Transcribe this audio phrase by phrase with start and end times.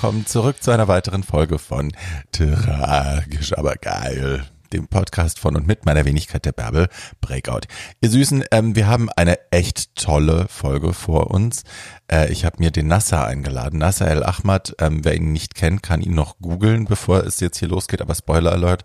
[0.00, 1.90] willkommen zurück zu einer weiteren Folge von
[2.30, 6.88] Tragisch, aber geil dem Podcast von und mit meiner Wenigkeit der Bärbel
[7.20, 7.62] Breakout.
[8.00, 11.64] Ihr Süßen, ähm, wir haben eine echt tolle Folge vor uns.
[12.06, 13.80] Äh, ich habe mir den Nasser eingeladen.
[13.80, 17.58] Nasser El Ahmad, ähm, wer ihn nicht kennt, kann ihn noch googeln, bevor es jetzt
[17.58, 18.84] hier losgeht, aber Spoiler Alert.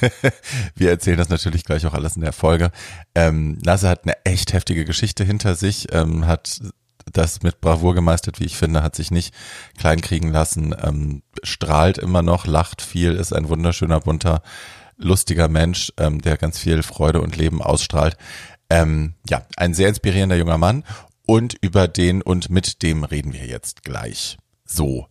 [0.74, 2.70] wir erzählen das natürlich gleich auch alles in der Folge.
[3.14, 6.60] Ähm, Nasser hat eine echt heftige Geschichte hinter sich, ähm, hat
[7.12, 9.34] das mit Bravour gemeistert, wie ich finde, hat sich nicht
[9.78, 14.42] kleinkriegen lassen, ähm, strahlt immer noch, lacht viel, ist ein wunderschöner, bunter
[14.96, 18.16] lustiger Mensch, ähm, der ganz viel Freude und Leben ausstrahlt.
[18.68, 20.84] Ähm, ja, ein sehr inspirierender junger Mann
[21.26, 24.36] und über den und mit dem reden wir jetzt gleich.
[24.64, 25.08] So,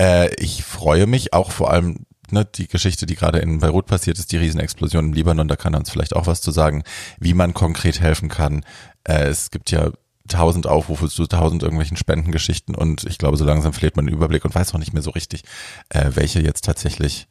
[0.00, 4.18] äh, ich freue mich auch vor allem ne, die Geschichte, die gerade in Beirut passiert
[4.18, 6.82] ist, die Riesenexplosion im Libanon, da kann er uns vielleicht auch was zu sagen,
[7.20, 8.64] wie man konkret helfen kann.
[9.04, 9.90] Äh, es gibt ja
[10.28, 14.44] tausend Aufrufe zu tausend irgendwelchen Spendengeschichten und ich glaube, so langsam verliert man den Überblick
[14.44, 15.42] und weiß auch nicht mehr so richtig,
[15.88, 17.28] äh, welche jetzt tatsächlich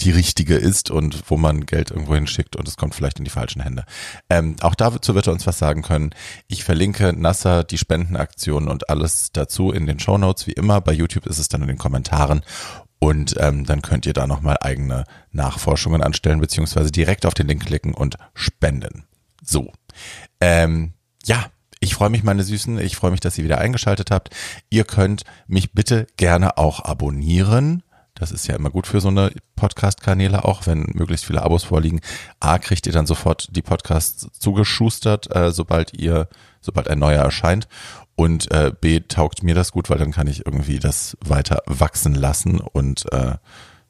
[0.00, 3.30] die richtige ist und wo man Geld irgendwo hinschickt und es kommt vielleicht in die
[3.30, 3.84] falschen Hände.
[4.28, 6.10] Ähm, auch dazu wird er uns was sagen können.
[6.48, 10.80] Ich verlinke Nasser die Spendenaktionen und alles dazu in den Show Notes wie immer.
[10.80, 12.42] Bei YouTube ist es dann in den Kommentaren
[12.98, 17.66] und ähm, dann könnt ihr da nochmal eigene Nachforschungen anstellen, beziehungsweise direkt auf den Link
[17.66, 19.04] klicken und spenden.
[19.42, 19.72] So.
[20.40, 20.92] Ähm,
[21.24, 21.46] ja,
[21.80, 22.78] ich freue mich, meine Süßen.
[22.78, 24.30] Ich freue mich, dass ihr wieder eingeschaltet habt.
[24.68, 27.82] Ihr könnt mich bitte gerne auch abonnieren.
[28.14, 32.02] Das ist ja immer gut für so eine Podcast-Kanäle, auch wenn möglichst viele Abos vorliegen.
[32.38, 36.28] A, kriegt ihr dann sofort die Podcasts zugeschustert, äh, sobald ihr,
[36.60, 37.66] sobald ein neuer erscheint.
[38.14, 42.14] Und äh, B, taugt mir das gut, weil dann kann ich irgendwie das weiter wachsen
[42.14, 43.36] lassen und äh,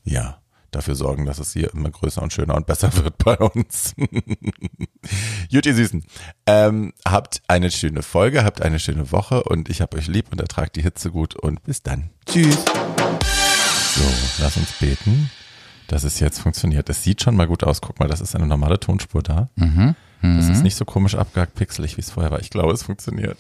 [0.05, 3.95] ja, dafür sorgen, dass es hier immer größer und schöner und besser wird bei uns.
[5.53, 6.05] Gut, ihr Süßen.
[6.47, 10.41] Ähm, habt eine schöne Folge, habt eine schöne Woche und ich hab euch lieb und
[10.41, 12.11] ertragt die Hitze gut und bis dann.
[12.27, 12.65] Tschüss.
[13.95, 15.31] So, lass uns beten,
[15.89, 16.89] dass es jetzt funktioniert.
[16.89, 17.81] Es sieht schon mal gut aus.
[17.81, 19.49] Guck mal, das ist eine normale Tonspur da.
[19.57, 19.97] Mhm.
[20.23, 20.37] Mhm.
[20.37, 22.41] Das ist nicht so komisch abgehackt pixelig, wie es vorher war.
[22.41, 23.39] Ich glaube, es funktioniert.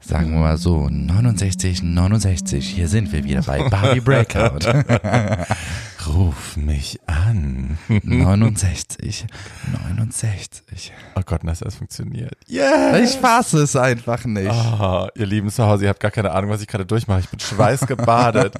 [0.00, 4.60] Sagen wir mal so, 69, 69, hier sind wir wieder bei Barbie Breakout.
[6.06, 7.78] Ruf mich an.
[7.88, 9.26] 69,
[9.94, 10.92] 69.
[11.16, 12.36] Oh Gott, das hat funktioniert.
[12.48, 12.98] Yeah.
[12.98, 14.50] Ich fasse es einfach nicht.
[14.50, 17.20] Oh, ihr Lieben zu Hause, ihr habt gar keine Ahnung, was ich gerade durchmache.
[17.20, 18.54] Ich bin schweißgebadet.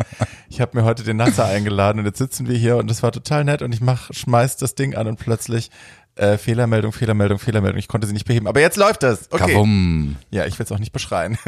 [0.48, 3.12] ich habe mir heute den Nasser eingeladen und jetzt sitzen wir hier und es war
[3.12, 5.70] total nett und ich mach, schmeiß das Ding an und plötzlich
[6.16, 7.78] äh, Fehlermeldung, Fehlermeldung, Fehlermeldung.
[7.78, 8.46] Ich konnte sie nicht beheben.
[8.46, 9.30] Aber jetzt läuft es.
[9.30, 9.52] Okay.
[9.52, 10.16] Kavum.
[10.30, 11.38] Ja, ich will es auch nicht beschreien.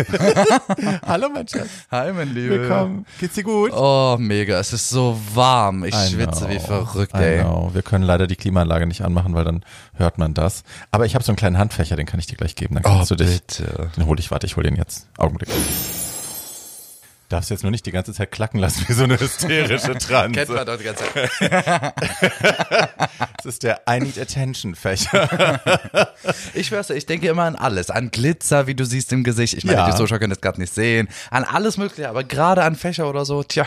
[1.06, 1.68] Hallo, mein Schatz.
[1.90, 2.60] Hi, mein Lieber.
[2.60, 3.06] Willkommen.
[3.20, 3.72] Geht's dir gut?
[3.74, 4.58] Oh, mega.
[4.58, 5.84] Es ist so warm.
[5.84, 7.42] Ich schwitze wie verrückt, ey.
[7.42, 7.70] Know.
[7.74, 9.64] Wir können leider die Klimaanlage nicht anmachen, weil dann
[9.94, 10.64] hört man das.
[10.90, 12.74] Aber ich habe so einen kleinen Handfächer, den kann ich dir gleich geben.
[12.74, 13.42] Dann kannst oh, du dich.
[13.42, 13.90] Bitte.
[13.96, 15.08] Den hol ich, warte, ich hol den jetzt.
[15.18, 15.48] Augenblick
[17.34, 20.34] darfst jetzt nur nicht die ganze Zeit klacken lassen wie so eine hysterische Trans.
[20.34, 21.30] Kennt man doch die ganze Zeit.
[23.36, 25.60] das ist der I need attention Fächer.
[26.54, 27.90] ich schwör's dir, ich denke immer an alles.
[27.90, 29.54] An Glitzer, wie du siehst im Gesicht.
[29.54, 29.90] Ich meine, ja.
[29.90, 31.08] die Zuschauer können das gerade nicht sehen.
[31.30, 33.66] An alles mögliche, aber gerade an Fächer oder so, tja.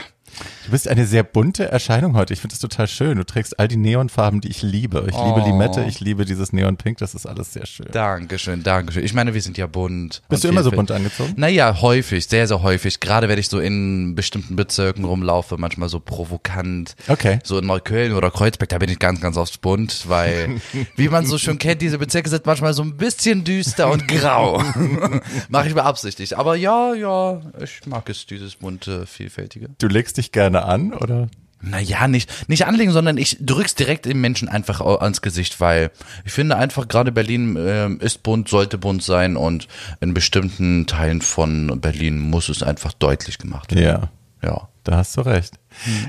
[0.65, 2.33] Du bist eine sehr bunte Erscheinung heute.
[2.33, 3.17] Ich finde das total schön.
[3.17, 5.05] Du trägst all die Neonfarben, die ich liebe.
[5.07, 5.25] Ich oh.
[5.25, 6.97] liebe Limette, ich liebe dieses Neonpink.
[6.97, 7.88] Das ist alles sehr schön.
[7.91, 9.03] Dankeschön, Dankeschön.
[9.03, 10.21] Ich meine, wir sind ja bunt.
[10.27, 11.33] Bist du immer so bunt angezogen?
[11.38, 12.99] Naja, häufig, sehr, sehr häufig.
[12.99, 16.95] Gerade wenn ich so in bestimmten Bezirken rumlaufe, manchmal so provokant.
[17.07, 17.39] Okay.
[17.44, 20.59] So in Neukölln oder Kreuzberg, da bin ich ganz, ganz oft bunt, weil,
[20.97, 24.61] wie man so schön kennt, diese Bezirke sind manchmal so ein bisschen düster und grau.
[25.49, 26.33] Mache ich beabsichtigt.
[26.33, 29.69] Aber ja, ja, ich mag es, dieses bunte, vielfältige.
[29.77, 31.28] Du legst dich gerne an, oder?
[31.59, 35.89] Naja, nicht, nicht anlegen, sondern ich drück's direkt im Menschen einfach ans Gesicht, weil
[36.24, 39.68] ich finde einfach gerade Berlin äh, ist bunt, sollte bunt sein und
[40.00, 44.09] in bestimmten Teilen von Berlin muss es einfach deutlich gemacht werden.
[44.44, 44.47] Ja.
[44.47, 44.69] Ja.
[44.83, 45.56] Da hast du recht.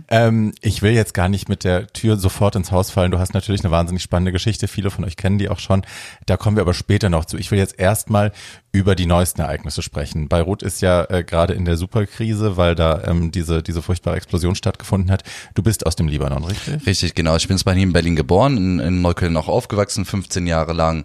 [0.08, 3.10] Ähm, ich will jetzt gar nicht mit der Tür sofort ins Haus fallen.
[3.10, 4.68] Du hast natürlich eine wahnsinnig spannende Geschichte.
[4.68, 5.82] Viele von euch kennen die auch schon.
[6.26, 7.36] Da kommen wir aber später noch zu.
[7.36, 8.32] Ich will jetzt erstmal
[8.72, 10.28] über die neuesten Ereignisse sprechen.
[10.28, 14.54] Beirut ist ja äh, gerade in der Superkrise, weil da ähm, diese, diese furchtbare Explosion
[14.54, 15.24] stattgefunden hat.
[15.54, 16.86] Du bist aus dem Libanon, richtig?
[16.86, 17.36] Richtig, genau.
[17.36, 21.04] Ich bin zwar hier in Berlin geboren, in, in Neukölln auch aufgewachsen, 15 Jahre lang.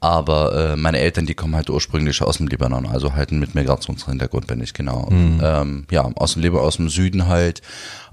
[0.00, 4.46] Aber äh, meine Eltern, die kommen halt ursprünglich aus dem Libanon, also halt mit Migrationshintergrund
[4.46, 5.06] bin ich genau.
[5.10, 5.40] Mhm.
[5.42, 7.60] Ähm, ja, aus dem Libanon, aus dem Süden halt.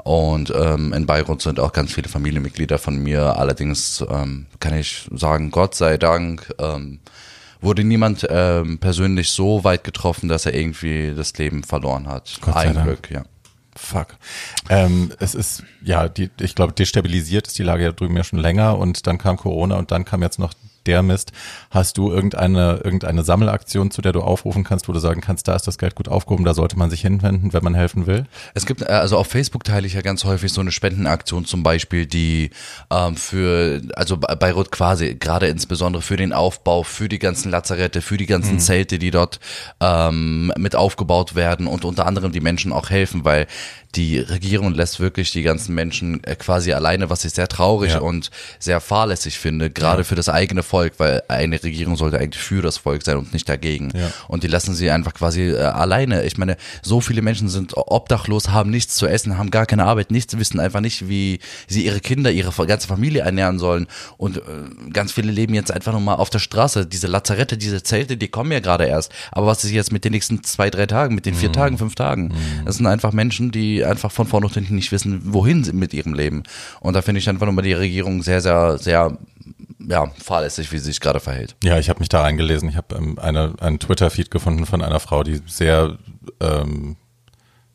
[0.04, 3.38] Und ähm, in Beirut sind auch ganz viele Familienmitglieder von mir.
[3.38, 7.00] Allerdings ähm, kann ich sagen, Gott sei Dank ähm,
[7.62, 12.38] wurde niemand ähm, persönlich so weit getroffen, dass er irgendwie das Leben verloren hat.
[12.42, 13.24] Gott Ein Glück, ja.
[13.76, 14.16] Fuck.
[14.70, 18.40] Ähm, es ist, ja, die, ich glaube, destabilisiert ist die Lage ja drüben ja schon
[18.40, 20.54] länger und dann kam Corona und dann kam jetzt noch
[20.88, 21.32] der Mist.
[21.70, 25.56] Hast du irgendeine, irgendeine Sammelaktion, zu der du aufrufen kannst, wo du sagen kannst, da
[25.56, 28.26] ist das Geld gut aufgehoben, da sollte man sich hinwenden, wenn man helfen will?
[28.54, 31.64] Es gibt, äh, also auf Facebook teile ich ja ganz häufig so eine Spendenaktion zum
[31.64, 32.52] Beispiel, die
[32.90, 38.18] ähm, für, also Beirut quasi, gerade insbesondere für den Aufbau, für die ganzen Lazarette, für
[38.18, 38.60] die ganzen mhm.
[38.60, 39.40] Zelte, die dort
[39.80, 43.48] ähm, mit aufgebaut werden und unter anderem die Menschen auch helfen, weil
[43.98, 48.00] die Regierung lässt wirklich die ganzen Menschen äh, quasi alleine, was ich sehr traurig ja.
[48.00, 48.30] und
[48.60, 50.04] sehr fahrlässig finde, gerade ja.
[50.04, 53.50] für das eigene Volk, weil eine Regierung sollte eigentlich für das Volk sein und nicht
[53.50, 53.92] dagegen.
[53.96, 54.12] Ja.
[54.28, 56.24] Und die lassen sie einfach quasi äh, alleine.
[56.26, 60.12] Ich meine, so viele Menschen sind obdachlos, haben nichts zu essen, haben gar keine Arbeit,
[60.12, 63.88] nichts, wissen einfach nicht, wie sie ihre Kinder, ihre ganze Familie ernähren sollen.
[64.18, 64.42] Und äh,
[64.94, 66.86] ganz viele leben jetzt einfach nur mal auf der Straße.
[66.86, 69.12] Diese Lazarette, diese Zelte, die kommen ja gerade erst.
[69.32, 71.54] Aber was ist jetzt mit den nächsten zwei, drei Tagen, mit den vier mhm.
[71.54, 72.26] Tagen, fünf Tagen?
[72.26, 72.66] Mhm.
[72.66, 75.94] Das sind einfach Menschen, die einfach von vorne und hinten nicht wissen, wohin sie mit
[75.94, 76.44] ihrem Leben.
[76.80, 79.18] Und da finde ich einfach nochmal die Regierung sehr, sehr, sehr
[79.80, 81.56] ja, fahrlässig, wie sie sich gerade verhält.
[81.64, 82.70] Ja, ich habe mich da reingelesen.
[82.70, 85.98] Ich habe ähm, eine, einen Twitter-Feed gefunden von einer Frau, die sehr
[86.40, 86.98] ähm,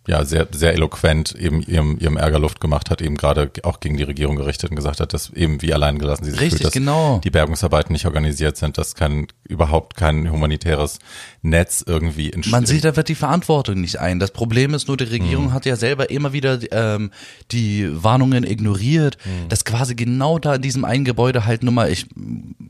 [0.07, 3.97] ja sehr sehr eloquent eben ihrem ihrem Ärger Luft gemacht hat, eben gerade auch gegen
[3.97, 6.67] die Regierung gerichtet und gesagt hat, dass eben wie allein gelassen sie sich Richtig, fühlt,
[6.67, 7.21] dass genau.
[7.23, 10.99] die Bergungsarbeiten nicht organisiert sind, dass kein überhaupt kein humanitäres
[11.43, 12.53] Netz irgendwie entsteht.
[12.53, 14.19] Man sieht, da wird die Verantwortung nicht ein.
[14.19, 15.53] Das Problem ist nur, die Regierung mhm.
[15.53, 17.11] hat ja selber immer wieder ähm,
[17.51, 19.49] die Warnungen ignoriert, mhm.
[19.49, 22.07] dass quasi genau da in diesem einen Gebäude halt nur mal, ich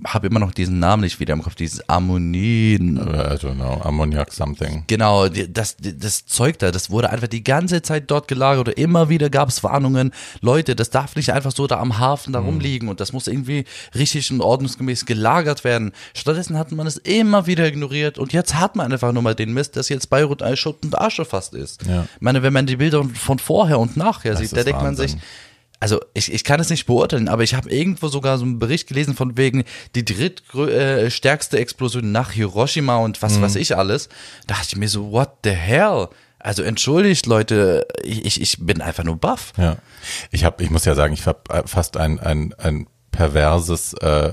[0.06, 2.96] habe immer noch diesen Namen nicht wieder im Kopf, dieses Ammonin.
[2.96, 3.00] I
[3.36, 4.84] don't know, Ammoniak something.
[4.86, 9.08] Genau, das, das Zeug da, das wurde einfach die ganze Zeit dort gelagert oder immer
[9.08, 12.46] wieder gab es Warnungen, Leute, das darf nicht einfach so da am Hafen da mhm.
[12.46, 13.64] rumliegen und das muss irgendwie
[13.94, 15.92] richtig und ordnungsgemäß gelagert werden.
[16.14, 19.52] Stattdessen hat man es immer wieder ignoriert und jetzt hat man einfach nur mal den
[19.52, 21.86] Mist, dass jetzt Beirut ein Schutt und Asche fast ist.
[21.86, 22.06] Ja.
[22.14, 24.96] Ich meine, wenn man die Bilder von vorher und nachher das sieht, da denkt man
[24.96, 25.16] sich,
[25.82, 28.86] also ich, ich kann es nicht beurteilen, aber ich habe irgendwo sogar so einen Bericht
[28.86, 29.64] gelesen von wegen
[29.96, 33.42] die drittstärkste äh, Explosion nach Hiroshima und was mhm.
[33.42, 34.08] weiß ich alles.
[34.46, 36.08] Da dachte ich mir so, what the hell?
[36.42, 39.52] Also entschuldigt, Leute, ich, ich bin einfach nur baff.
[39.56, 39.76] Ja.
[40.30, 44.32] Ich habe, ich muss ja sagen, ich habe äh, fast ein, ein, ein perverses äh,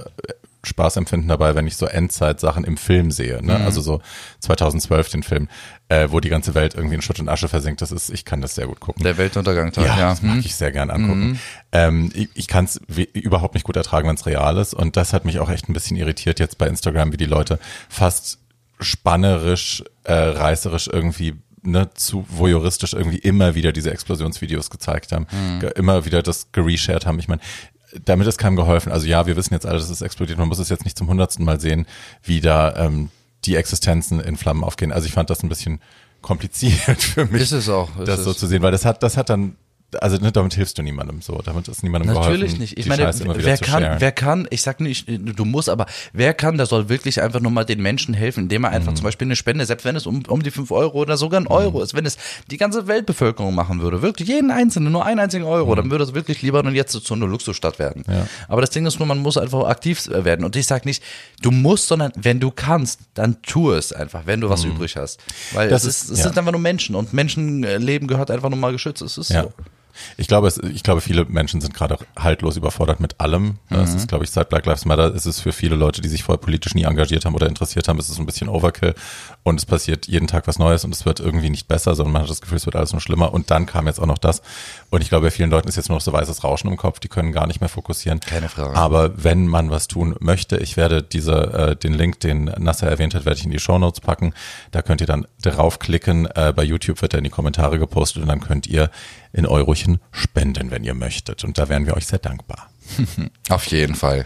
[0.63, 3.45] Spaßempfinden dabei, wenn ich so Endzeitsachen im Film sehe.
[3.45, 3.59] Ne?
[3.59, 3.65] Mhm.
[3.65, 4.01] Also so
[4.39, 5.47] 2012 den Film,
[5.87, 7.81] äh, wo die ganze Welt irgendwie in Schutt und Asche versinkt.
[7.81, 9.03] Das ist, ich kann das sehr gut gucken.
[9.03, 10.09] Der Weltuntergang, ja, ja.
[10.09, 10.41] Das mag mhm.
[10.41, 11.29] ich sehr gern angucken.
[11.29, 11.39] Mhm.
[11.71, 12.81] Ähm, ich ich kann es
[13.13, 14.73] überhaupt nicht gut ertragen, wenn es real ist.
[14.73, 17.59] Und das hat mich auch echt ein bisschen irritiert jetzt bei Instagram, wie die Leute
[17.87, 18.39] fast
[18.81, 25.69] spannerisch, äh, reißerisch irgendwie ne, zu voyeuristisch irgendwie immer wieder diese Explosionsvideos gezeigt haben, mhm.
[25.75, 27.19] immer wieder das gereshared haben.
[27.19, 27.41] Ich meine,
[28.05, 28.91] damit ist keinem geholfen.
[28.91, 30.37] Also ja, wir wissen jetzt alle, dass es explodiert.
[30.37, 31.87] Man muss es jetzt nicht zum hundertsten Mal sehen,
[32.23, 33.09] wie da ähm,
[33.45, 34.91] die Existenzen in Flammen aufgehen.
[34.91, 35.81] Also ich fand das ein bisschen
[36.21, 39.17] kompliziert für mich, ist es auch, ist das so zu sehen, weil das hat, das
[39.17, 39.55] hat dann
[39.99, 42.77] also ne, damit hilfst du niemandem so, damit ist niemandem Natürlich geholfen, nicht.
[42.77, 44.01] Ich meine, wer kann, sharen.
[44.01, 47.51] wer kann, ich sag nicht, du musst, aber wer kann, der soll wirklich einfach nur
[47.51, 48.97] mal den Menschen helfen, indem er einfach mhm.
[48.97, 51.45] zum Beispiel eine Spende, selbst wenn es um, um die fünf Euro oder sogar ein
[51.45, 51.51] mhm.
[51.51, 51.83] Euro mhm.
[51.83, 52.17] ist, wenn es
[52.51, 55.75] die ganze Weltbevölkerung machen würde, wirklich jeden einzelnen, nur einen einzigen Euro, mhm.
[55.77, 58.03] dann würde es wirklich lieber und jetzt zu einer Luxusstadt werden.
[58.07, 58.27] Ja.
[58.47, 60.45] Aber das Ding ist nur, man muss einfach aktiv werden.
[60.45, 61.03] Und ich sag nicht,
[61.41, 64.71] du musst, sondern wenn du kannst, dann tu es einfach, wenn du was mhm.
[64.71, 65.19] übrig hast.
[65.53, 66.25] Weil das es, ist, es ja.
[66.25, 69.01] sind einfach nur Menschen und Menschenleben gehört einfach nur mal geschützt.
[69.01, 69.43] Es ist ja.
[69.43, 69.53] so.
[70.17, 73.57] Ich glaube, es, ich glaube, viele Menschen sind gerade haltlos überfordert mit allem.
[73.69, 73.97] Das mhm.
[73.97, 76.39] ist, glaube ich, seit Black Lives Matter ist es für viele Leute, die sich vorher
[76.39, 78.95] politisch nie engagiert haben oder interessiert haben, ist es ein bisschen Overkill
[79.43, 82.21] und es passiert jeden Tag was Neues und es wird irgendwie nicht besser, sondern man
[82.23, 84.41] hat das Gefühl, es wird alles nur schlimmer und dann kam jetzt auch noch das
[84.89, 86.99] und ich glaube, bei vielen Leuten ist jetzt nur noch so weißes Rauschen im Kopf,
[86.99, 88.19] die können gar nicht mehr fokussieren.
[88.19, 88.75] Keine Frage.
[88.75, 93.15] Aber wenn man was tun möchte, ich werde diese, äh, den Link, den Nasser erwähnt
[93.15, 94.33] hat, werde ich in die Show Notes packen.
[94.71, 96.25] Da könnt ihr dann draufklicken.
[96.27, 98.89] Äh, bei YouTube wird er in die Kommentare gepostet und dann könnt ihr
[99.31, 101.43] in Eurochen spenden, wenn ihr möchtet.
[101.43, 102.69] Und da wären wir euch sehr dankbar.
[103.49, 104.25] Auf jeden Fall.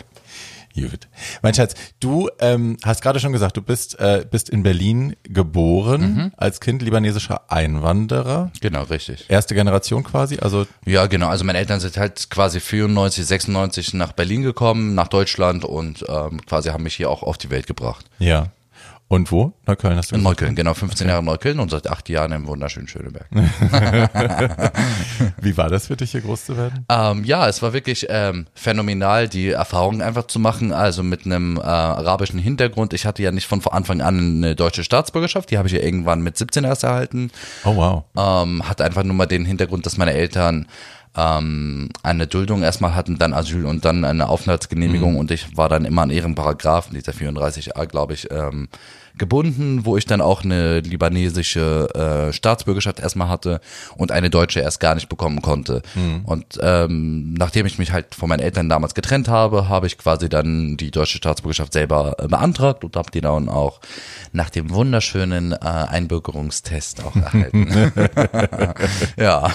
[0.75, 1.07] Gut.
[1.43, 6.01] Mein Schatz, du ähm, hast gerade schon gesagt, du bist, äh, bist in Berlin geboren
[6.01, 6.31] mhm.
[6.35, 8.51] als Kind libanesischer Einwanderer.
[8.59, 9.29] Genau, richtig.
[9.29, 10.65] Erste Generation quasi, also.
[10.85, 11.27] Ja, genau.
[11.27, 16.43] Also meine Eltern sind halt quasi 94, 96 nach Berlin gekommen, nach Deutschland und ähm,
[16.43, 18.07] quasi haben mich hier auch auf die Welt gebracht.
[18.17, 18.47] Ja.
[19.13, 19.53] Und wo?
[19.67, 20.73] Neukölln hast du In Neukölln, genau.
[20.73, 21.11] 15 okay.
[21.11, 23.27] Jahre Neukölln und seit acht Jahren im wunderschönen Schöneberg.
[25.39, 26.83] Wie war das für dich, hier groß zu werden?
[26.89, 30.73] Ähm, ja, es war wirklich ähm, phänomenal, die Erfahrung einfach zu machen.
[30.73, 32.91] Also mit einem äh, arabischen Hintergrund.
[32.95, 35.51] Ich hatte ja nicht von Anfang an eine deutsche Staatsbürgerschaft.
[35.51, 37.29] Die habe ich ja irgendwann mit 17 erst erhalten.
[37.65, 38.05] Oh, wow.
[38.17, 40.65] Ähm, hat einfach nur mal den Hintergrund, dass meine Eltern
[41.15, 45.19] ähm, eine Duldung erstmal hatten, dann Asyl und dann eine Aufenthaltsgenehmigung mhm.
[45.19, 48.67] und ich war dann immer an ihren Paragraphen, dieser 34a, glaube ich, ähm,
[49.17, 51.89] gebunden, wo ich dann auch eine libanesische
[52.29, 53.61] äh, Staatsbürgerschaft erstmal hatte
[53.95, 55.81] und eine deutsche erst gar nicht bekommen konnte.
[56.23, 60.29] Und ähm, nachdem ich mich halt von meinen Eltern damals getrennt habe, habe ich quasi
[60.29, 63.81] dann die deutsche Staatsbürgerschaft selber äh, beantragt und habe die dann auch
[64.31, 67.67] nach dem wunderschönen äh, Einbürgerungstest auch erhalten.
[69.17, 69.51] ja,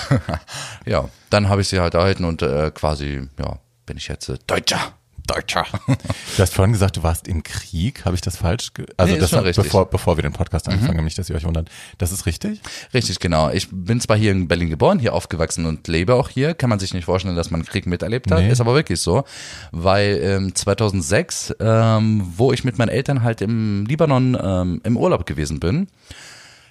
[0.87, 4.39] ja, dann habe ich sie halt erhalten und äh, quasi, ja, bin ich jetzt äh,
[4.47, 4.93] Deutscher.
[5.29, 5.65] Deutscher.
[6.37, 8.05] Du hast vorhin gesagt, du warst im Krieg.
[8.05, 8.71] Habe ich das falsch?
[8.97, 9.65] Also Nee, ist das war, richtig.
[9.65, 9.69] Mhm.
[9.69, 11.69] bevor, bevor wir den Podcast anfangen, nicht, dass ihr euch wundert.
[11.99, 12.61] Das ist richtig?
[12.95, 13.51] Richtig, genau.
[13.51, 16.55] Ich bin zwar hier in Berlin geboren, hier aufgewachsen und lebe auch hier.
[16.55, 18.41] Kann man sich nicht vorstellen, dass man Krieg miterlebt hat.
[18.41, 18.51] Nee.
[18.51, 19.25] Ist aber wirklich so.
[19.73, 25.27] Weil ähm, 2006, ähm, wo ich mit meinen Eltern halt im Libanon ähm, im Urlaub
[25.27, 25.89] gewesen bin,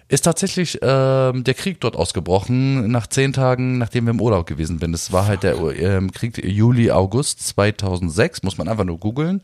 [0.09, 4.79] ist tatsächlich ähm, der Krieg dort ausgebrochen, nach zehn Tagen, nachdem wir im Urlaub gewesen
[4.79, 4.91] sind.
[4.93, 9.41] Das war halt der ähm, Krieg Juli, August 2006, muss man einfach nur googeln.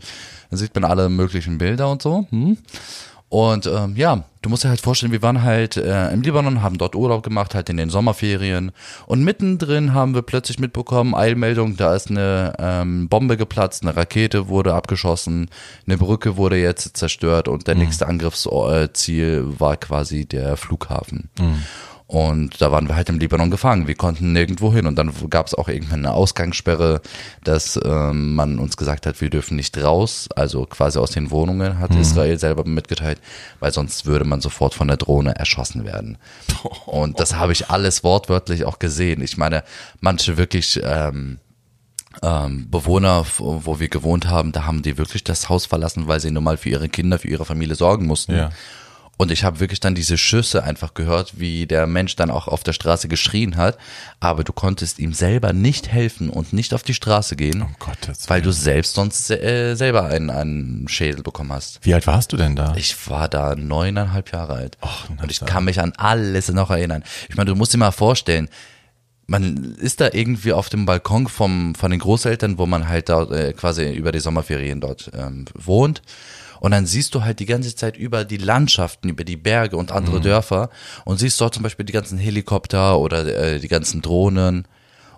[0.50, 2.28] Dann sieht man alle möglichen Bilder und so.
[2.30, 2.58] Hm?
[3.34, 6.78] Und ähm, ja, du musst dir halt vorstellen, wir waren halt äh, im Libanon, haben
[6.78, 8.72] dort Urlaub gemacht, halt in den Sommerferien.
[9.08, 14.50] Und mittendrin haben wir plötzlich mitbekommen, Eilmeldung, da ist eine ähm, Bombe geplatzt, eine Rakete
[14.50, 15.50] wurde abgeschossen,
[15.88, 21.32] eine Brücke wurde jetzt zerstört und der nächste Angriffsziel war quasi der Flughafen.
[22.08, 23.88] Und da waren wir halt im Libanon gefangen.
[23.88, 24.86] Wir konnten nirgendwo hin.
[24.86, 27.02] Und dann gab es auch irgendwann eine Ausgangssperre,
[27.44, 30.28] dass ähm, man uns gesagt hat, wir dürfen nicht raus.
[30.36, 33.20] Also quasi aus den Wohnungen hat Israel selber mitgeteilt,
[33.60, 36.18] weil sonst würde man sofort von der Drohne erschossen werden.
[36.86, 39.22] Und das habe ich alles wortwörtlich auch gesehen.
[39.22, 39.64] Ich meine,
[40.02, 41.40] manche wirklich ähm,
[42.22, 46.32] ähm, Bewohner, wo wir gewohnt haben, da haben die wirklich das Haus verlassen, weil sie
[46.32, 48.36] nur mal für ihre Kinder, für ihre Familie sorgen mussten.
[48.36, 48.52] Ja.
[49.16, 52.64] Und ich habe wirklich dann diese Schüsse einfach gehört, wie der Mensch dann auch auf
[52.64, 53.78] der Straße geschrien hat.
[54.20, 58.28] Aber du konntest ihm selber nicht helfen und nicht auf die Straße gehen, Um Gottes
[58.30, 61.80] weil du selbst sonst äh, selber einen, einen Schädel bekommen hast.
[61.84, 62.74] Wie alt warst du denn da?
[62.76, 64.78] Ich war da neuneinhalb Jahre alt.
[64.82, 67.04] Na und ich kann mich an alles noch erinnern.
[67.30, 68.50] Ich meine, du musst dir mal vorstellen,
[69.28, 73.24] man ist da irgendwie auf dem Balkon vom, von den Großeltern, wo man halt da
[73.24, 76.02] äh, quasi über die Sommerferien dort ähm, wohnt.
[76.64, 79.92] Und dann siehst du halt die ganze Zeit über die Landschaften, über die Berge und
[79.92, 80.70] andere Dörfer
[81.04, 84.66] und siehst dort zum Beispiel die ganzen Helikopter oder äh, die ganzen Drohnen.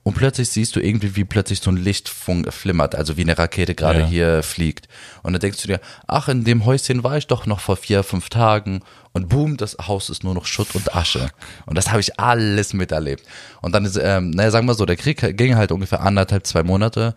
[0.01, 3.75] Und plötzlich siehst du irgendwie, wie plötzlich so ein Licht flimmert, also wie eine Rakete
[3.75, 4.05] gerade Ja.
[4.07, 4.87] hier fliegt.
[5.21, 8.01] Und dann denkst du dir, ach, in dem Häuschen war ich doch noch vor vier,
[8.01, 8.81] fünf Tagen.
[9.13, 11.29] Und boom, das Haus ist nur noch Schutt und Asche.
[11.67, 13.23] Und das habe ich alles miterlebt.
[13.61, 16.63] Und dann ist, ähm, naja, sagen wir so, der Krieg ging halt ungefähr anderthalb, zwei
[16.63, 17.13] Monate.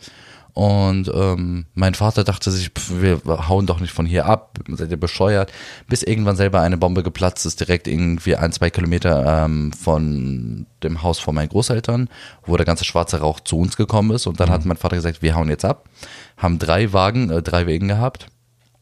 [0.55, 4.91] Und ähm, mein Vater dachte sich, pf, wir hauen doch nicht von hier ab, seid
[4.91, 5.53] ihr bescheuert,
[5.89, 11.03] bis irgendwann selber eine Bombe geplatzt ist, direkt irgendwie ein, zwei Kilometer ähm, von dem
[11.03, 12.09] Haus von meinen Großeltern,
[12.45, 14.27] wo der ganze schwarze Rauch zu uns gekommen ist.
[14.27, 15.89] Und dann hat mein Vater gesagt, wir hauen jetzt ab,
[16.37, 18.27] haben drei Wagen, äh, drei Wegen gehabt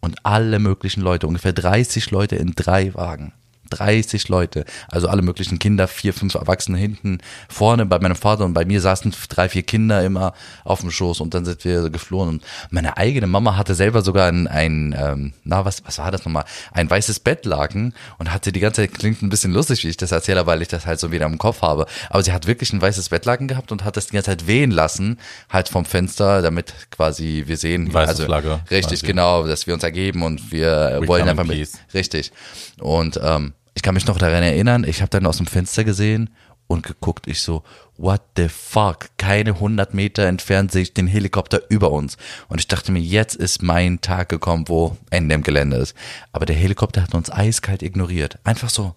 [0.01, 3.33] und alle möglichen Leute, ungefähr 30 Leute in drei Wagen.
[3.71, 7.19] 30 Leute, also alle möglichen Kinder, vier, fünf Erwachsene hinten,
[7.49, 11.21] vorne bei meinem Vater und bei mir saßen drei, vier Kinder immer auf dem Schoß
[11.21, 15.33] und dann sind wir geflohen und meine eigene Mama hatte selber sogar ein, ein ähm,
[15.45, 19.23] na was, was war das nochmal, ein weißes Bettlaken und hatte die ganze Zeit, klingt
[19.23, 21.63] ein bisschen lustig, wie ich das erzähle, weil ich das halt so wieder im Kopf
[21.63, 24.47] habe, aber sie hat wirklich ein weißes Bettlaken gehabt und hat das die ganze Zeit
[24.47, 25.19] wehen lassen,
[25.51, 29.07] halt vom Fenster, damit quasi wir sehen, Weiße also Flagge richtig, quasi.
[29.07, 31.79] genau, dass wir uns ergeben und wir We wollen einfach in mit, peace.
[31.95, 32.33] Richtig.
[32.81, 36.31] Und ähm, ich kann mich noch daran erinnern, ich habe dann aus dem Fenster gesehen
[36.67, 37.63] und geguckt, ich so,
[37.97, 39.11] what the fuck?
[39.19, 42.17] Keine 100 Meter entfernt sehe ich den Helikopter über uns.
[42.49, 45.95] Und ich dachte mir, jetzt ist mein Tag gekommen, wo Ende im Gelände ist.
[46.33, 48.39] Aber der Helikopter hat uns eiskalt ignoriert.
[48.45, 48.95] Einfach so.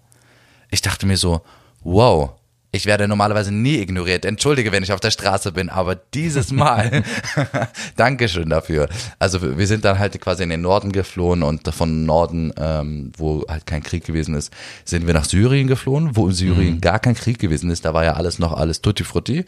[0.71, 1.41] Ich dachte mir so,
[1.81, 2.31] wow.
[2.71, 4.25] Ich werde normalerweise nie ignoriert.
[4.25, 7.03] Entschuldige, wenn ich auf der Straße bin, aber dieses Mal,
[7.95, 8.89] Dankeschön dafür.
[9.17, 13.43] Also wir sind dann halt quasi in den Norden geflohen und von Norden, ähm, wo
[13.47, 14.53] halt kein Krieg gewesen ist,
[14.85, 17.85] sind wir nach Syrien geflohen, wo in Syrien gar kein Krieg gewesen ist.
[17.85, 19.45] Da war ja alles noch alles tutti frutti.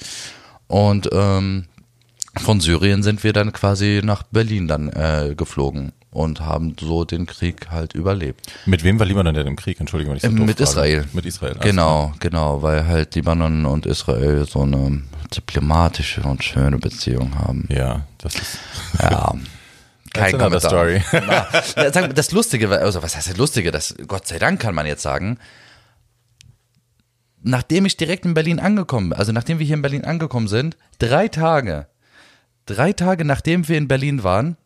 [0.67, 1.65] Und ähm,
[2.37, 7.25] von Syrien sind wir dann quasi nach Berlin dann äh, geflogen und haben so den
[7.25, 8.51] Krieg halt überlebt.
[8.65, 9.79] Mit wem war Libanon denn im Krieg?
[9.79, 10.69] Entschuldigung, wenn ich so doof mit frage.
[10.69, 11.05] Israel.
[11.13, 11.53] Mit Israel.
[11.53, 15.01] alles Genau, genau, weil halt Libanon und Israel so eine
[15.35, 17.67] diplomatische und schöne Beziehung haben.
[17.69, 18.59] Ja, das ist
[18.99, 19.33] Ja.
[20.13, 20.59] Kein Kommentar.
[20.59, 21.01] story.
[21.13, 23.71] Na, das Lustige, also was heißt das Lustige?
[23.71, 25.37] Das, Gott sei Dank kann man jetzt sagen,
[27.41, 30.75] nachdem ich direkt in Berlin angekommen bin, also nachdem wir hier in Berlin angekommen sind,
[30.99, 31.87] drei Tage,
[32.65, 34.57] drei Tage nachdem wir in Berlin waren,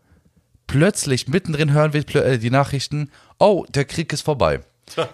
[0.68, 4.62] plötzlich mittendrin hören wir äh, die Nachrichten, oh, der Krieg ist vorbei.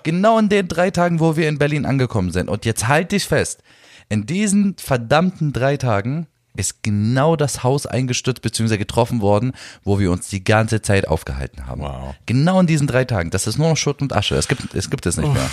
[0.04, 2.50] Genau in den drei Tagen, wo wir in Berlin angekommen sind.
[2.50, 3.64] Und jetzt halt dich fest,
[4.10, 8.78] in diesen verdammten drei Tagen ist genau das Haus eingestürzt bzw.
[8.78, 9.54] getroffen worden,
[9.84, 11.82] wo wir uns die ganze Zeit aufgehalten haben.
[11.82, 12.16] Wow.
[12.26, 13.30] Genau in diesen drei Tagen.
[13.30, 14.36] Das ist nur noch Schutt und Asche.
[14.36, 15.50] Es gibt es, gibt es nicht mehr.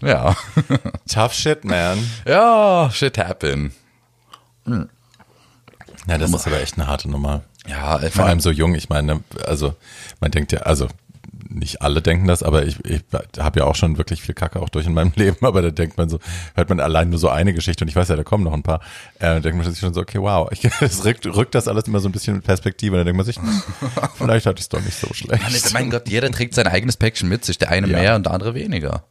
[0.00, 0.36] Ja.
[1.12, 1.98] Tough shit, man.
[2.24, 3.72] ja, shit happen.
[4.66, 7.42] Ja, das ist aber echt eine harte Nummer.
[7.68, 9.74] Ja, Vor allem so jung, ich meine, also
[10.20, 10.88] man denkt ja, also
[11.50, 13.00] nicht alle denken das, aber ich, ich
[13.38, 15.96] habe ja auch schon wirklich viel Kacke auch durch in meinem Leben, aber da denkt
[15.96, 16.18] man so,
[16.54, 18.62] hört man allein nur so eine Geschichte und ich weiß ja, da kommen noch ein
[18.62, 18.80] paar,
[19.18, 21.84] äh, da denkt man sich schon so, okay, wow, ich, es rückt, rückt das alles
[21.84, 23.62] immer so ein bisschen in Perspektive und dann denkt man sich, hm,
[24.16, 25.42] vielleicht hatte ich es doch nicht so schlecht.
[25.42, 27.98] Mann, mein Gott, jeder trägt sein eigenes Päckchen mit sich, der eine Ja.
[27.98, 29.04] mehr und der andere weniger.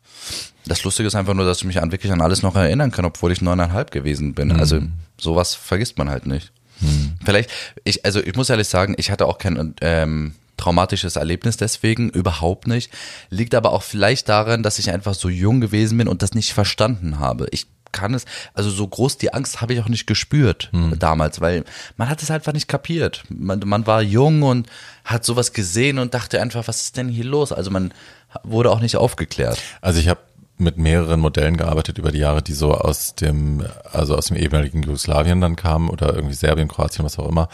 [0.66, 3.06] Das Lustige ist einfach nur, dass ich mich an wirklich an alles noch erinnern kann,
[3.06, 4.52] obwohl ich neuneinhalb gewesen bin.
[4.52, 4.82] Also
[5.18, 6.52] sowas vergisst man halt nicht.
[7.24, 7.50] Vielleicht,
[7.84, 12.68] ich, also ich muss ehrlich sagen, ich hatte auch kein ähm, traumatisches Erlebnis deswegen, überhaupt
[12.68, 12.92] nicht.
[13.30, 16.54] Liegt aber auch vielleicht daran, dass ich einfach so jung gewesen bin und das nicht
[16.54, 17.48] verstanden habe.
[17.52, 20.70] Ich kann es, also so groß die Angst habe ich auch nicht gespürt
[21.00, 21.64] damals, weil
[21.96, 23.24] man hat es einfach nicht kapiert.
[23.30, 24.68] Man, man war jung und
[25.06, 27.52] hat sowas gesehen und dachte einfach, was ist denn hier los?
[27.52, 27.94] Also man
[28.44, 29.58] wurde auch nicht aufgeklärt.
[29.82, 30.20] Also ich habe
[30.60, 34.82] mit mehreren Modellen gearbeitet über die Jahre, die so aus dem, also aus dem ehemaligen
[34.82, 37.48] Jugoslawien dann kamen oder irgendwie Serbien, Kroatien, was auch immer.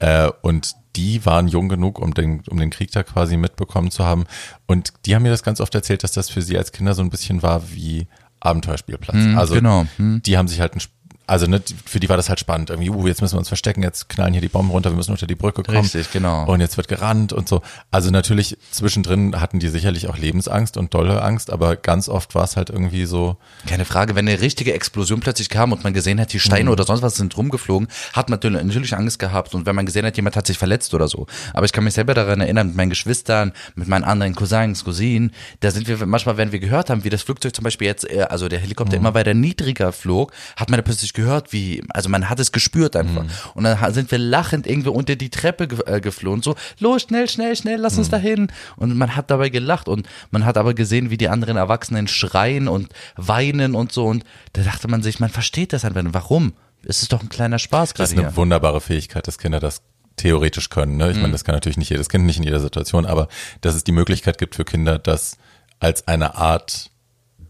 [0.00, 4.04] Äh, und die waren jung genug, um den, um den Krieg da quasi mitbekommen zu
[4.04, 4.24] haben.
[4.66, 7.02] Und die haben mir das ganz oft erzählt, dass das für sie als Kinder so
[7.02, 8.08] ein bisschen war wie
[8.40, 9.36] Abenteuerspielplatz.
[9.36, 9.86] also genau.
[9.96, 10.22] Hm.
[10.24, 10.80] die haben sich halt ein
[11.28, 12.70] also ne, für die war das halt spannend.
[12.70, 15.12] Irgendwie, uh, jetzt müssen wir uns verstecken, jetzt knallen hier die Bomben runter, wir müssen
[15.12, 15.78] unter die Brücke kommen.
[15.78, 16.44] Richtig, genau.
[16.46, 17.62] Und jetzt wird gerannt und so.
[17.90, 22.44] Also natürlich zwischendrin hatten die sicherlich auch Lebensangst und dolle Angst, aber ganz oft war
[22.44, 26.20] es halt irgendwie so, Keine Frage, wenn eine richtige Explosion plötzlich kam und man gesehen
[26.20, 26.40] hat, die Mhm.
[26.40, 29.84] Steine oder sonst was sind rumgeflogen, hat man natürlich- natürlich Angst gehabt und wenn man
[29.86, 31.26] gesehen hat, jemand hat sich verletzt oder so.
[31.52, 35.32] Aber ich kann mich selber daran erinnern, mit meinen Geschwistern, mit meinen anderen Cousins, Cousinen,
[35.60, 38.22] da sind wir manchmal, wenn wir gehört haben, wie das Flugzeug zum Beispiel jetzt, äh,
[38.22, 39.02] also der Helikopter Mhm.
[39.06, 42.94] immer weiter niedriger flog, hat man da plötzlich gehört, wie, also man hat es gespürt
[42.96, 43.24] einfach.
[43.24, 43.30] Mhm.
[43.54, 47.28] Und dann sind wir lachend irgendwie unter die Treppe ge äh, geflohen, so, los, schnell,
[47.28, 47.98] schnell, schnell, lass Mhm.
[47.98, 48.52] uns dahin.
[48.76, 52.68] Und man hat dabei gelacht und man hat aber gesehen, wie die anderen Erwachsenen schreien
[52.68, 54.06] und weinen und so.
[54.06, 56.02] Und da dachte man sich, man versteht das einfach.
[56.12, 56.52] Warum?
[56.84, 58.36] Es ist doch ein kleiner Spaß das gerade ist eine hier.
[58.36, 59.82] wunderbare Fähigkeit, dass Kinder das
[60.16, 60.96] theoretisch können.
[60.96, 61.10] Ne?
[61.10, 61.22] Ich Mhm.
[61.22, 63.28] meine, das kann natürlich nicht jedes Kind, nicht in jeder Situation, aber
[63.60, 65.36] dass es die Möglichkeit gibt für Kinder, das
[65.80, 66.90] als eine Art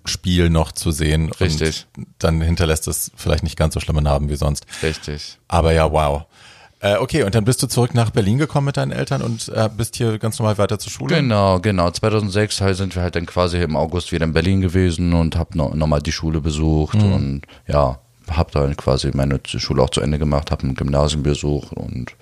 [0.09, 1.31] Spiel noch zu sehen.
[1.33, 1.87] Richtig.
[1.97, 4.67] Und dann hinterlässt es vielleicht nicht ganz so schlimme Narben wie sonst.
[4.83, 5.39] Richtig.
[5.49, 6.25] Aber ja, wow.
[6.81, 9.69] Äh, okay, und dann bist du zurück nach Berlin gekommen mit deinen Eltern und äh,
[9.77, 11.17] bist hier ganz normal weiter zur Schule?
[11.17, 11.91] Genau, genau.
[11.91, 15.57] 2006 halt sind wir halt dann quasi im August wieder in Berlin gewesen und hab
[15.57, 17.13] noch, noch mal die Schule besucht Mhm.
[17.13, 17.99] und ja,
[18.31, 22.15] hab dann quasi meine Schule auch zu Ende gemacht, hab ein Gymnasium besucht und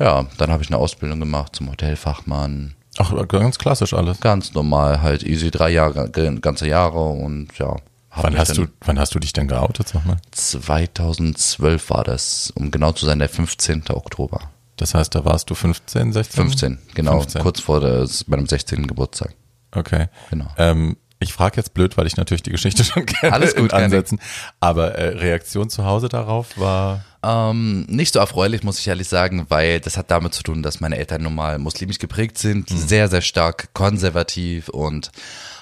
[0.00, 2.74] ja, dann habe ich eine Ausbildung gemacht zum Hotelfachmann.
[3.00, 4.20] Ach, ganz klassisch alles.
[4.20, 7.76] Ganz normal, halt easy, drei Jahre, ganze Jahre und ja.
[8.14, 10.18] Wann hast du, wann hast du dich denn geoutet, sag mal?
[10.32, 13.84] 2012 war das, um genau zu sein, der 15.
[13.90, 14.40] Oktober.
[14.76, 16.42] Das heißt, da warst du 15, 16?
[16.42, 17.42] 15, genau, 15.
[17.42, 18.86] kurz vor der, meinem 16.
[18.86, 19.34] Geburtstag.
[19.72, 20.08] Okay.
[20.30, 20.46] Genau.
[20.58, 24.18] Ähm, ich frage jetzt blöd, weil ich natürlich die Geschichte schon kenne Alles gut, Ansätzen.
[24.58, 29.46] Aber äh, Reaktion zu Hause darauf war Ähm, nicht so erfreulich, muss ich ehrlich sagen,
[29.50, 33.08] weil das hat damit zu tun, dass meine Eltern nun mal muslimisch geprägt sind, sehr,
[33.08, 35.10] sehr stark konservativ und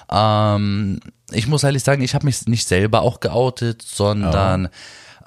[0.09, 4.69] ähm, ich muss ehrlich sagen, ich habe mich nicht selber auch geoutet, sondern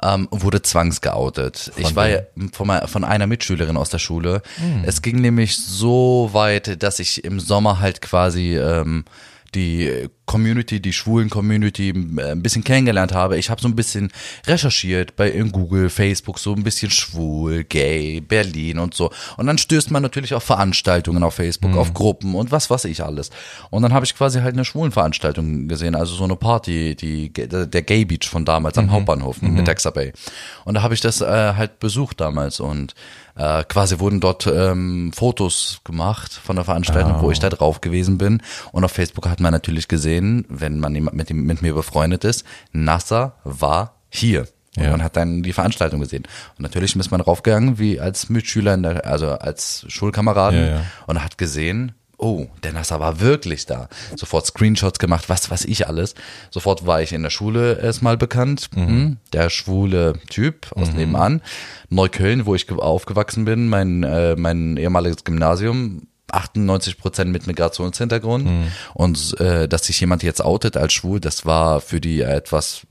[0.03, 1.73] ähm, wurde zwangsgeoutet.
[1.77, 2.21] ich war ja
[2.53, 4.43] von, von einer Mitschülerin aus der Schule.
[4.85, 9.05] Es ging nämlich so weit, dass ich im Sommer halt quasi ähm,
[9.55, 13.37] die Community, die schwulen Community äh, ein bisschen kennengelernt habe.
[13.39, 14.11] Ich habe so ein bisschen
[14.47, 19.11] recherchiert bei in Google, Facebook, so ein bisschen schwul, gay, Berlin und so.
[19.37, 23.03] Und dann stößt man natürlich auf Veranstaltungen auf Facebook, auf Gruppen und was weiß ich
[23.05, 23.31] alles.
[23.71, 27.33] Und dann habe ich quasi halt eine schwulen Veranstaltung gesehen, also so eine Party, die
[27.33, 30.13] der Gay Beach von damals am Hauptbahnhof mit Texas Bay.
[30.65, 32.95] Und da habe ich das äh, halt besucht damals und
[33.35, 38.19] äh, quasi wurden dort ähm, Fotos gemacht von der Veranstaltung, wo ich da drauf gewesen
[38.19, 38.43] bin.
[38.73, 42.45] Und auf Facebook hat man natürlich gesehen, wenn man mit, dem, mit mir befreundet ist,
[42.73, 44.47] Nasser war hier.
[44.77, 44.91] Und Ja.
[44.91, 46.25] man hat dann die Veranstaltung gesehen.
[46.57, 50.83] Und natürlich ist man raufgegangen, wie als Mitschüler, der, also als Schulkameraden, Ja, ja.
[51.07, 53.89] und hat gesehen, oh, der Nasser war wirklich da.
[54.17, 56.15] Sofort Screenshots gemacht, was weiß ich alles.
[56.51, 58.71] Sofort war ich in der Schule erstmal bekannt.
[58.75, 59.17] Mhm.
[59.33, 61.43] Der schwule Typ aus nebenan.
[61.91, 66.07] Neukölln, wo ich ge- aufgewachsen bin, mein, äh, mein ehemaliges Gymnasium.
[66.31, 68.49] 98 Prozent mit Migrationshintergrund
[68.95, 72.83] und äh, dass sich jemand jetzt outet als schwul, das war für die etwas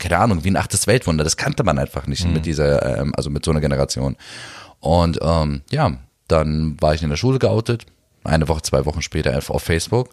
[0.00, 1.22] keine Ahnung, wie ein achtes Weltwunder.
[1.22, 4.16] Das kannte man einfach nicht mit dieser, ähm, also mit so einer Generation.
[4.80, 5.92] Und ähm, ja,
[6.26, 7.86] dann war ich in der Schule geoutet,
[8.24, 10.08] eine Woche, zwei Wochen später auf Facebook.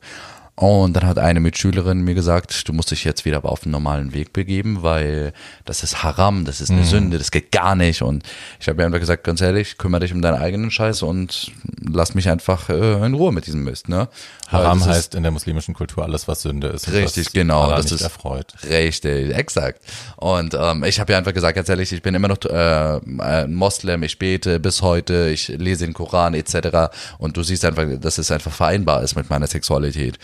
[0.59, 4.11] Und dann hat eine Mitschülerin mir gesagt, du musst dich jetzt wieder auf den normalen
[4.15, 5.31] Weg begeben, weil
[5.65, 8.01] das ist Haram, das ist eine Sünde, das geht gar nicht.
[8.01, 8.23] Und
[8.59, 11.51] ich habe ihr einfach gesagt, ganz ehrlich, kümmere dich um deinen eigenen Scheiß und
[11.87, 13.87] lass mich einfach äh, in Ruhe mit diesem Mist.
[13.87, 14.07] Ne?
[14.47, 16.91] Haram das ist- heißt in der muslimischen Kultur alles, was Sünde ist.
[16.91, 17.61] Richtig, genau.
[17.65, 18.53] Allah Das ist erfreut.
[18.67, 19.81] Richtig, exakt.
[20.15, 23.53] Und ähm, ich habe ja einfach gesagt, ganz ehrlich, ich bin immer noch äh, ein
[23.53, 26.89] Moslem, ich bete bis heute, ich lese den Koran etc.
[27.19, 30.17] Und du siehst einfach, dass es einfach vereinbar ist mit meiner Sexualität.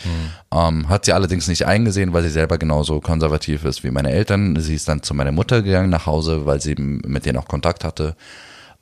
[0.52, 4.56] Ähm, hat sie allerdings nicht eingesehen, weil sie selber genauso konservativ ist wie meine Eltern.
[4.60, 7.84] Sie ist dann zu meiner Mutter gegangen nach Hause, weil sie mit denen auch Kontakt
[7.84, 8.16] hatte.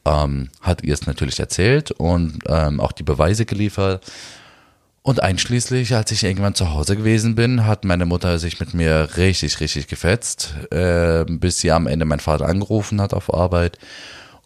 [0.05, 4.05] Ähm, hat ihr es natürlich erzählt und ähm, auch die Beweise geliefert.
[5.03, 9.09] Und einschließlich, als ich irgendwann zu Hause gewesen bin, hat meine Mutter sich mit mir
[9.17, 13.79] richtig, richtig gefetzt, äh, bis sie am Ende mein Vater angerufen hat auf Arbeit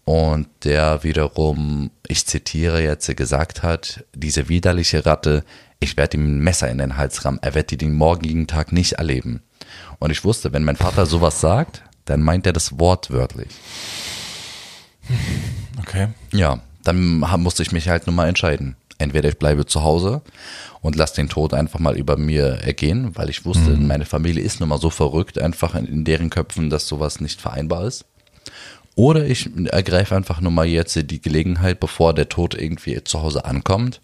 [0.06, 5.44] und der wiederum, ich zitiere jetzt, gesagt hat, diese widerliche Ratte,
[5.80, 8.72] ich werde ihm ein Messer in den Hals rammen, er wird die den morgigen Tag
[8.72, 9.42] nicht erleben.
[9.98, 13.48] Und ich wusste, wenn mein Vater sowas sagt, dann meint er das wortwörtlich.
[15.78, 16.08] Okay.
[16.32, 18.76] Ja, dann musste ich mich halt nun mal entscheiden.
[18.98, 20.22] Entweder ich bleibe zu Hause
[20.80, 24.60] und lasse den Tod einfach mal über mir ergehen, weil ich wusste, meine Familie ist
[24.60, 28.06] nun mal so verrückt, einfach in, in deren Köpfen, dass sowas nicht vereinbar ist.
[28.94, 33.44] Oder ich ergreife einfach nur mal jetzt die Gelegenheit, bevor der Tod irgendwie zu Hause
[33.44, 34.00] ankommt,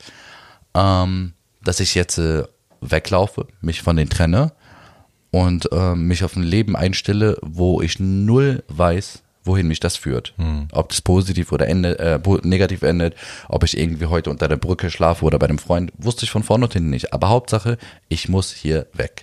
[0.74, 1.32] ähm,
[1.64, 2.44] dass ich jetzt äh,
[2.80, 4.52] weglaufe, mich von denen trenne
[5.30, 10.34] und ähm, mich auf ein Leben einstelle, wo ich null weiß, wohin mich das führt.
[10.72, 13.14] Ob das positiv oder ende, äh, negativ endet,
[13.48, 16.42] ob ich irgendwie heute unter der Brücke schlafe oder bei einem Freund, wusste ich von
[16.42, 17.12] vorne und hinten nicht.
[17.12, 19.22] Aber Hauptsache, ich muss hier weg.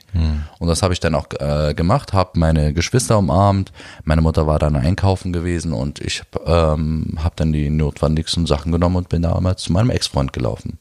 [0.60, 3.72] Und das habe ich dann auch äh, gemacht, habe meine Geschwister umarmt,
[4.04, 8.98] meine Mutter war dann einkaufen gewesen und ich ähm, habe dann die notwendigsten Sachen genommen
[8.98, 10.80] und bin damals zu meinem Ex-Freund gelaufen.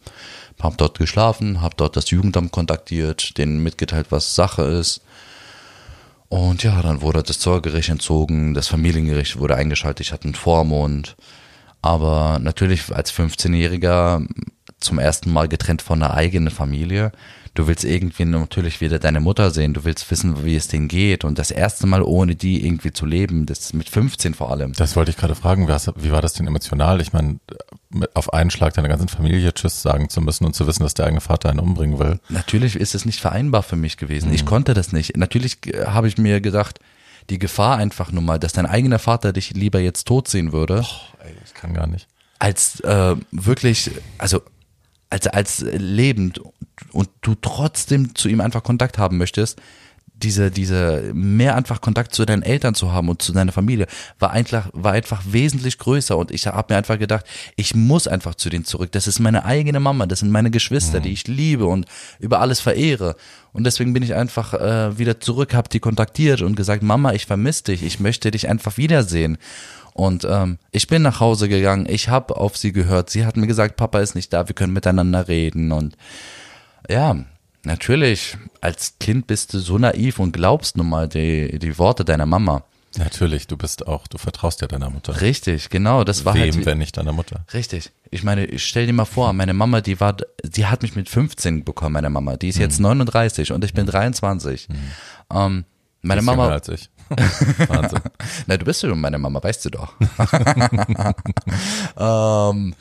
[0.60, 5.00] Hab dort geschlafen, hab dort das Jugendamt kontaktiert, denen mitgeteilt, was Sache ist.
[6.28, 11.16] Und ja, dann wurde das Zollgericht entzogen, das Familiengericht wurde eingeschaltet, ich hatte einen Vormund.
[11.80, 14.26] Aber natürlich als 15-Jähriger
[14.80, 17.12] zum ersten Mal getrennt von der eigenen Familie.
[17.58, 21.24] Du willst irgendwie natürlich wieder deine Mutter sehen, du willst wissen, wie es denen geht.
[21.24, 24.74] Und das erste Mal ohne die irgendwie zu leben, das mit 15 vor allem.
[24.74, 25.66] Das wollte ich gerade fragen.
[25.66, 27.00] Wie war das denn emotional?
[27.00, 27.40] Ich meine,
[28.14, 31.06] auf einen Schlag deiner ganzen Familie Tschüss sagen zu müssen und zu wissen, dass der
[31.06, 32.20] eigene Vater einen umbringen will.
[32.28, 34.32] Natürlich ist es nicht vereinbar für mich gewesen.
[34.32, 35.16] Ich konnte das nicht.
[35.16, 36.78] Natürlich äh, habe ich mir gedacht,
[37.28, 40.86] die Gefahr einfach nur mal, dass dein eigener Vater dich lieber jetzt tot sehen würde,
[41.24, 42.06] Ey, ich kann gar nicht.
[42.38, 44.42] als äh, wirklich, also
[45.10, 46.40] als, als lebend
[46.92, 49.60] und du trotzdem zu ihm einfach Kontakt haben möchtest,
[50.22, 53.86] diese, diese mehr einfach Kontakt zu deinen Eltern zu haben und zu deiner Familie,
[54.18, 57.24] war einfach, war einfach wesentlich größer und ich habe mir einfach gedacht,
[57.56, 58.90] ich muss einfach zu denen zurück.
[58.92, 61.86] Das ist meine eigene Mama, das sind meine Geschwister, die ich liebe und
[62.18, 63.16] über alles verehre.
[63.52, 67.26] Und deswegen bin ich einfach äh, wieder zurück, habe die kontaktiert und gesagt, Mama, ich
[67.26, 69.38] vermisse dich, ich möchte dich einfach wiedersehen.
[69.98, 73.48] Und ähm, ich bin nach Hause gegangen, ich habe auf sie gehört, sie hat mir
[73.48, 75.72] gesagt, Papa ist nicht da, wir können miteinander reden.
[75.72, 75.96] Und
[76.88, 77.16] ja,
[77.64, 82.26] natürlich, als Kind bist du so naiv und glaubst nun mal die, die Worte deiner
[82.26, 82.62] Mama.
[82.96, 85.20] Natürlich, du bist auch, du vertraust ja deiner Mutter.
[85.20, 86.64] Richtig, genau, das war Wem, halt.
[86.64, 87.44] wenn nicht deiner Mutter?
[87.52, 87.90] Richtig.
[88.12, 91.08] Ich meine, ich stell dir mal vor, meine Mama, die war, die hat mich mit
[91.08, 92.36] 15 bekommen, meine Mama.
[92.36, 94.68] Die ist jetzt 39 und ich bin 23.
[95.34, 95.64] Ähm,
[96.02, 96.88] meine Mama, jünger als ich.
[97.68, 98.00] Wahnsinn.
[98.46, 99.94] Na, du bist schon meine Mama, weißt du doch.
[102.54, 102.74] ähm,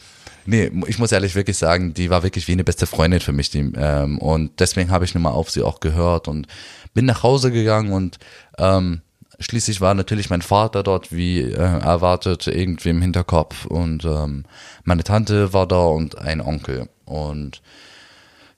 [0.45, 3.49] nee, ich muss ehrlich wirklich sagen, die war wirklich wie eine beste Freundin für mich.
[3.49, 6.47] Die, ähm, und deswegen habe ich nun mal auf sie auch gehört und
[6.93, 8.17] bin nach Hause gegangen und
[8.57, 9.01] ähm,
[9.39, 13.65] schließlich war natürlich mein Vater dort, wie äh, erwartet, irgendwie im Hinterkopf.
[13.65, 14.45] Und ähm,
[14.83, 16.89] meine Tante war da und ein Onkel.
[17.05, 17.61] Und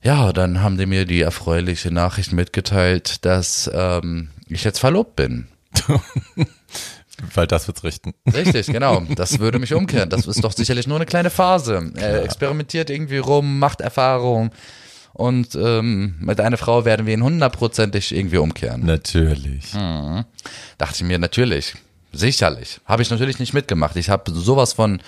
[0.02, 5.48] ja, dann haben die mir die erfreuliche Nachricht mitgeteilt, dass ähm, ich jetzt verlobt bin.
[7.34, 8.14] Weil das wird's richten.
[8.32, 9.02] Richtig, genau.
[9.14, 10.08] Das würde mich umkehren.
[10.08, 11.92] Das ist doch sicherlich nur eine kleine Phase.
[11.96, 14.50] Er experimentiert irgendwie rum, macht Erfahrung.
[15.12, 18.86] Und ähm, mit einer Frau werden wir ihn hundertprozentig irgendwie umkehren.
[18.86, 19.72] Natürlich.
[19.72, 21.74] Dachte ich mir, natürlich,
[22.12, 22.80] sicherlich.
[22.86, 23.96] Habe ich natürlich nicht mitgemacht.
[23.96, 25.02] Ich habe sowas von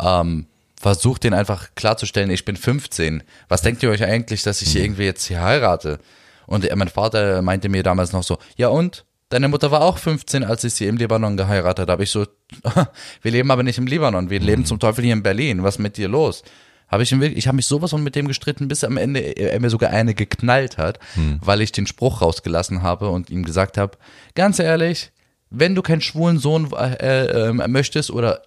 [0.00, 0.46] ähm,
[0.80, 3.22] versucht, den einfach klarzustellen, ich bin 15.
[3.48, 5.98] Was denkt ihr euch eigentlich, dass ich irgendwie jetzt hier heirate?
[6.46, 9.04] Und er, mein Vater meinte mir damals noch so, ja und?
[9.30, 12.02] Deine Mutter war auch 15, als ich sie im Libanon geheiratet habe.
[12.02, 12.26] Ich so,
[13.22, 15.62] wir leben aber nicht im Libanon, wir leben zum Teufel hier in Berlin.
[15.62, 16.42] Was ist mit dir los?
[16.88, 19.68] Habe ich, ich habe mich sowas von mit dem gestritten, bis am Ende er mir
[19.68, 20.98] sogar eine geknallt hat,
[21.42, 23.98] weil ich den Spruch rausgelassen habe und ihm gesagt habe,
[24.34, 25.12] ganz ehrlich,
[25.50, 28.42] wenn du keinen schwulen Sohn äh, äh, möchtest oder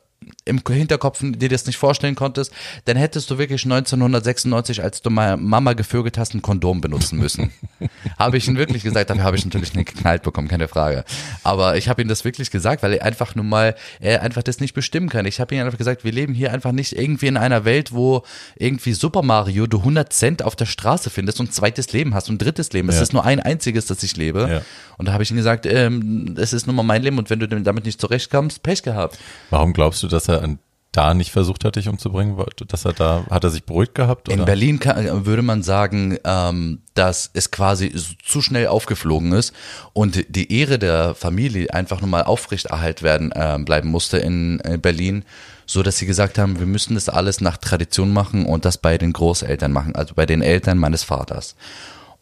[0.52, 2.52] im Hinterkopf dir das nicht vorstellen konntest,
[2.86, 7.52] dann hättest du wirklich 1996, als du mal Mama gevögelt hast, ein Kondom benutzen müssen.
[8.20, 11.04] habe ich ihm wirklich gesagt, dafür habe ich natürlich nicht geknallt bekommen, keine Frage.
[11.44, 14.60] Aber ich habe ihm das wirklich gesagt, weil er einfach nun mal, er einfach das
[14.60, 15.26] nicht bestimmen kann.
[15.26, 18.24] Ich habe ihm einfach gesagt, wir leben hier einfach nicht irgendwie in einer Welt, wo
[18.56, 22.30] irgendwie Super Mario du 100 Cent auf der Straße findest und ein zweites Leben hast
[22.30, 22.90] und drittes Leben.
[22.90, 23.02] Es Ja.
[23.02, 24.48] ist nur ein einziges, das ich lebe.
[24.50, 24.62] Ja.
[24.98, 27.40] Und da habe ich ihm gesagt, ähm, es ist nun mal mein Leben und wenn
[27.40, 29.18] du damit nicht zurechtkommst, Pech gehabt.
[29.50, 30.60] Warum glaubst du, dass er an-
[30.94, 32.36] da nicht versucht hat, dich umzubringen?
[32.68, 34.28] Dass er da, hat er sich beruhigt gehabt?
[34.28, 34.46] In oder?
[34.46, 39.54] Berlin kann, würde man sagen, ähm, dass es quasi zu schnell aufgeflogen ist
[39.94, 44.78] und die Ehre der Familie einfach nur mal aufrechterhalten werden ähm, bleiben musste in äh,
[44.78, 45.24] Berlin,
[45.66, 48.98] so dass sie gesagt haben, wir müssen das alles nach Tradition machen und das bei
[48.98, 51.56] den Großeltern machen, also bei den Eltern meines Vaters.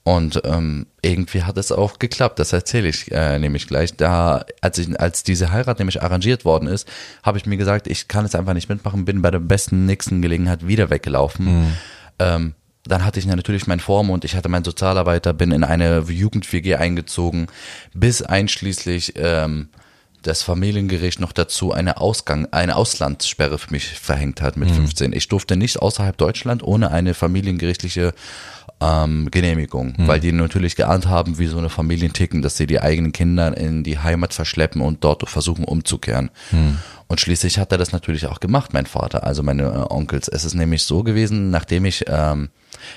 [0.10, 3.95] Und ähm, irgendwie hat es auch geklappt, das erzähle ich äh, nämlich gleich.
[3.95, 6.88] Da, als, ich, als diese Heirat nämlich arrangiert worden ist,
[7.22, 10.24] habe ich mir gesagt, ich kann es einfach nicht mitmachen, bin bei der besten nächsten
[10.24, 11.45] Gelegenheit wieder weggelaufen.
[12.17, 16.74] Ähm, dann hatte ich natürlich meinen Vormund, ich hatte meinen Sozialarbeiter, bin in eine Jugend-WG
[16.74, 17.45] eingezogen,
[17.93, 19.69] bis einschließlich ähm,
[20.24, 25.13] das Familiengericht noch dazu eine Ausgang, eine Auslandssperre für mich verhängt hat mit 15.
[25.13, 28.13] Ich durfte nicht außerhalb Deutschland ohne eine familiengerichtliche
[28.82, 32.82] ähm, Genehmigung, weil die natürlich geahnt haben, wie so eine Familien ticken, dass sie die
[32.82, 36.32] eigenen Kinder in die Heimat verschleppen und dort versuchen umzukehren.
[37.08, 40.28] Und schließlich hat er das natürlich auch gemacht, mein Vater, also meine äh, Onkels.
[40.28, 42.50] Es ist nämlich so gewesen, nachdem ich ähm,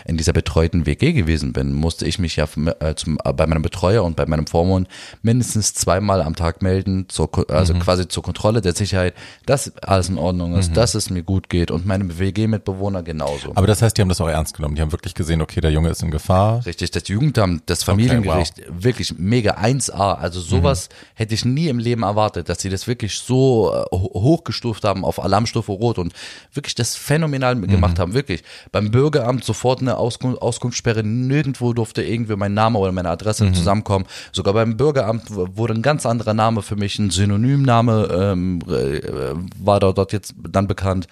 [0.05, 2.47] in dieser betreuten WG gewesen bin, musste ich mich ja
[2.81, 4.89] äh, zum, äh, bei meinem Betreuer und bei meinem Vormund
[5.23, 9.15] mindestens zweimal am Tag melden, zur, also quasi zur Kontrolle der Sicherheit,
[9.47, 13.53] dass alles in Ordnung ist, dass es mir gut geht und meinem WG-Mitbewohner genauso.
[13.55, 14.75] Aber das heißt, die haben das auch ernst genommen.
[14.75, 16.65] Die haben wirklich gesehen, okay, der Junge ist in Gefahr.
[16.67, 20.15] Richtig, das Jugendamt, das Familiengericht, wirklich mega 1A.
[20.17, 24.11] Also sowas hätte ich nie im Leben erwartet, dass sie das wirklich so äh, ho-
[24.15, 26.13] hochgestuft haben auf Alarmstufe Rot und
[26.53, 28.15] wirklich das phänomenal gemacht haben.
[28.15, 28.43] Wirklich.
[28.73, 31.03] Beim Bürgeramt sofort eine Auskunft, Auskunftssperre.
[31.03, 34.07] Nirgendwo durfte irgendwie mein Name oder meine Adresse zusammenkommen.
[34.33, 39.81] Sogar beim Bürgeramt wurde ein ganz anderer Name für mich, ein Synonymname ähm, äh, war
[39.81, 41.07] dort, dort jetzt dann bekannt.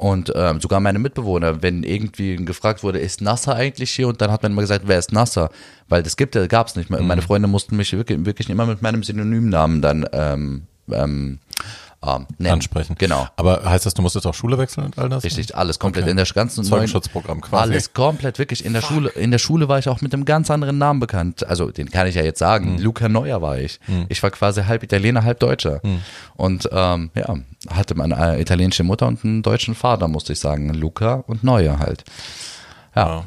[0.00, 4.06] Und ähm, sogar meine Mitbewohner, wenn irgendwie gefragt wurde, ist Nasser eigentlich hier?
[4.06, 5.50] Und dann hat man immer gesagt, wer ist Nasser?
[5.88, 6.88] Weil das gibt, gab es nicht.
[6.88, 11.40] Meine Freunde mussten mich wirklich, wirklich immer mit meinem Synonymnamen dann ähm, ähm,
[12.06, 12.52] ähm, nennen.
[12.54, 12.94] ansprechen.
[12.98, 13.26] Genau.
[13.36, 15.24] Aber heißt das, du musstest auch Schule wechseln und all das?
[15.24, 16.10] Richtig, alles komplett Okay.
[16.12, 17.62] in der ganzen neuen- Zeugenschutzprogramm quasi.
[17.72, 18.64] Alles komplett, wirklich.
[18.64, 21.46] In der Schule, in der Schule war ich auch mit einem ganz anderen Namen bekannt.
[21.46, 22.76] Also, den kann ich ja jetzt sagen.
[22.76, 22.82] Hm.
[22.84, 23.80] Luca Neuer war ich.
[24.08, 25.80] Ich war quasi halb Italiener, halb Deutscher.
[25.82, 26.00] Hm.
[26.36, 27.34] Und ähm, ja,
[27.70, 30.72] hatte meine äh, italienische Mutter und einen deutschen Vater, musste ich sagen.
[30.74, 32.04] Luca und Neuer halt.
[32.98, 33.24] Ja.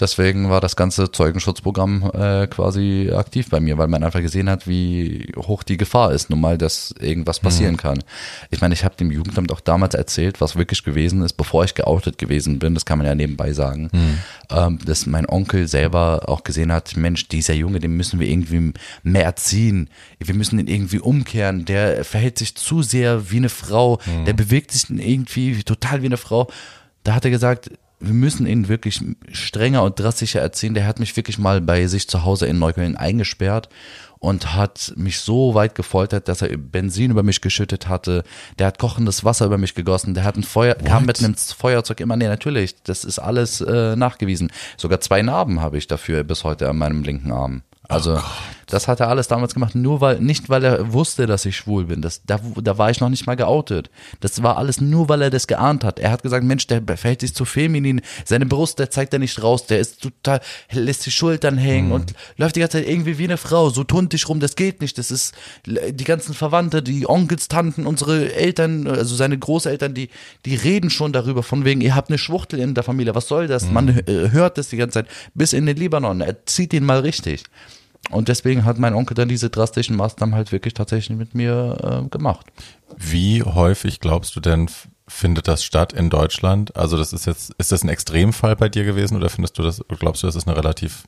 [0.00, 4.66] Deswegen war das ganze Zeugenschutzprogramm äh, quasi aktiv bei mir, weil man einfach gesehen hat,
[4.66, 8.02] wie hoch die Gefahr ist, nun mal, dass irgendwas passieren kann.
[8.50, 11.74] Ich meine, ich habe dem Jugendamt auch damals erzählt, was wirklich gewesen ist, bevor ich
[11.74, 13.90] geoutet gewesen bin, das kann man ja nebenbei sagen,
[14.50, 18.72] ähm, dass mein Onkel selber auch gesehen hat, Mensch, dieser Junge, den müssen wir irgendwie
[19.02, 23.98] mehr erziehen, wir müssen ihn irgendwie umkehren, der verhält sich zu sehr wie eine Frau,
[24.26, 26.48] der bewegt sich irgendwie total wie eine Frau.
[27.04, 30.74] Da hat er gesagt, wir müssen ihn wirklich strenger und drastischer erziehen.
[30.74, 33.68] Der hat mich wirklich mal bei sich zu Hause in Neukölln eingesperrt
[34.18, 38.22] und hat mich so weit gefoltert, dass er Benzin über mich geschüttet hatte.
[38.58, 40.14] Der hat kochendes Wasser über mich gegossen.
[40.14, 42.16] Der hat ein Feuer, kam mit einem Feuerzeug immer.
[42.16, 44.50] Nee, natürlich, das ist alles äh, nachgewiesen.
[44.76, 47.62] Sogar zwei Narben habe ich dafür bis heute an meinem linken Arm.
[47.88, 48.20] Also
[48.70, 51.84] das hat er alles damals gemacht, nur weil, nicht weil er wusste, dass ich schwul
[51.84, 52.02] bin.
[52.02, 53.90] Das, da, da war ich noch nicht mal geoutet.
[54.20, 55.98] Das war alles nur, weil er das geahnt hat.
[55.98, 58.00] Er hat gesagt, Mensch, der verhält sich zu feminin.
[58.24, 59.66] Seine Brust, der zeigt er nicht raus.
[59.66, 63.36] Der ist total, lässt die Schultern hängen und läuft die ganze Zeit irgendwie wie eine
[63.36, 63.70] Frau.
[63.70, 64.98] So tuntig rum, das geht nicht.
[64.98, 65.34] Das ist
[65.66, 70.08] die ganzen Verwandte, die Onkels, Tanten, unsere Eltern, also seine Großeltern, die,
[70.46, 73.14] die reden schon darüber, von wegen, ihr habt eine Schwuchtel in der Familie.
[73.14, 73.70] Was soll das?
[73.70, 76.20] Man äh, hört das die ganze Zeit bis in den Libanon.
[76.20, 77.44] Er zieht ihn mal richtig.
[78.08, 82.08] Und deswegen hat mein Onkel dann diese drastischen Maßnahmen halt wirklich tatsächlich mit mir äh,
[82.08, 82.46] gemacht.
[82.96, 84.68] Wie häufig glaubst du denn,
[85.06, 86.74] findet das statt in Deutschland?
[86.76, 89.82] Also das ist jetzt, ist das ein Extremfall bei dir gewesen oder findest du das,
[89.98, 91.04] glaubst du, das ist eine relativ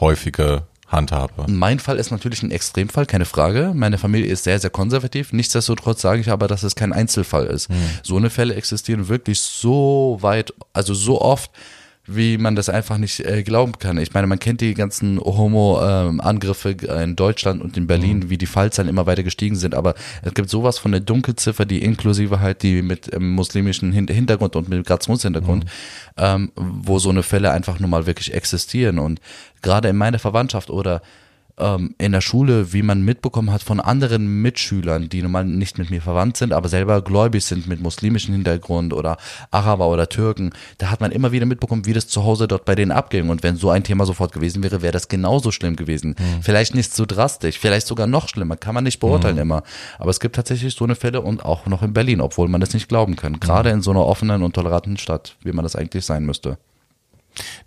[0.00, 1.46] häufige Handhabe?
[1.48, 3.72] Mein Fall ist natürlich ein Extremfall, keine Frage.
[3.74, 5.32] Meine Familie ist sehr, sehr konservativ.
[5.32, 7.68] Nichtsdestotrotz sage ich aber, dass es kein Einzelfall ist.
[8.02, 11.50] So eine Fälle existieren wirklich so weit, also so oft,
[12.06, 13.98] wie man das einfach nicht äh, glauben kann.
[13.98, 18.88] Ich meine, man kennt die ganzen Homo-Angriffe in Deutschland und in Berlin, wie die Fallzahlen
[18.88, 22.82] immer weiter gestiegen sind, aber es gibt sowas von der Dunkelziffer, die inklusive halt die
[22.82, 25.64] mit ähm, muslimischem Hin Hintergrund und Migrationshintergrund,
[26.16, 28.98] ähm, wo so eine Fälle einfach nur mal wirklich existieren.
[28.98, 29.20] Und
[29.62, 31.02] gerade in meiner Verwandtschaft oder
[31.58, 35.90] ähm, in der Schule, wie man mitbekommen hat von anderen Mitschülern, die normal nicht mit
[35.90, 39.16] mir verwandt sind, aber selber gläubig sind mit muslimischem Hintergrund oder
[39.50, 42.74] Araber oder Türken, da hat man immer wieder mitbekommen, wie das zu Hause dort bei
[42.74, 43.28] denen abging.
[43.30, 46.10] Und wenn so ein Thema sofort gewesen wäre, wäre das genauso schlimm gewesen.
[46.18, 46.42] Mhm.
[46.42, 49.42] Vielleicht nicht so drastisch, vielleicht sogar noch schlimmer, kann man nicht beurteilen mhm.
[49.42, 49.62] immer.
[49.98, 52.74] Aber es gibt tatsächlich so eine Fälle und auch noch in Berlin, obwohl man das
[52.74, 53.40] nicht glauben kann.
[53.40, 56.58] Gerade in so einer offenen und toleranten Stadt, wie man das eigentlich sein müsste.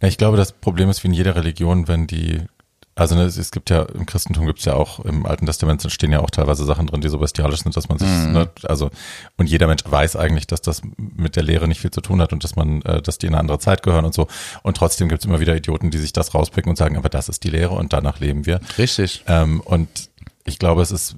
[0.01, 2.41] Ja, ich glaube, das Problem ist wie in jeder Religion, wenn die
[2.99, 6.11] also ne, es, gibt ja, im Christentum gibt es ja auch, im Alten Testament stehen
[6.11, 8.33] ja auch teilweise Sachen drin, die so bestialisch sind, dass man sich, mhm.
[8.33, 8.89] ne, also,
[9.37, 12.33] und jeder Mensch weiß eigentlich, dass das mit der Lehre nicht viel zu tun hat
[12.33, 14.27] und dass man, äh, dass die in eine andere Zeit gehören und so.
[14.63, 17.29] Und trotzdem gibt es immer wieder Idioten, die sich das rauspicken und sagen, aber das
[17.29, 18.59] ist die Lehre und danach leben wir.
[18.77, 19.23] Richtig.
[19.27, 20.09] Ähm, und
[20.43, 21.15] ich glaube, es ist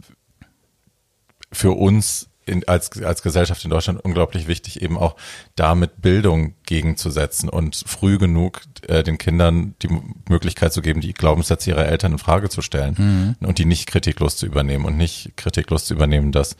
[1.51, 5.15] für uns in, als, als Gesellschaft in Deutschland unglaublich wichtig, eben auch
[5.55, 9.89] damit Bildung gegenzusetzen und früh genug äh, den Kindern die
[10.29, 13.47] Möglichkeit zu geben, die Glaubenssätze ihrer Eltern in Frage zu stellen mhm.
[13.47, 16.55] und die nicht kritiklos zu übernehmen und nicht kritiklos zu übernehmen, dass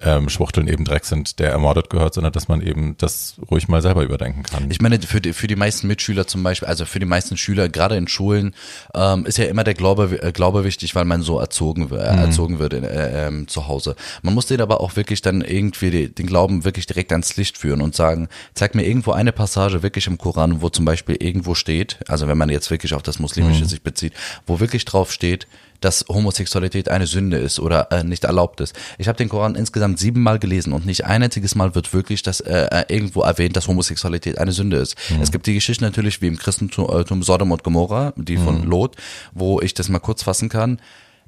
[0.00, 3.82] ähm, Schwuchteln eben Dreck sind, der ermordet gehört, sondern dass man eben das ruhig mal
[3.82, 4.70] selber überdenken kann.
[4.70, 7.68] Ich meine, für die, für die meisten Mitschüler zum Beispiel, also für die meisten Schüler,
[7.68, 8.54] gerade in Schulen,
[8.94, 12.18] ähm, ist ja immer der Glaube, äh, Glaube wichtig, weil man so erzogen, äh, mhm.
[12.18, 13.96] erzogen wird äh, äh, zu Hause.
[14.22, 17.58] Man muss den aber auch wirklich dann irgendwie die, den Glauben wirklich direkt ans Licht
[17.58, 21.54] führen und sagen, zeig mir irgendwo eine Passage wirklich im Koran, wo zum Beispiel irgendwo
[21.54, 23.68] steht, also wenn man jetzt wirklich auf das Muslimische mhm.
[23.68, 24.12] sich bezieht,
[24.46, 25.48] wo wirklich drauf steht,
[25.80, 28.74] dass Homosexualität eine Sünde ist oder äh, nicht erlaubt ist.
[28.98, 32.40] Ich habe den Koran insgesamt siebenmal gelesen und nicht ein einziges Mal wird wirklich das
[32.40, 34.96] äh, äh, irgendwo erwähnt, dass Homosexualität eine Sünde ist.
[35.10, 35.22] Mhm.
[35.22, 38.70] Es gibt die Geschichte natürlich wie im Christentum äh, Sodom und Gomorra, die von mhm.
[38.70, 38.96] Lot,
[39.32, 40.80] wo ich das mal kurz fassen kann.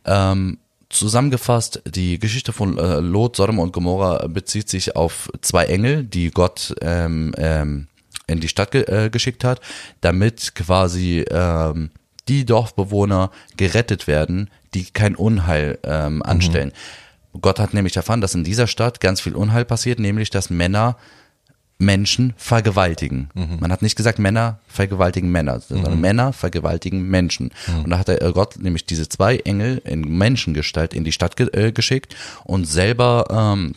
[0.04, 0.58] Ähm,
[0.90, 6.32] Zusammengefasst, die Geschichte von äh, Lot, Sodom und Gomorra bezieht sich auf zwei Engel, die
[6.32, 7.86] Gott ähm, ähm,
[8.26, 9.60] in die Stadt ge äh, geschickt hat,
[10.00, 11.90] damit quasi ähm,
[12.30, 16.22] die Dorfbewohner gerettet werden, die kein Unheil ähm, mhm.
[16.22, 16.72] anstellen.
[17.34, 17.40] Mhm.
[17.40, 20.96] Gott hat nämlich erfahren, dass in dieser Stadt ganz viel Unheil passiert, nämlich dass Männer
[21.78, 23.30] Menschen vergewaltigen.
[23.34, 23.58] Mhm.
[23.60, 26.00] Man hat nicht gesagt, Männer vergewaltigen Männer, sondern mhm.
[26.00, 27.50] Männer vergewaltigen Menschen.
[27.66, 27.84] Mhm.
[27.84, 31.48] Und da hat er Gott nämlich diese zwei Engel in Menschengestalt in die Stadt ge
[31.52, 32.14] äh, geschickt
[32.44, 33.74] und selber ähm,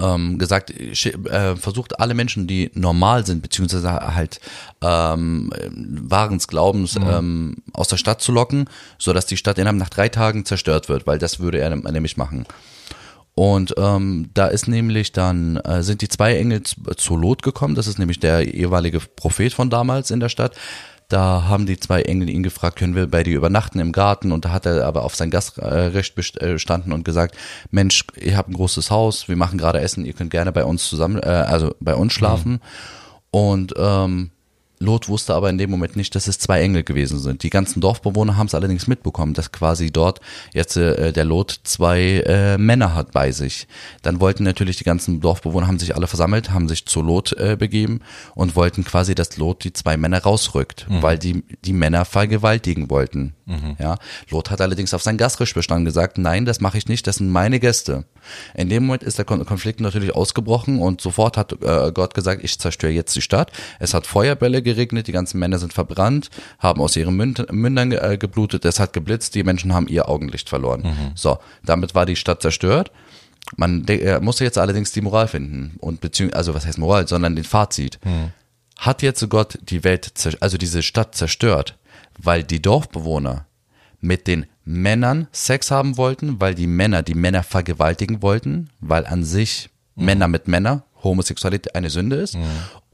[0.00, 4.40] ähm, gesagt, äh, versucht alle Menschen, die normal sind, beziehungsweise halt
[4.80, 7.06] ähm, wahrens Glaubens mhm.
[7.06, 8.68] ähm, aus der Stadt zu locken,
[8.98, 12.16] so dass die Stadt innerhalb nach drei Tagen zerstört wird, weil das würde er nämlich
[12.16, 12.46] machen.
[13.34, 17.74] Und ähm, da ist nämlich dann, äh, sind die zwei Engel zu, zu Lot gekommen,
[17.74, 20.54] das ist nämlich der jeweilige Prophet von damals in der Stadt,
[21.08, 24.32] da haben die zwei Engel ihn gefragt, können wir bei dir übernachten im Garten?
[24.32, 27.36] Und da hat er aber auf sein Gastrecht bestanden und gesagt,
[27.70, 30.88] Mensch, ihr habt ein großes Haus, wir machen gerade Essen, ihr könnt gerne bei uns
[30.88, 32.52] zusammen, äh, also bei uns schlafen.
[32.52, 32.60] Mhm.
[33.30, 34.30] Und ähm,
[34.84, 37.42] Lot wusste aber in dem Moment nicht, dass es zwei Engel gewesen sind.
[37.42, 40.20] Die ganzen Dorfbewohner haben es allerdings mitbekommen, dass quasi dort
[40.52, 43.66] jetzt äh, der Lot zwei äh, Männer hat bei sich.
[44.02, 47.56] Dann wollten natürlich die ganzen Dorfbewohner, haben sich alle versammelt, haben sich zu Lot äh,
[47.58, 48.00] begeben
[48.34, 51.02] und wollten quasi, dass Lot die zwei Männer rausrückt, mhm.
[51.02, 53.34] weil die die Männer vergewaltigen wollten.
[53.46, 53.76] Mhm.
[53.78, 53.96] Ja,
[54.30, 57.30] Lot hat allerdings auf sein Gastrecht bestanden gesagt, nein, das mache ich nicht, das sind
[57.30, 58.04] meine Gäste.
[58.54, 62.58] In dem Moment ist der Konflikt natürlich ausgebrochen und sofort hat äh, Gott gesagt, ich
[62.58, 63.52] zerstöre jetzt die Stadt.
[63.78, 68.16] Es hat Feuerbälle geregnet, die ganzen Männer sind verbrannt, haben aus ihren Münd Mündern äh,
[68.18, 70.82] geblutet, es hat geblitzt, die Menschen haben ihr Augenlicht verloren.
[70.82, 71.12] Mhm.
[71.14, 72.90] So, damit war die Stadt zerstört.
[73.56, 77.36] Man äh, musste jetzt allerdings die Moral finden und beziehungsweise, also was heißt Moral, sondern
[77.36, 77.98] den Fazit.
[78.04, 78.32] Mhm.
[78.76, 81.78] Hat jetzt Gott die Welt, also diese Stadt zerstört,
[82.18, 83.46] weil die Dorfbewohner
[84.00, 89.24] mit den Männern Sex haben wollten, weil die Männer die Männer vergewaltigen wollten, weil an
[89.24, 90.04] sich mhm.
[90.06, 92.34] Männer mit Männer Homosexualität eine Sünde ist?
[92.34, 92.42] Mhm.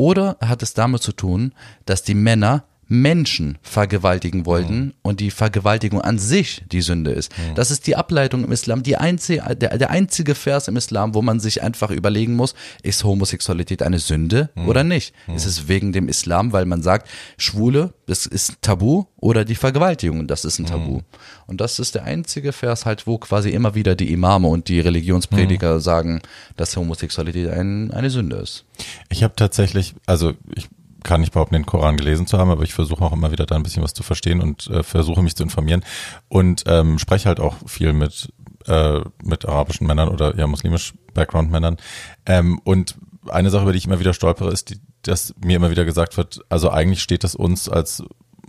[0.01, 1.53] Oder hat es damit zu tun,
[1.85, 4.95] dass die Männer Menschen vergewaltigen wollten mhm.
[5.03, 7.31] und die Vergewaltigung an sich die Sünde ist.
[7.39, 7.55] Mhm.
[7.55, 11.23] Das ist die Ableitung im Islam, die einzige, der, der einzige Vers im Islam, wo
[11.23, 14.69] man sich einfach überlegen muss, ist Homosexualität eine Sünde mhm.
[14.69, 15.15] oder nicht?
[15.29, 15.37] Mhm.
[15.37, 20.27] Ist es wegen dem Islam, weil man sagt, Schwule, das ist Tabu oder die Vergewaltigung,
[20.27, 20.97] das ist ein Tabu.
[20.97, 21.05] Mhm.
[21.47, 24.81] Und das ist der einzige Vers halt, wo quasi immer wieder die Imame und die
[24.81, 25.81] Religionsprediger mhm.
[25.81, 26.23] sagen,
[26.57, 28.65] dass Homosexualität ein, eine Sünde ist.
[29.11, 30.69] Ich habe tatsächlich, also ich
[31.03, 33.57] kann nicht behaupten, den Koran gelesen zu haben, aber ich versuche auch immer wieder da
[33.57, 35.85] ein bisschen was zu verstehen und äh, versuche mich zu informieren.
[36.29, 38.33] Und ähm, spreche halt auch viel mit
[38.67, 41.79] äh, mit arabischen Männern oder ja muslimisch Background Männern
[42.27, 42.97] ähm, und
[43.29, 46.17] eine Sache, über die ich immer wieder stolpere, ist, die, dass mir immer wieder gesagt
[46.17, 48.03] wird, also eigentlich steht es uns als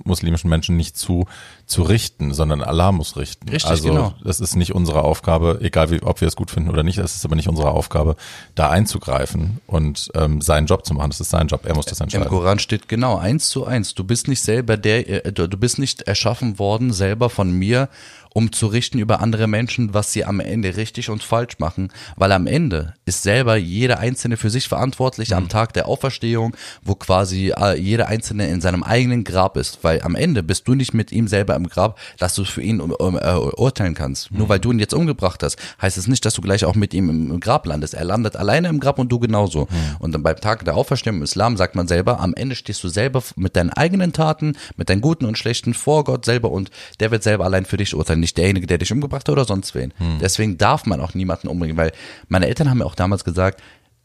[0.03, 1.25] muslimischen Menschen nicht zu,
[1.71, 3.47] zu richten, sondern Allah muss richten.
[3.49, 4.13] Richtig, also genau.
[4.23, 7.15] das ist nicht unsere Aufgabe, egal wie, ob wir es gut finden oder nicht, das
[7.15, 8.15] ist aber nicht unsere Aufgabe,
[8.55, 11.09] da einzugreifen und ähm, seinen Job zu machen.
[11.09, 12.27] Das ist sein Job, er muss das Im entscheiden.
[12.27, 13.95] Koran steht genau eins zu eins.
[13.95, 17.87] Du bist nicht selber der, äh, du bist nicht erschaffen worden selber von mir,
[18.33, 22.31] um zu richten über andere Menschen, was sie am Ende richtig und falsch machen, weil
[22.31, 27.51] am Ende ist selber jeder Einzelne für sich verantwortlich am Tag der Auferstehung, wo quasi
[27.51, 31.11] äh, jeder Einzelne in seinem eigenen Grab ist, weil am Ende bist du nicht mit
[31.11, 34.31] ihm selber im Grab, dass du für ihn um, um, äh, urteilen kannst.
[34.31, 36.93] Nur weil du ihn jetzt umgebracht hast, heißt es nicht, dass du gleich auch mit
[36.93, 37.93] ihm im, Grab landest.
[37.93, 39.67] Er landet alleine im Grab und du genauso.
[39.99, 42.87] Und dann beim Tag der Auferstehung im Islam sagt man selber, am Ende stehst du
[42.87, 47.11] selber mit deinen eigenen Taten, mit deinen guten und schlechten vor Gott selber und der
[47.11, 49.93] wird selber allein für dich urteilen, nicht derjenige, der dich umgebracht hat oder sonst wen.
[50.19, 51.91] Deswegen darf man auch niemanden umbringen, weil
[52.27, 53.61] meine Eltern haben mir auch damals gesagt,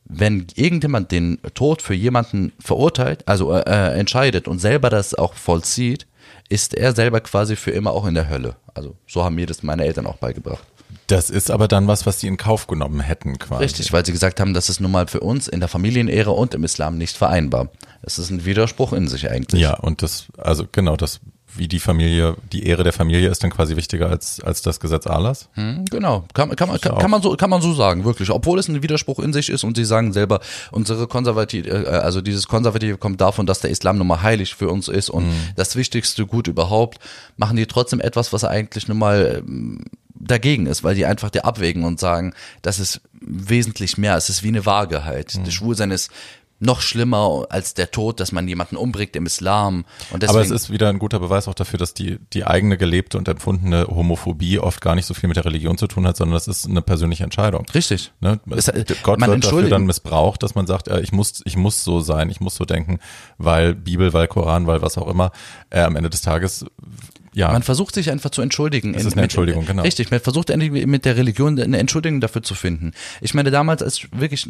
[0.08, 5.34] wenn irgendjemand den Tod für jemanden verurteilt, also äh, äh, entscheidet und selber das auch
[5.34, 6.06] vollzieht,
[6.48, 8.56] ist er selber quasi für immer auch in der Hölle.
[8.74, 10.64] Also so haben mir das meine Eltern auch beigebracht.
[11.08, 13.62] Das ist aber dann was, was die in Kauf genommen hätten quasi.
[13.62, 16.54] Richtig, weil sie gesagt haben, das ist nun mal für uns in der Familienehre und
[16.54, 17.68] im Islam nicht vereinbar.
[18.02, 19.60] Es ist ein Widerspruch in sich eigentlich.
[19.60, 21.20] Ja, und das, also genau, das,
[21.58, 25.06] wie die Familie, die Ehre der Familie ist dann quasi wichtiger als, als das Gesetz
[25.06, 25.48] Allahs.
[25.54, 28.30] Hm, Genau, kann, kann, man, kann, kann, man so, kann man so sagen, wirklich.
[28.30, 30.40] Obwohl es ein Widerspruch in sich ist und sie sagen selber,
[30.70, 34.68] unsere konservative, äh, also dieses Konservative kommt davon, dass der Islam nun mal heilig für
[34.68, 35.26] uns ist und
[35.56, 36.98] das wichtigste Gut überhaupt,
[37.36, 39.84] machen die trotzdem etwas, was eigentlich nun mal ähm,
[40.14, 44.42] dagegen ist, weil die einfach die abwägen und sagen, das ist wesentlich mehr, es ist
[44.42, 45.38] wie eine Waage halt.
[45.46, 46.10] Das Schwulsein ist
[46.58, 49.84] noch schlimmer als der Tod, dass man jemanden umbringt im Islam.
[50.10, 52.78] Und deswegen, Aber es ist wieder ein guter Beweis auch dafür, dass die, die eigene
[52.78, 56.16] gelebte und empfundene Homophobie oft gar nicht so viel mit der Religion zu tun hat,
[56.16, 57.66] sondern das ist eine persönliche Entscheidung.
[57.74, 58.12] richtig.
[58.20, 58.40] Ne?
[58.50, 61.84] Es- Gott man wird dafür dann missbraucht, dass man sagt, äh, ich muss, ich muss
[61.84, 63.00] so sein, ich muss so denken,
[63.38, 65.32] weil Bibel, weil Koran, weil was auch immer.
[65.70, 66.64] Äh, am Ende des Tages,
[67.36, 68.94] ja, Man versucht sich einfach zu entschuldigen.
[68.94, 69.82] Es ist eine Entschuldigung, genau.
[69.82, 72.92] Richtig, man versucht endlich mit der Religion eine Entschuldigung dafür zu finden.
[73.20, 74.48] Ich meine, damals, als ich wirklich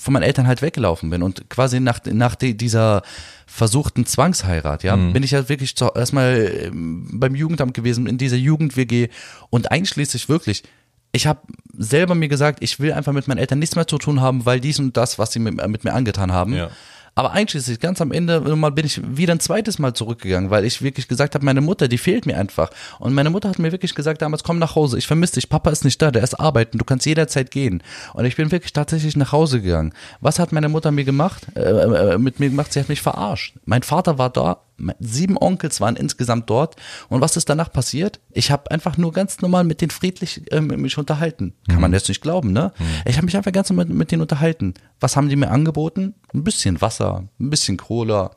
[0.00, 3.02] von meinen Eltern halt weggelaufen bin und quasi nach, nach die, dieser
[3.46, 5.14] versuchten Zwangsheirat, ja, Mhm.
[5.14, 9.08] bin ich halt wirklich zu, erstmal ähm, beim Jugendamt gewesen, in dieser Jugend-WG
[9.50, 10.62] und einschließlich wirklich,
[11.10, 11.40] ich habe
[11.76, 14.60] selber mir gesagt, ich will einfach mit meinen Eltern nichts mehr zu tun haben, weil
[14.60, 16.54] dies und das, was sie mit, mit mir angetan haben.
[16.54, 16.70] Ja.
[17.18, 20.82] Aber einschließlich, ganz am Ende mal bin ich wieder ein zweites Mal zurückgegangen, weil ich
[20.82, 22.70] wirklich gesagt habe, meine Mutter, die fehlt mir einfach.
[23.00, 25.70] Und meine Mutter hat mir wirklich gesagt damals, komm nach Hause, ich vermisse dich, Papa
[25.70, 27.82] ist nicht da, der ist arbeiten, du kannst jederzeit gehen.
[28.14, 29.94] Und ich bin wirklich tatsächlich nach Hause gegangen.
[30.20, 31.44] Was hat meine Mutter mir gemacht?
[31.56, 33.56] Äh, äh, mit mir gemacht, sie hat mich verarscht.
[33.64, 34.58] Mein Vater war da,
[35.00, 36.76] sieben Onkels waren insgesamt dort.
[37.08, 38.20] Und was ist danach passiert?
[38.30, 41.54] Ich habe einfach nur ganz normal mit denen friedlich ähm, mich unterhalten.
[41.68, 42.72] Kann man jetzt nicht glauben, ne?
[43.04, 44.74] Ich habe mich einfach ganz normal mit, denen unterhalten.
[45.00, 46.14] Was haben die mir angeboten?
[46.32, 48.32] Ein bisschen Wasser, ein bisschen Cola.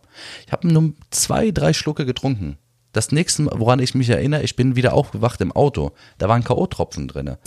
[0.45, 2.57] Ich habe nur zwei, drei Schlucke getrunken.
[2.93, 5.91] Das nächste, woran ich mich erinnere, ich bin wieder aufgewacht im Auto.
[6.17, 7.37] Da waren K.O.-Tropfen drinne.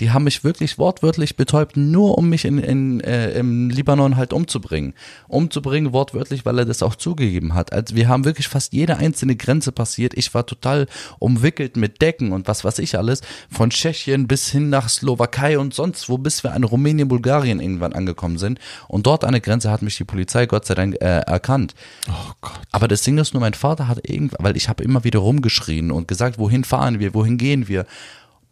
[0.00, 4.32] Die haben mich wirklich wortwörtlich betäubt, nur um mich in, in, äh, im Libanon halt
[4.32, 4.94] umzubringen.
[5.28, 7.72] Umzubringen wortwörtlich, weil er das auch zugegeben hat.
[7.72, 10.14] Also wir haben wirklich fast jede einzelne Grenze passiert.
[10.14, 10.86] Ich war total
[11.18, 13.20] umwickelt mit Decken und was weiß ich alles.
[13.50, 17.92] Von Tschechien bis hin nach Slowakei und sonst wo, bis wir an Rumänien, Bulgarien irgendwann
[17.92, 18.58] angekommen sind.
[18.88, 21.74] Und dort an der Grenze hat mich die Polizei Gott sei Dank äh, erkannt.
[22.08, 22.60] oh Gott.
[22.72, 25.90] Aber das Ding ist nur, mein Vater hat irgendwann, weil ich habe immer wieder rumgeschrien
[25.90, 27.86] und gesagt, wohin fahren wir, wohin gehen wir.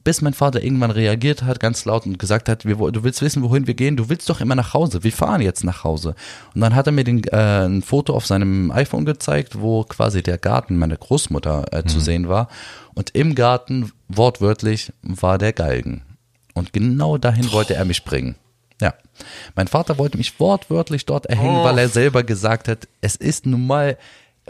[0.04, 3.42] Bis mein Vater irgendwann reagiert hat, ganz laut und gesagt hat, wir, du willst wissen,
[3.42, 6.14] wohin wir gehen, du willst doch immer nach Hause, wir fahren jetzt nach Hause.
[6.54, 10.22] Und dann hat er mir den, äh, ein Foto auf seinem iPhone gezeigt, wo quasi
[10.22, 12.48] der Garten meiner Großmutter äh, zu sehen war.
[12.94, 16.02] Und im Garten, wortwörtlich, war der Galgen.
[16.54, 18.34] Und genau dahin wollte er mich bringen.
[18.80, 18.94] Ja.
[19.54, 23.66] Mein Vater wollte mich wortwörtlich dort erhängen, weil er selber gesagt hat, es ist nun
[23.66, 23.96] mal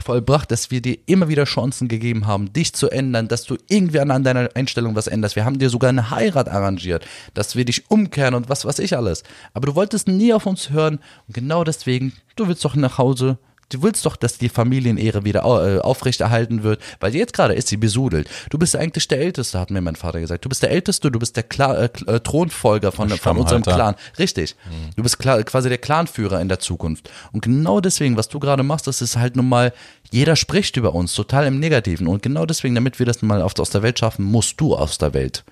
[0.03, 4.01] vollbracht, dass wir dir immer wieder Chancen gegeben haben, dich zu ändern, dass du irgendwie
[4.01, 5.37] an, deiner Einstellung was änderst.
[5.37, 8.97] Wir haben dir sogar eine Heirat arrangiert, dass wir dich umkehren und was weiß ich
[8.97, 9.23] alles.
[9.55, 13.39] Aber du wolltest nie auf uns hören und genau deswegen, du willst doch nach Hause,
[13.73, 17.79] Du willst doch, dass die Familienehre wieder äh, aufrechterhalten wird, weil jetzt gerade ist sie
[17.79, 18.29] besudelt.
[18.51, 20.45] Du bist eigentlich der Älteste, hat mir mein Vater gesagt.
[20.45, 23.63] Du bist der Älteste, du bist der Kla äh, äh, Thronfolger von, von unserem.
[23.63, 23.95] Clan.
[24.19, 24.57] Richtig.
[24.97, 27.11] Du bist quasi der Clanführer in der Zukunft.
[27.33, 29.73] Und genau deswegen, was du gerade machst, das ist halt nun mal,
[30.11, 32.07] jeder spricht über uns, total im Negativen.
[32.07, 35.15] Und genau deswegen, damit wir das mal aus der Welt schaffen, musst du aus der
[35.15, 35.45] Welt.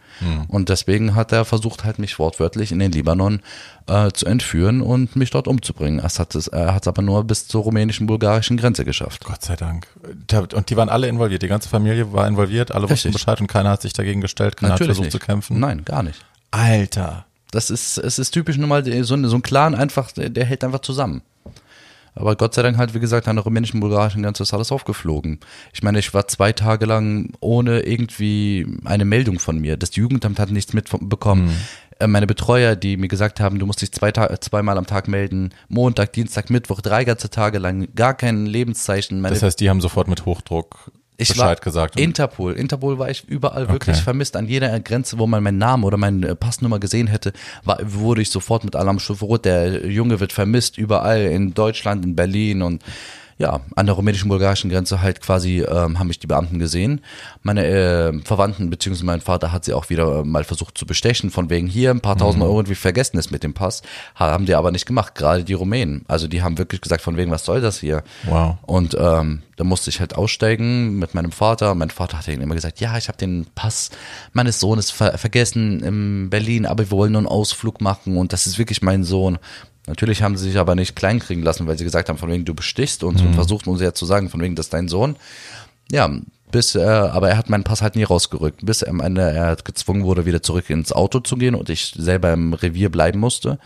[0.48, 3.40] Und deswegen hat er versucht, halt mich wortwörtlich in den Libanon
[3.86, 5.98] äh, zu entführen und mich dort umzubringen.
[6.00, 9.24] Er hat es er hat's aber nur bis zur rumänischen, bulgarischen Grenze geschafft.
[9.24, 9.86] Gott sei Dank.
[10.26, 13.12] Da- Und die waren alle involviert, die ganze Familie war involviert, alle wussten Richtig.
[13.12, 15.12] Bescheid und keiner hat sich dagegen gestellt, keiner hat versucht nicht.
[15.12, 15.58] zu kämpfen.
[15.58, 16.24] Nein, gar nicht.
[16.50, 17.24] Alter.
[17.52, 20.62] Das ist, es ist typisch nun mal so, ein- so ein Clan einfach, der hält
[20.62, 21.22] einfach zusammen.
[22.20, 25.40] Aber Gott sei Dank halt, wie gesagt, an der rumänischen, bulgarischen Grenze ist alles aufgeflogen.
[25.72, 29.76] Ich meine, ich war zwei Tage lang ohne irgendwie eine Meldung von mir.
[29.76, 31.46] Das Jugendamt hat nichts mitbekommen.
[31.46, 31.56] Mhm.
[31.98, 35.08] Äh, Meine Betreuer, die mir gesagt haben, du musst dich zwei Ta zweimal am Tag
[35.08, 39.20] melden, Montag, Dienstag, Mittwoch, drei ganze Tage lang, gar kein Lebenszeichen.
[39.20, 41.98] Meine Das heißt, die haben sofort mit Hochdruck ich Bescheid war gesagt.
[41.98, 42.52] Interpol.
[42.54, 44.04] Interpol war ich überall wirklich Okay.
[44.04, 44.36] vermisst.
[44.36, 47.32] An jeder Grenze, wo man meinen Namen oder meine äh, Passnummer gesehen hätte,
[47.64, 49.44] war, wurde ich sofort mit Alarm rot.
[49.44, 52.82] Der Junge wird vermisst überall in Deutschland, in Berlin und
[53.40, 57.00] ja, an der rumänischen-bulgarischen Grenze halt quasi ähm, haben mich die Beamten gesehen.
[57.42, 61.30] Meine äh, Verwandten beziehungsweise mein Vater hat sie auch wieder äh, mal versucht zu bestechen,
[61.30, 63.80] von wegen hier ein paar tausend Euro und wir vergessen es mit dem Pass.
[64.14, 66.04] Haben die aber nicht gemacht, gerade die Rumänen.
[66.06, 68.02] Also die haben wirklich gesagt, von wegen, was soll das hier?
[68.24, 68.56] Wow.
[68.66, 71.74] Und ähm, da musste ich halt aussteigen mit meinem Vater.
[71.74, 73.88] Mein Vater hat ihnen immer gesagt, ja, ich habe den Pass
[74.34, 78.46] meines Sohnes ver vergessen in Berlin, aber wir wollen nur einen Ausflug machen und das
[78.46, 79.38] ist wirklich mein Sohn.
[79.86, 82.54] Natürlich haben sie sich aber nicht kleinkriegen lassen, weil sie gesagt haben, von wegen du
[82.54, 85.16] bestichst uns und versuchten uns ja zu sagen, von wegen das ist dein Sohn.
[85.90, 86.10] Ja,
[86.50, 89.56] bis, äh, aber er hat meinen Pass halt nie rausgerückt, bis er am Ende er
[89.56, 93.58] gezwungen wurde, wieder zurück ins Auto zu gehen und ich selber im Revier bleiben musste.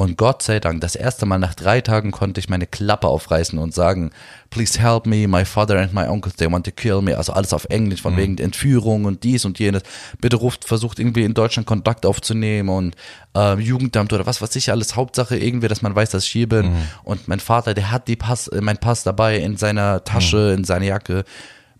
[0.00, 3.58] Und Gott sei Dank, das erste Mal nach drei Tagen konnte ich meine Klappe aufreißen
[3.58, 4.12] und sagen,
[4.48, 7.14] please help me, my father and my uncle, they want to kill me.
[7.18, 9.82] Also alles auf Englisch, von wegen Entführung und dies und jenes.
[10.18, 12.96] Bitte ruft, versucht irgendwie in Deutschland Kontakt aufzunehmen und
[13.36, 14.96] äh, Jugendamt oder was weiß ich alles.
[14.96, 16.72] Hauptsache irgendwie, dass man weiß, dass ich hier bin.
[17.04, 20.64] Und mein Vater, der hat die Pass, äh, mein Pass dabei in seiner Tasche, in
[20.64, 21.24] seiner Jacke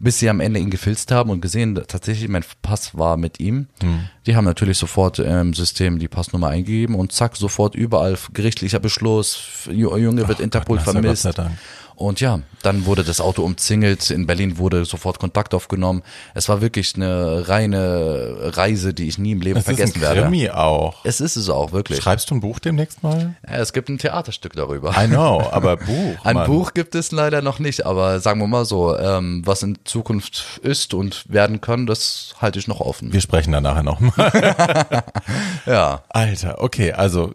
[0.03, 3.67] bis sie am Ende ihn gefilzt haben und gesehen, tatsächlich mein Pass war mit ihm.
[4.27, 9.39] Die haben natürlich sofort im System die Passnummer eingegeben und zack, sofort überall gerichtlicher Beschluss,
[9.69, 11.25] Ju- Junge wird Interpol Gott, vermisst.
[12.01, 14.11] Und ja, dann wurde das Auto umzingelt.
[14.11, 16.03] In Berlin wurde sofort Kontakt aufgenommen.
[16.33, 20.01] Es war wirklich eine reine Reise, die ich nie im Leben Es ist vergessen ein
[20.01, 20.23] werde.
[20.23, 21.05] Krimi auch.
[21.05, 22.01] Es ist es auch, wirklich.
[22.01, 23.35] Schreibst du ein Buch demnächst mal?
[23.47, 24.95] Ja, es gibt ein Theaterstück darüber.
[24.99, 26.17] I know, aber Buch.
[26.25, 26.47] Ein Mann.
[26.47, 30.59] Buch gibt es leider noch nicht, aber sagen wir mal so, ähm, was in Zukunft
[30.63, 33.13] ist und werden kann, das halte ich noch offen.
[33.13, 34.33] Wir sprechen da nachher nochmal.
[35.67, 36.03] Ja.
[36.09, 37.35] Alter, okay, also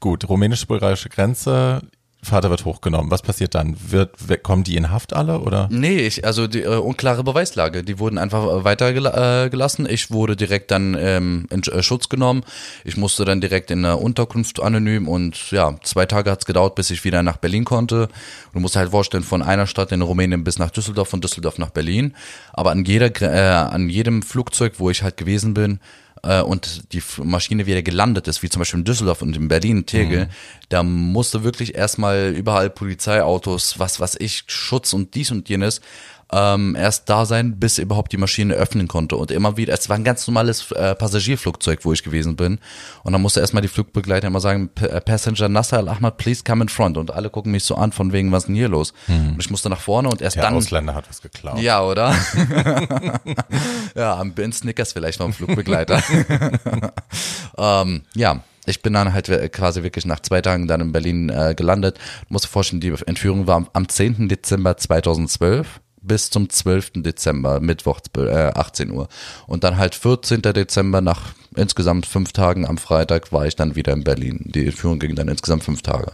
[0.00, 1.82] gut, rumänisch-bulgarische Grenze,
[2.26, 3.10] Vater wird hochgenommen.
[3.10, 3.76] Was passiert dann?
[3.88, 5.68] Wird, kommen die in Haft alle oder?
[5.70, 9.46] Nee, ich, also die äh, unklare Beweislage, die wurden einfach äh, weitergelassen.
[9.46, 9.86] Äh, gelassen.
[9.88, 12.44] ich wurde direkt dann ähm, in äh, Schutz genommen.
[12.84, 16.90] Ich musste dann direkt in der Unterkunft anonym und ja, zwei Tage hat's gedauert, bis
[16.90, 18.08] ich wieder nach Berlin konnte.
[18.52, 21.70] Du musst halt vorstellen, von einer Stadt in Rumänien bis nach Düsseldorf, von Düsseldorf nach
[21.70, 22.14] Berlin.
[22.52, 25.80] Aber an jeder, äh, an jedem Flugzeug, wo ich halt gewesen bin,
[26.26, 29.86] äh, und die Maschine wieder gelandet ist, wie zum Beispiel in Düsseldorf und in Berlin,
[29.86, 30.28] Tegel,
[30.68, 35.80] da musste wirklich erstmal überall Polizeiautos, was was ich, Schutz und dies und jenes,
[36.32, 39.16] ähm, erst da sein, bis überhaupt die Maschine öffnen konnte.
[39.16, 42.58] Und immer wieder, es war ein ganz normales äh, Passagierflugzeug, wo ich gewesen bin.
[43.04, 46.62] Und dann musste erstmal die Flugbegleiter immer sagen, "P- äh, Passenger Nasser Al-Ahmad, please come
[46.64, 46.96] in front.
[46.98, 48.92] Und alle gucken mich so an, von wegen, was ist denn hier los?
[49.06, 50.54] Und ich musste nach vorne und erst Der dann.
[50.54, 51.60] Ausländer hat was geklaut.
[51.60, 52.12] Ja, oder?
[53.94, 56.02] ja, am Ben Snickers vielleicht noch ein Flugbegleiter.
[57.58, 61.28] ähm, ja, ich bin dann halt äh, quasi wirklich nach zwei Tagen dann in Berlin
[61.28, 61.98] äh, gelandet.
[62.28, 64.28] Dir vorstellen, die Entführung war am 10.
[64.28, 66.92] Dezember 2012 bis zum 12.
[66.96, 69.08] Dezember, Mittwoch äh, 18 Uhr.
[69.46, 70.42] Und dann halt 14.
[70.42, 74.50] Dezember nach insgesamt fünf Tagen am Freitag war ich dann wieder in Berlin.
[74.54, 76.12] Die Entführung ging dann insgesamt fünf Tage.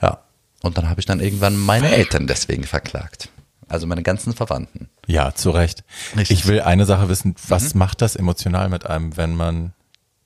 [0.00, 0.18] Ja.
[0.62, 3.28] Und dann habe ich dann irgendwann meine Eltern deswegen verklagt.
[3.68, 4.88] Also meine ganzen Verwandten.
[5.06, 5.84] Ja, zu Recht.
[6.16, 6.38] Richtig.
[6.38, 9.72] Ich will eine Sache wissen, was macht das emotional mit einem, wenn man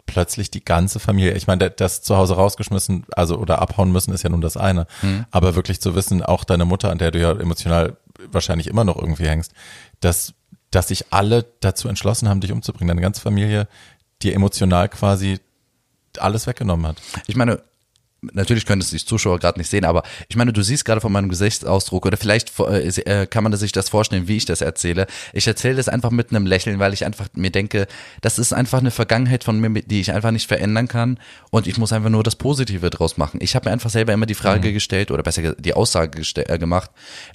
[0.06, 4.24] plötzlich die ganze Familie, ich meine, das zu Hause rausgeschmissen, also oder abhauen müssen, ist
[4.24, 4.86] ja nun das eine.
[5.30, 8.96] Aber wirklich zu wissen, auch deine Mutter, an der du ja emotional wahrscheinlich immer noch
[8.96, 9.52] irgendwie hängst,
[10.00, 10.34] dass,
[10.70, 13.68] dass sich alle dazu entschlossen haben, dich umzubringen, deine ganze Familie
[14.22, 15.38] dir emotional quasi
[16.18, 17.00] alles weggenommen hat.
[17.26, 17.62] Ich meine,
[18.20, 21.12] natürlich können es die Zuschauer gerade nicht sehen, aber ich meine, du siehst gerade von
[21.12, 25.06] meinem Gesichtsausdruck oder vielleicht äh, äh, kann man sich das vorstellen, wie ich das erzähle.
[25.32, 27.86] Ich erzähle das einfach mit einem Lächeln, weil ich einfach mir denke,
[28.20, 31.18] das ist einfach eine Vergangenheit von mir, die ich einfach nicht verändern kann
[31.50, 33.38] und ich muss einfach nur das Positive draus machen.
[33.40, 36.90] Ich habe mir einfach selber immer die Frage gestellt oder besser die Aussage äh, gemacht,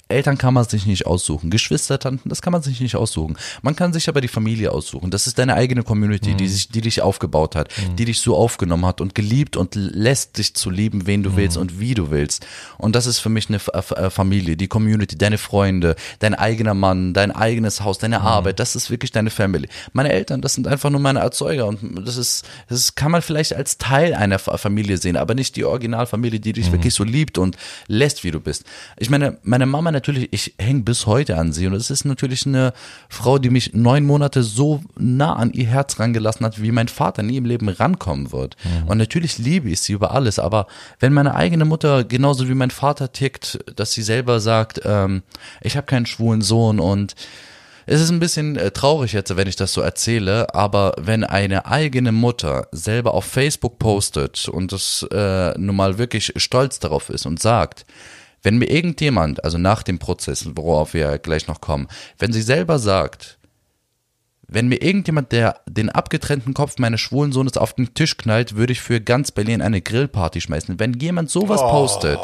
[0.08, 3.36] Eltern kann man sich nicht aussuchen, Geschwister, Tanten, das kann man sich nicht aussuchen.
[3.62, 5.10] Man kann sich aber die Familie aussuchen.
[5.10, 7.68] Das ist deine eigene Community, die sich, die dich aufgebaut hat,
[7.98, 11.56] die dich so aufgenommen hat und geliebt und lässt dich zu lieben, wen du willst
[11.56, 12.46] und wie du willst.
[12.76, 17.14] Und das ist für mich eine äh, Familie, die Community, deine Freunde, dein eigener Mann,
[17.14, 19.68] dein eigenes Haus, deine Arbeit, das ist wirklich deine Family.
[19.92, 23.54] Meine Eltern, das sind einfach nur meine Erzeuger und das ist, das kann man vielleicht
[23.54, 27.38] als Teil einer Fa- Familie sehen, aber nicht die Originalfamilie, die dich wirklich so liebt
[27.38, 27.56] und
[27.86, 28.64] lässt, wie du bist.
[28.98, 32.46] Ich meine, meine Mama natürlich, ich hänge bis heute an sie und es ist natürlich
[32.46, 32.72] eine
[33.08, 37.22] Frau, die mich neun Monate so nah an ihr Herz rangelassen hat, wie mein Vater
[37.22, 38.56] nie im Leben rankommen wird.
[38.86, 40.63] Und natürlich liebe ich sie über alles, aber
[41.00, 45.22] Wenn meine eigene Mutter genauso wie mein Vater tickt, dass sie selber sagt, ähm,
[45.60, 47.14] ich habe keinen schwulen Sohn und
[47.86, 51.66] es ist ein bisschen äh, traurig jetzt, wenn ich das so erzähle, aber wenn eine
[51.66, 57.26] eigene Mutter selber auf Facebook postet und das äh, nun mal wirklich stolz darauf ist
[57.26, 57.84] und sagt,
[58.42, 61.88] wenn mir irgendjemand, also nach dem Prozess, worauf wir gleich noch kommen,
[62.18, 63.38] wenn sie selber sagt,
[64.48, 68.72] wenn mir irgendjemand, der den abgetrennten Kopf meines schwulen Sohnes auf den Tisch knallt, würde
[68.72, 70.78] ich für ganz Berlin eine Grillparty schmeißen.
[70.78, 72.20] Wenn jemand sowas postet,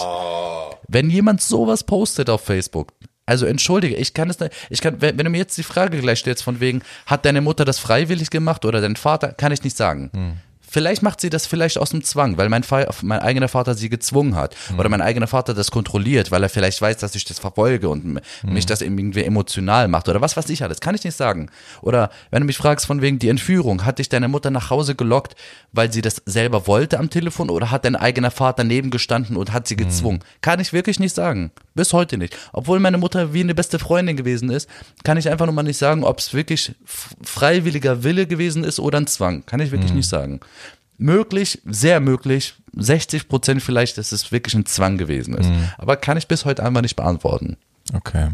[0.89, 2.93] wenn jemand sowas postet auf Facebook,
[3.27, 6.01] also entschuldige, ich kann es nicht, ich kann, wenn, wenn du mir jetzt die Frage
[6.01, 9.63] gleich stellst von wegen, hat deine Mutter das freiwillig gemacht oder dein Vater, kann ich
[9.63, 10.11] nicht sagen.
[10.13, 10.33] Hm.
[10.73, 12.65] Vielleicht macht sie das vielleicht aus dem Zwang, weil mein,
[13.03, 14.55] mein eigener Vater sie gezwungen hat.
[14.71, 14.79] Mhm.
[14.79, 18.05] Oder mein eigener Vater das kontrolliert, weil er vielleicht weiß, dass ich das verfolge und
[18.05, 18.21] mhm.
[18.45, 20.09] mich das irgendwie emotional macht.
[20.09, 20.81] Oder was weiß ich alles.
[20.81, 21.51] Kann ich nicht sagen.
[21.83, 24.95] Oder wenn du mich fragst von wegen die Entführung, hat dich deine Mutter nach Hause
[24.95, 25.35] gelockt,
[25.73, 29.53] weil sie das selber wollte am Telefon oder hat dein eigener Vater neben gestanden und
[29.53, 29.79] hat sie mhm.
[29.79, 30.19] gezwungen?
[30.19, 30.41] Mhm.
[30.41, 31.51] Kann ich wirklich nicht sagen.
[31.81, 32.37] Bis heute nicht.
[32.53, 34.69] Obwohl meine Mutter wie eine beste Freundin gewesen ist,
[35.03, 38.99] kann ich einfach nur mal nicht sagen, ob es wirklich freiwilliger Wille gewesen ist oder
[38.99, 39.47] ein Zwang.
[39.47, 39.97] Kann ich wirklich mhm.
[39.97, 40.41] nicht sagen
[40.99, 45.49] möglich, sehr möglich, 60 Prozent vielleicht, dass es wirklich ein Zwang gewesen ist.
[45.49, 45.71] Mhm.
[45.79, 47.57] Aber kann ich bis heute einfach nicht beantworten.
[47.95, 48.29] Okay.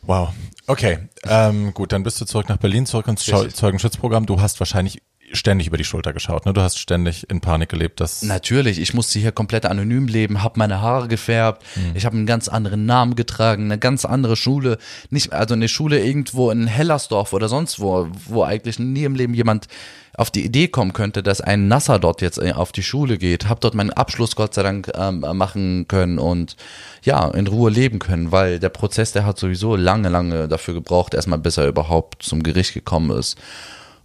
[0.00, 0.30] Wow.
[0.66, 1.00] Okay.
[1.24, 3.54] Ähm, gut, dann bist du zurück nach Berlin, zurück ins Richtig.
[3.54, 4.24] Zeugenschutzprogramm.
[4.24, 5.02] Du hast wahrscheinlich
[5.32, 6.52] ständig über die Schulter geschaut, ne?
[6.52, 10.58] Du hast ständig in Panik gelebt, dass Natürlich, ich musste hier komplett anonym leben, habe
[10.58, 11.92] meine Haare gefärbt, mhm.
[11.94, 14.78] ich habe einen ganz anderen Namen getragen, eine ganz andere Schule,
[15.10, 19.34] nicht also eine Schule irgendwo in Hellersdorf oder sonst wo, wo eigentlich nie im Leben
[19.34, 19.68] jemand
[20.16, 23.48] auf die Idee kommen könnte, dass ein Nasser dort jetzt äh, auf die Schule geht,
[23.48, 26.56] habe dort meinen Abschluss Gott sei Dank ähm, machen können und
[27.02, 31.14] ja, in Ruhe leben können, weil der Prozess, der hat sowieso lange, lange dafür gebraucht,
[31.14, 33.38] erstmal bis er überhaupt zum Gericht gekommen ist.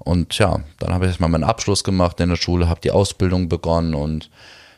[0.05, 3.49] Und ja, dann habe ich erstmal meinen Abschluss gemacht in der Schule, habe die Ausbildung
[3.49, 4.29] begonnen und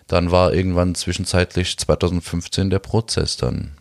[0.08, 3.74] dann war irgendwann zwischenzeitlich 2015 der Prozess dann.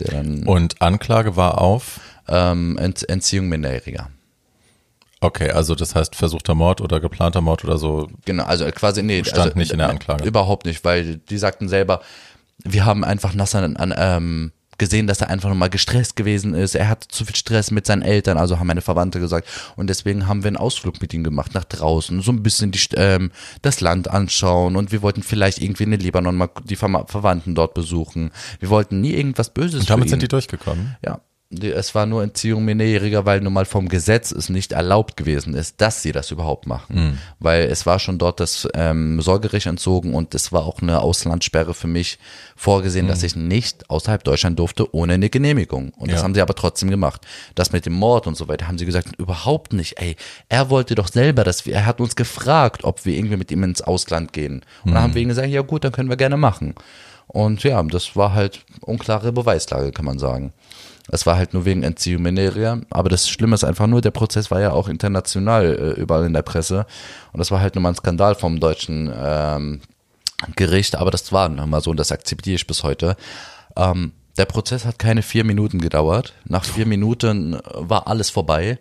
[0.00, 2.00] Der dann und Anklage war auf?
[2.26, 4.10] Ähm, Ent Entziehung Minderjähriger.
[5.20, 8.08] Okay, also das heißt versuchter Mord oder geplanter Mord oder so.
[8.24, 10.24] Genau, also quasi nee, stand also, nicht in der Anklage.
[10.24, 12.00] Überhaupt nicht, weil die sagten selber,
[12.64, 16.74] wir haben einfach Nasser an, ähm, gesehen, dass er einfach nochmal gestresst gewesen ist.
[16.74, 19.46] Er hatte zu viel Stress mit seinen Eltern, also haben meine Verwandte gesagt.
[19.76, 22.80] Und deswegen haben wir einen Ausflug mit ihm gemacht nach draußen, so ein bisschen die,
[22.94, 23.30] ähm,
[23.62, 27.54] das Land anschauen und wir wollten vielleicht irgendwie in den Libanon mal die Ver Verwandten
[27.54, 28.32] dort besuchen.
[28.58, 29.82] Wir wollten nie irgendwas Böses.
[29.82, 30.96] Und damit sind die durchgekommen.
[31.04, 31.20] Ja
[31.50, 35.80] es war nur Entziehung Minderjähriger, weil nun mal vom Gesetz es nicht erlaubt gewesen ist,
[35.80, 36.94] dass sie das überhaupt machen.
[36.94, 37.18] Mhm.
[37.40, 41.74] Weil es war schon dort das ähm, Sorgerecht entzogen und es war auch eine Auslandssperre
[41.74, 42.20] für mich
[42.54, 43.10] vorgesehen, mhm.
[43.10, 45.92] dass ich nicht außerhalb Deutschland durfte ohne eine Genehmigung.
[45.96, 46.14] Und ja.
[46.14, 47.26] das haben sie aber trotzdem gemacht.
[47.56, 49.98] Das mit dem Mord und so weiter haben sie gesagt, überhaupt nicht.
[50.00, 50.14] Ey,
[50.48, 53.64] er wollte doch selber, dass wir, er hat uns gefragt, ob wir irgendwie mit ihm
[53.64, 54.62] ins Ausland gehen.
[54.84, 54.94] Und mhm.
[54.94, 56.76] dann haben wir ihm gesagt, ja gut, dann können wir gerne machen.
[57.26, 60.52] Und ja, das war halt unklare Beweislage, kann man sagen.
[61.12, 62.80] Es war halt nur wegen Entziehung Mineria.
[62.90, 65.64] Aber das Schlimme ist einfach nur, der Prozess war ja auch international
[65.96, 66.86] äh, überall in der Presse.
[67.32, 69.80] Und das war halt nur mal ein Skandal vom deutschen ähm,
[70.56, 70.96] Gericht.
[70.96, 73.16] Aber das war nun mal so und das akzeptiere ich bis heute.
[73.76, 76.34] Ähm, der Prozess hat keine vier Minuten gedauert.
[76.44, 78.78] Nach vier Minuten war alles vorbei,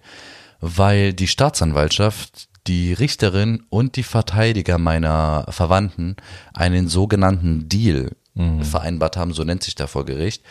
[0.61, 6.15] weil die Staatsanwaltschaft die Richterin und die Verteidiger meiner Verwandten
[6.53, 8.63] einen sogenannten Deal mhm.
[8.63, 10.43] vereinbart haben, so nennt sich der vor Gericht,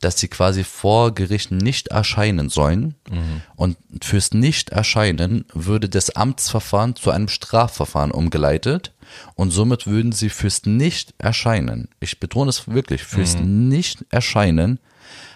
[0.00, 2.94] dass sie quasi vor Gericht nicht erscheinen sollen.
[3.10, 3.42] Mhm.
[3.54, 8.92] Und fürs Nicht-Erscheinen würde das Amtsverfahren zu einem Strafverfahren umgeleitet.
[9.34, 13.68] Und somit würden sie fürs Nicht-Erscheinen, ich betone es wirklich, fürs mhm.
[13.68, 14.80] Nicht-Erscheinen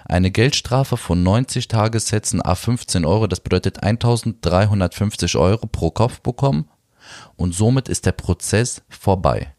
[0.06, 6.68] eine Geldstrafe von 90 Tagessätzen a 15 Euro, das bedeutet 1350 Euro pro Kopf bekommen.
[7.36, 9.52] Und somit ist der Prozess vorbei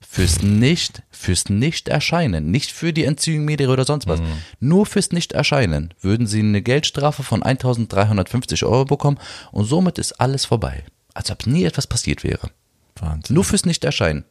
[0.00, 4.26] fürs nicht, fürs Nicht-Erscheinen, nicht für die Entziehung Media oder sonst was, mhm.
[4.60, 9.18] nur fürs Nicht-Erscheinen würden sie eine Geldstrafe von 1350 Euro bekommen
[9.52, 10.84] und somit ist alles vorbei.
[11.14, 12.50] Als ob nie etwas passiert wäre.
[12.96, 13.34] Wahnsinn.
[13.34, 14.24] Nur fürs Nicht-Erscheinen.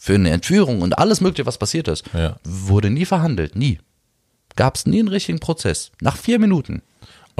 [0.00, 2.36] Für eine Entführung und alles Mögliche, was passiert ist, ja.
[2.44, 3.78] wurde nie verhandelt, nie.
[4.56, 5.92] Gab es nie einen richtigen Prozess.
[6.00, 6.82] Nach vier Minuten.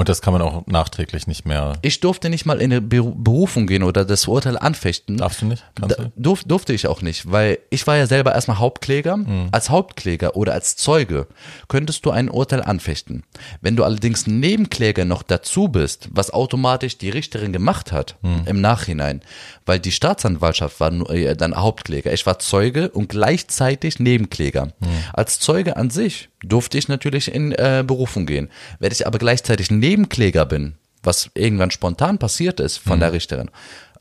[0.00, 1.74] Und das kann man auch nachträglich nicht mehr.
[1.82, 5.18] Ich durfte nicht mal in eine Berufung gehen oder das Urteil anfechten.
[5.18, 5.62] Darfst du nicht?
[5.74, 6.10] Kannst du?
[6.16, 9.18] Durf, durfte ich auch nicht, weil ich war ja selber erstmal Hauptkläger.
[9.18, 9.48] Mhm.
[9.52, 11.26] Als Hauptkläger oder als Zeuge
[11.68, 13.24] könntest du ein Urteil anfechten.
[13.60, 18.44] Wenn du allerdings Nebenkläger noch dazu bist, was automatisch die Richterin gemacht hat mhm.
[18.46, 19.20] im Nachhinein,
[19.66, 22.10] weil die Staatsanwaltschaft war nur, äh, dann Hauptkläger.
[22.10, 24.68] Ich war Zeuge und gleichzeitig Nebenkläger.
[24.80, 24.88] Mhm.
[25.12, 28.48] Als Zeuge an sich durfte ich natürlich in äh, Berufung gehen.
[28.78, 33.50] Wenn ich aber gleichzeitig Nebenkläger bin, was irgendwann spontan passiert ist von der Richterin,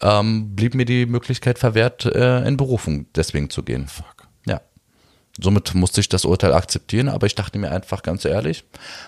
[0.01, 3.87] ähm, blieb mir die Möglichkeit verwehrt, äh, in Berufung deswegen zu gehen.
[3.87, 4.27] Fuck.
[4.45, 4.61] Ja.
[5.41, 8.65] Somit musste ich das Urteil akzeptieren, aber ich dachte mir einfach ganz ehrlich,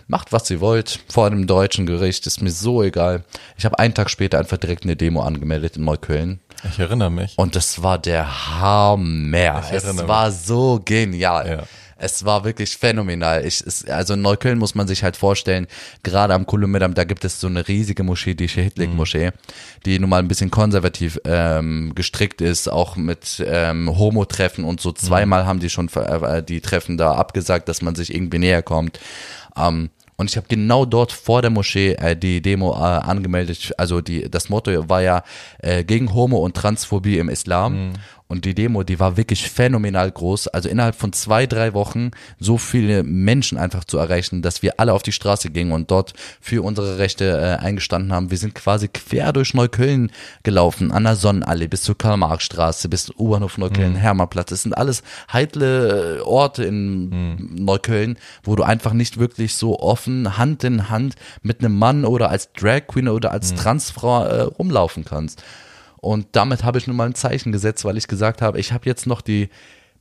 [0.07, 3.23] macht was ihr wollt, vor einem deutschen Gericht, ist mir so egal.
[3.57, 6.39] Ich habe einen Tag später einfach direkt eine Demo angemeldet in Neukölln.
[6.69, 7.37] Ich erinnere mich.
[7.37, 9.63] Und das war der Hammer.
[9.65, 11.49] Ich erinnere Es war so genial.
[11.49, 11.63] Ja.
[12.03, 13.45] Es war wirklich phänomenal.
[13.45, 15.67] Ich, es, also in Neukölln muss man sich halt vorstellen,
[16.01, 19.31] gerade am Kulummidam, da gibt es so eine riesige Moschee, die Shehidlik-Moschee,
[19.85, 24.91] die nun mal ein bisschen konservativ ähm, gestrickt ist, auch mit ähm, Homo-Treffen und so.
[24.91, 28.99] Zweimal haben die schon äh, die Treffen da abgesagt, dass man sich irgendwie näher kommt.
[29.55, 29.91] Ähm,
[30.21, 33.73] und ich habe genau dort vor der Moschee äh, die Demo äh, angemeldet.
[33.77, 35.23] Also die, das Motto war ja
[35.59, 37.93] äh, gegen Homo und Transphobie im Islam.
[38.31, 40.47] Und die Demo, die war wirklich phänomenal groß.
[40.47, 44.93] Also innerhalb von zwei, drei Wochen so viele Menschen einfach zu erreichen, dass wir alle
[44.93, 48.31] auf die Straße gingen und dort für unsere Rechte äh, eingestanden haben.
[48.31, 50.11] Wir sind quasi quer durch Neukölln
[50.43, 54.49] gelaufen, an der Sonnenallee bis zur Karl-Marx-Straße, bis zum U-Bahnhof Neukölln, Hermannplatz.
[54.49, 55.03] Das sind alles
[55.33, 61.15] heitle äh, Orte in Neukölln, wo du einfach nicht wirklich so offen Hand in Hand
[61.43, 65.43] mit einem Mann oder als Drag Queen oder als Transfrau äh, rumlaufen kannst.
[66.01, 68.87] Und damit habe ich nun mal ein Zeichen gesetzt, weil ich gesagt habe, ich habe
[68.87, 69.49] jetzt noch die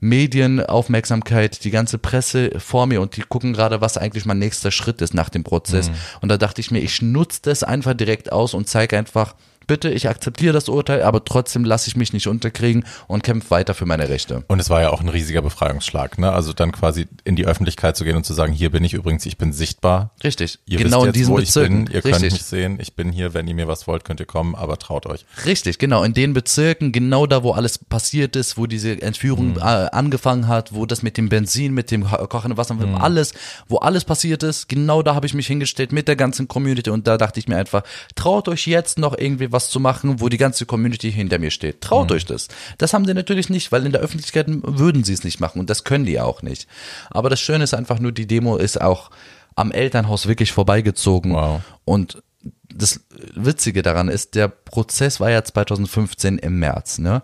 [0.00, 5.02] Medienaufmerksamkeit, die ganze Presse vor mir und die gucken gerade, was eigentlich mein nächster Schritt
[5.02, 5.90] ist nach dem Prozess.
[6.22, 9.34] Und da dachte ich mir, ich nutze das einfach direkt aus und zeige einfach,
[9.70, 13.72] bitte, ich akzeptiere das Urteil, aber trotzdem lasse ich mich nicht unterkriegen und kämpfe weiter
[13.72, 14.42] für meine Rechte.
[14.48, 16.32] Und es war ja auch ein riesiger Befreiungsschlag, ne?
[16.32, 19.24] Also dann quasi in die Öffentlichkeit zu gehen und zu sagen, hier bin ich übrigens,
[19.26, 20.10] ich bin sichtbar.
[20.24, 21.78] Richtig, Ihr genau wisst in jetzt, diesen wo Bezirken.
[21.82, 21.94] ich bin.
[21.94, 22.32] Ihr könnt Richtig.
[22.32, 22.78] mich sehen.
[22.80, 23.32] Ich bin hier.
[23.32, 25.24] Wenn ihr mir was wollt, könnt ihr kommen, aber traut euch.
[25.46, 26.02] Richtig, genau.
[26.02, 30.74] In den Bezirken, genau da, wo alles passiert ist, wo diese Entführung äh, angefangen hat,
[30.74, 33.34] wo das mit dem Benzin, mit dem ko- kochenden Wasser, alles,
[33.68, 37.06] wo alles passiert ist, genau da habe ich mich hingestellt mit der ganzen Community und
[37.06, 37.82] da dachte ich mir einfach,
[38.16, 41.80] traut euch jetzt noch irgendwie was zu machen, wo die ganze Community hinter mir steht.
[41.82, 42.48] Traut euch das.
[42.78, 45.68] Das haben sie natürlich nicht, weil in der Öffentlichkeit würden sie es nicht machen und
[45.68, 46.66] das können die auch nicht.
[47.10, 49.10] Aber das Schöne ist einfach nur, die Demo ist auch
[49.56, 51.60] am Elternhaus wirklich vorbeigezogen Wow.
[51.84, 52.22] und
[52.72, 53.00] das
[53.34, 57.22] Witzige daran ist, der Prozess war ja 2015 im März, ne?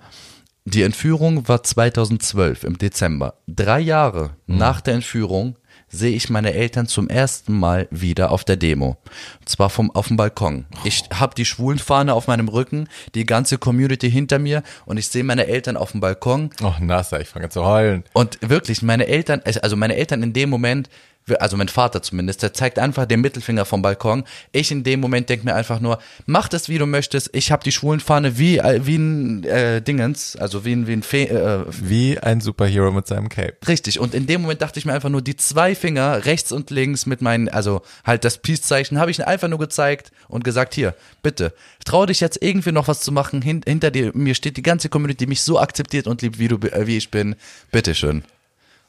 [0.68, 3.34] Die Entführung war 2012 im Dezember.
[3.47, 5.57] Drei Jahre nach der Entführung
[5.89, 8.97] sehe ich meine Eltern zum ersten Mal wieder auf der Demo.
[9.41, 10.66] Und zwar vom, auf dem Balkon.
[10.84, 15.24] Ich habe die Schwulenfahne auf meinem Rücken, die ganze Community hinter mir und ich sehe
[15.24, 18.05] meine Eltern auf dem Balkon Oh, Nasa, ich fange an zu heulen.
[18.12, 20.89] und wirklich, meine Eltern, also meine Eltern in dem Moment,
[21.35, 24.24] also mein Vater zumindest, der zeigt einfach den Mittelfinger vom Balkon.
[24.53, 27.31] Ich in dem Moment denke mir einfach nur, mach das, wie du möchtest.
[27.33, 31.03] Ich habe die Schwulenfahne wie, äh, wie ein äh, Dingens, also wie ein, wie ein
[31.03, 33.57] Fe äh, Wie ein Superhero mit seinem Cape.
[33.66, 33.99] Richtig.
[33.99, 37.07] Und in dem Moment dachte ich mir einfach nur, die zwei Finger rechts und links
[37.07, 41.53] mit meinen, also halt das Peace-Zeichen, habe ich einfach nur gezeigt und gesagt, hier, bitte,
[41.85, 43.43] trau dich jetzt irgendwie noch was zu machen.
[43.43, 46.49] Hin, hinter dir, mir steht die ganze Community, die mich so akzeptiert und liebt, wie
[46.49, 47.35] du, äh, wie ich bin.
[47.72, 48.22] Bitteschön.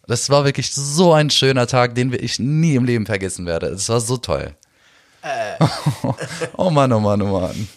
[0.07, 3.67] Das war wirklich so ein schöner Tag, den ich nie im Leben vergessen werde.
[3.67, 4.55] Es war so toll.
[6.57, 7.67] oh Mann, oh Mann, oh Mann.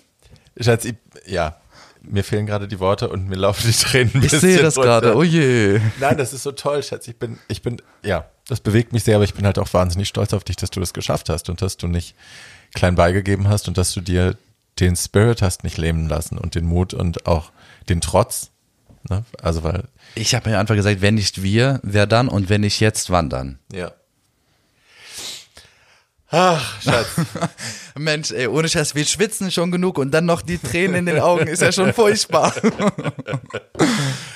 [0.59, 0.95] Schatz, ich,
[1.26, 1.57] ja,
[2.03, 4.12] mir fehlen gerade die Worte und mir laufen die Tränen.
[4.14, 5.16] ein Ich sehe das gerade.
[5.16, 5.81] Oh je.
[5.99, 7.09] Nein, das ist so toll, Schatz.
[7.09, 10.09] Ich bin, ich bin, ja, das bewegt mich sehr, aber ich bin halt auch wahnsinnig
[10.09, 12.14] stolz auf dich, dass du das geschafft hast und dass du nicht
[12.74, 14.37] klein beigegeben hast und dass du dir
[14.78, 17.53] den Spirit hast nicht lähmen lassen und den Mut und auch
[17.89, 18.51] den Trotz.
[19.09, 19.24] Ne?
[19.42, 19.84] Also weil,
[20.14, 22.28] Ich habe mir einfach gesagt, wenn nicht wir, wer dann?
[22.28, 23.59] Und wenn nicht jetzt, wann dann?
[23.72, 23.92] ja.
[26.32, 27.09] Ach, Schatz.
[27.98, 31.18] Mensch, ey, ohne Scheiß, wir schwitzen schon genug und dann noch die Tränen in den
[31.18, 32.55] Augen, ist ja schon furchtbar.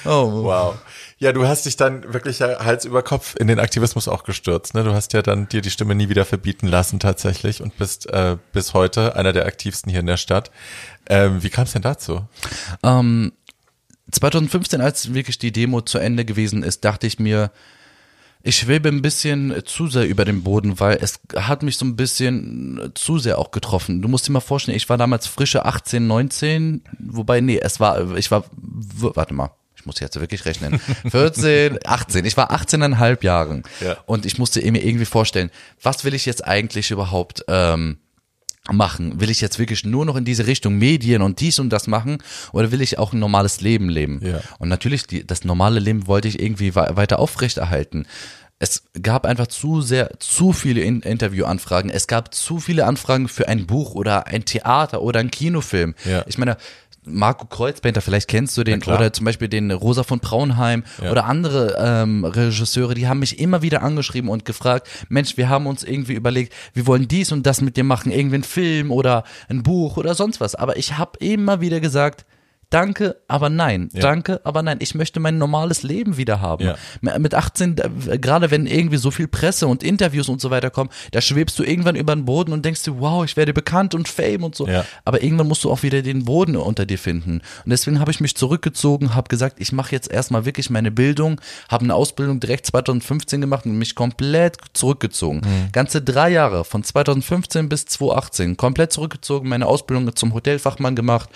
[0.05, 0.75] oh, Wow.
[1.19, 4.75] Ja, du hast dich dann wirklich Hals über Kopf in den Aktivismus auch gestürzt.
[4.75, 4.83] Ne?
[4.83, 8.37] Du hast ja dann dir die Stimme nie wieder verbieten lassen tatsächlich und bist äh,
[8.53, 10.51] bis heute einer der aktivsten hier in der Stadt.
[11.09, 12.27] Ähm, wie kam es denn dazu?
[12.83, 13.33] Ähm,
[14.11, 17.51] 2015, als wirklich die Demo zu Ende gewesen ist, dachte ich mir,
[18.47, 21.97] ich schwebe ein bisschen zu sehr über dem Boden, weil es hat mich so ein
[21.97, 24.03] bisschen zu sehr auch getroffen.
[24.03, 28.15] Du musst dir mal vorstellen, ich war damals frische 18, 19, wobei, nee, es war,
[28.17, 29.51] ich war, warte mal.
[29.77, 30.79] Ich muss jetzt wirklich rechnen.
[31.11, 32.25] 14, 18.
[32.25, 33.65] Ich war 18,5 Jahren.
[33.83, 33.97] Ja.
[34.07, 35.51] Und ich musste mir irgendwie vorstellen,
[35.83, 37.99] was will ich jetzt eigentlich überhaupt ähm,
[38.73, 39.21] machen?
[39.21, 42.19] Will ich jetzt wirklich nur noch in diese Richtung Medien und dies und das machen
[42.53, 44.21] oder will ich auch ein normales Leben leben?
[44.25, 44.41] Ja.
[44.59, 48.07] Und natürlich, die, das normale Leben wollte ich irgendwie wei- weiter aufrechterhalten.
[48.61, 51.91] Es gab einfach zu sehr, zu viele in Interviewanfragen.
[51.91, 55.95] Es gab zu viele Anfragen für ein Buch oder ein Theater oder ein Kinofilm.
[56.05, 56.25] Ja.
[56.29, 56.57] Ich meine,
[57.07, 61.11] Marco Kreuzpainter, vielleicht kennst du den, oder zum Beispiel den Rosa von Braunheim Ja.
[61.11, 65.67] oder andere ähm, Regisseure, die haben mich immer wieder angeschrieben und gefragt, Mensch, wir haben
[65.67, 69.25] uns irgendwie überlegt, wir wollen dies und das mit dir machen, irgendwie einen Film oder
[69.49, 70.55] ein Buch oder sonst was.
[70.55, 72.25] Aber ich habe immer wieder gesagt,
[72.75, 73.89] Danke, aber nein.
[73.93, 74.01] Ja.
[74.01, 74.79] Danke, aber nein.
[74.81, 76.65] Ich möchte mein normales Leben wieder haben.
[76.65, 77.19] Ja.
[77.19, 80.91] Mit 18, äh, gerade wenn irgendwie so viel Presse und Interviews und so weiter kommen,
[81.13, 84.09] da schwebst du irgendwann über den Boden und denkst dir, wow, ich werde bekannt und
[84.09, 84.67] Fame und so.
[84.67, 84.85] Ja.
[85.05, 87.43] Aber irgendwann musst du auch wieder den Boden unter dir finden.
[87.65, 91.41] Und deswegen habe ich mich zurückgezogen, habe gesagt, ich mache jetzt erstmal wirklich meine Bildung,
[91.69, 95.43] habe eine Ausbildung direkt 2015 gemacht und mich komplett zurückgezogen.
[95.71, 101.29] Ganze drei Jahre, von 2015 bis 2018, komplett zurückgezogen, meine Ausbildung zum Hotelfachmann gemacht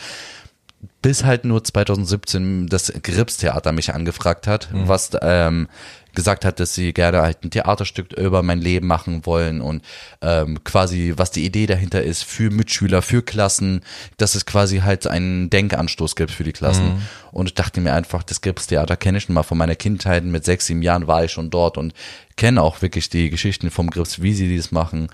[1.02, 5.68] bis halt nur 2017 das Gripstheater mich angefragt hat, was ähm,
[6.18, 9.84] gesagt hat, dass sie gerne halt ein Theaterstück über mein Leben machen wollen und
[10.20, 13.82] ähm, quasi, was die Idee dahinter ist für Mitschüler, für Klassen,
[14.16, 17.02] dass es quasi halt einen Denkanstoß gibt für die Klassen.
[17.30, 20.24] Und ich dachte mir einfach, das Gripstheater kenne ich schon mal von meiner Kindheit.
[20.24, 21.94] Mit sechs, sieben Jahren war ich schon dort und
[22.36, 25.08] kenne auch wirklich die Geschichten vom Grips, wie sie das machen.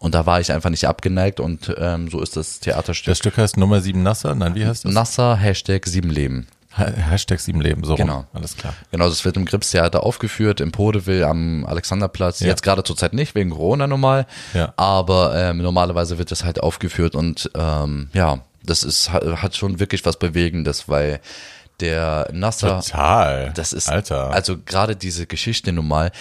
[0.00, 3.12] Und da war ich einfach nicht abgeneigt und ähm, so ist das Theaterstück.
[3.12, 4.34] Das Stück heißt Nummer 7 Nasser.
[4.34, 4.92] Nein, wie heißt das?
[4.92, 6.46] Nasser, Hashtag sieben Leben.
[6.76, 8.16] Ha- Hashtag 7 Leben, so Genau.
[8.16, 8.26] rum.
[8.34, 8.74] Alles klar.
[8.90, 12.40] Genau, das wird im Gripstheater aufgeführt, im Podeville am Alexanderplatz.
[12.40, 12.48] Ja.
[12.48, 14.26] Jetzt gerade zurzeit nicht, wegen Corona normal.
[14.52, 14.74] Ja.
[14.76, 20.04] Aber ähm, normalerweise wird das halt aufgeführt und ähm, ja, das ist hat, schon wirklich
[20.04, 21.20] was Bewegendes, weil
[21.80, 22.80] der Nasser.
[22.80, 23.52] Total.
[23.54, 24.30] Das ist, Alter.
[24.32, 26.12] also gerade diese Geschichte nun mal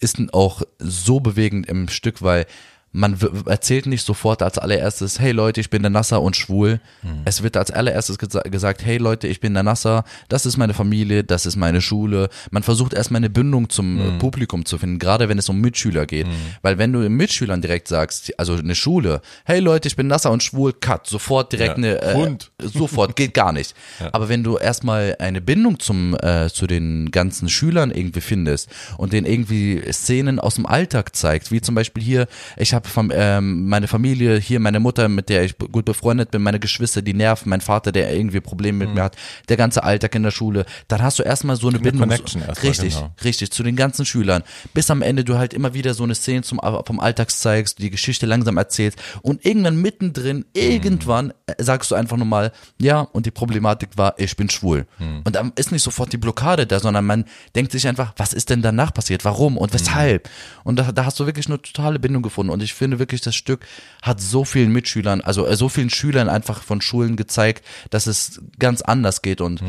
[0.00, 2.46] ist auch so bewegend im Stück, weil
[2.92, 6.80] man erzählt nicht sofort als allererstes, hey Leute, ich bin der Nasser und schwul.
[7.02, 7.20] Hm.
[7.26, 10.72] Es wird als allererstes gesa gesagt, hey Leute, ich bin der Nasser, das ist meine
[10.74, 12.28] Familie, das ist meine Schule.
[12.50, 16.06] Man versucht erstmal eine Bindung zum äh, Publikum zu finden, gerade wenn es um Mitschüler
[16.06, 16.26] geht.
[16.62, 20.42] Weil wenn du Mitschülern direkt sagst, also eine Schule, hey Leute, ich bin Nasser und
[20.42, 21.74] schwul, cut, sofort direkt Ja.
[21.76, 22.50] eine, äh, Hund.
[22.62, 23.74] sofort, geht gar nicht.
[24.12, 29.12] Aber wenn du erstmal eine Bindung zum, äh, zu den ganzen Schülern irgendwie findest und
[29.12, 32.26] denen irgendwie Szenen aus dem Alltag zeigst, wie zum Beispiel hier,
[32.56, 32.77] ich habe
[33.12, 37.14] ähm, meine Familie, hier meine Mutter, mit der ich gut befreundet bin, meine Geschwister, die
[37.14, 39.16] nerven, mein Vater, der irgendwie Probleme mit mir hat,
[39.48, 42.08] der ganze Alltag in der Schule, dann hast du erstmal so eine, Bindung.
[42.08, 43.14] Connection erstmal, richtig, genau.
[43.24, 44.42] richtig, zu den ganzen Schülern.
[44.74, 47.90] Bis am Ende du halt immer wieder so eine Szene zum, vom Alltag zeigst, die
[47.90, 53.26] Geschichte langsam erzählst und irgendwann mittendrin, irgendwann äh, sagst du einfach nur mal, ja, und
[53.26, 54.86] die Problematik war, ich bin schwul.
[55.24, 57.24] Und dann ist nicht sofort die Blockade da, sondern man
[57.54, 59.24] denkt sich einfach, was ist denn danach passiert?
[59.24, 60.28] Warum und weshalb?
[60.64, 62.52] Und da, da hast du wirklich eine totale Bindung gefunden.
[62.52, 63.66] Und ich finde wirklich, das Stück
[64.02, 68.40] hat so vielen Mitschülern, also äh, so vielen Schülern einfach von Schulen gezeigt, dass es
[68.58, 69.62] ganz anders geht und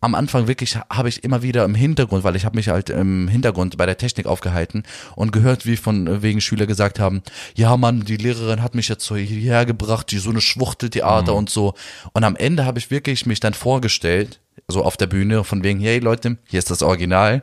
[0.00, 3.28] am Anfang wirklich habe ich immer wieder im Hintergrund, weil ich habe mich halt im
[3.28, 4.84] Hintergrund bei der Technik aufgehalten
[5.14, 7.22] und gehört, wie von äh, wegen Schüler gesagt haben,
[7.54, 11.50] ja Mann, die Lehrerin hat mich jetzt so hierher gebracht, die so eine Schwuchteltheater und
[11.50, 11.74] so.
[12.12, 15.80] Und am Ende habe ich wirklich mich dann vorgestellt, so auf der Bühne, von wegen,
[15.80, 17.42] hey Leute, hier ist das Original.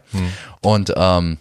[0.62, 1.38] Und ähm,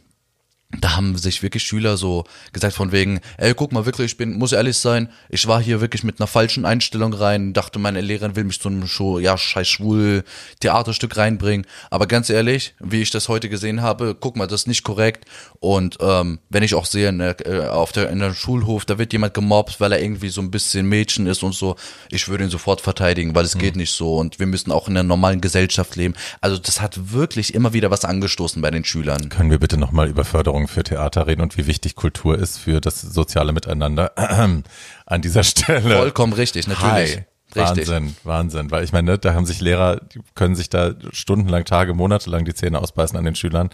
[0.81, 4.39] da haben sich wirklich Schüler so gesagt von wegen, ey, guck mal, wirklich, ich bin,
[4.39, 8.37] muss ehrlich sein, ich war hier wirklich mit einer falschen Einstellung rein, dachte, meine Lehrerin
[8.37, 10.25] will mich zu einem Show, ja, scheiß schwul
[10.61, 11.67] Theaterstück reinbringen.
[11.91, 15.25] Aber ganz ehrlich, wie ich das heute gesehen habe, guck mal, das ist nicht korrekt.
[15.61, 19.13] Und ähm, wenn ich auch sehe, ne, äh, auf der, in der Schulhof, da wird
[19.13, 21.77] jemand gemobbt, weil er irgendwie so ein bisschen Mädchen ist und so,
[22.11, 24.17] ich würde ihn sofort verteidigen, weil es geht nicht so.
[24.17, 26.15] Und wir müssen auch in einer normalen Gesellschaft leben.
[26.41, 29.29] Also das hat wirklich immer wieder was angestoßen bei den Schülern.
[29.29, 32.81] Können wir bitte nochmal über Förderung für Theater reden und wie wichtig Kultur ist für
[32.81, 34.13] das soziale Miteinander
[35.07, 35.97] an dieser Stelle?
[35.97, 37.17] Vollkommen richtig, natürlich.
[37.17, 37.25] Hi.
[37.57, 37.89] Richtig.
[37.89, 38.71] Wahnsinn, Wahnsinn.
[38.71, 42.29] Weil ich meine, ne, da haben sich Lehrer, die können sich da stundenlang, Tage, Monate
[42.31, 43.71] lang die Zähne ausbeißen an den Schülern.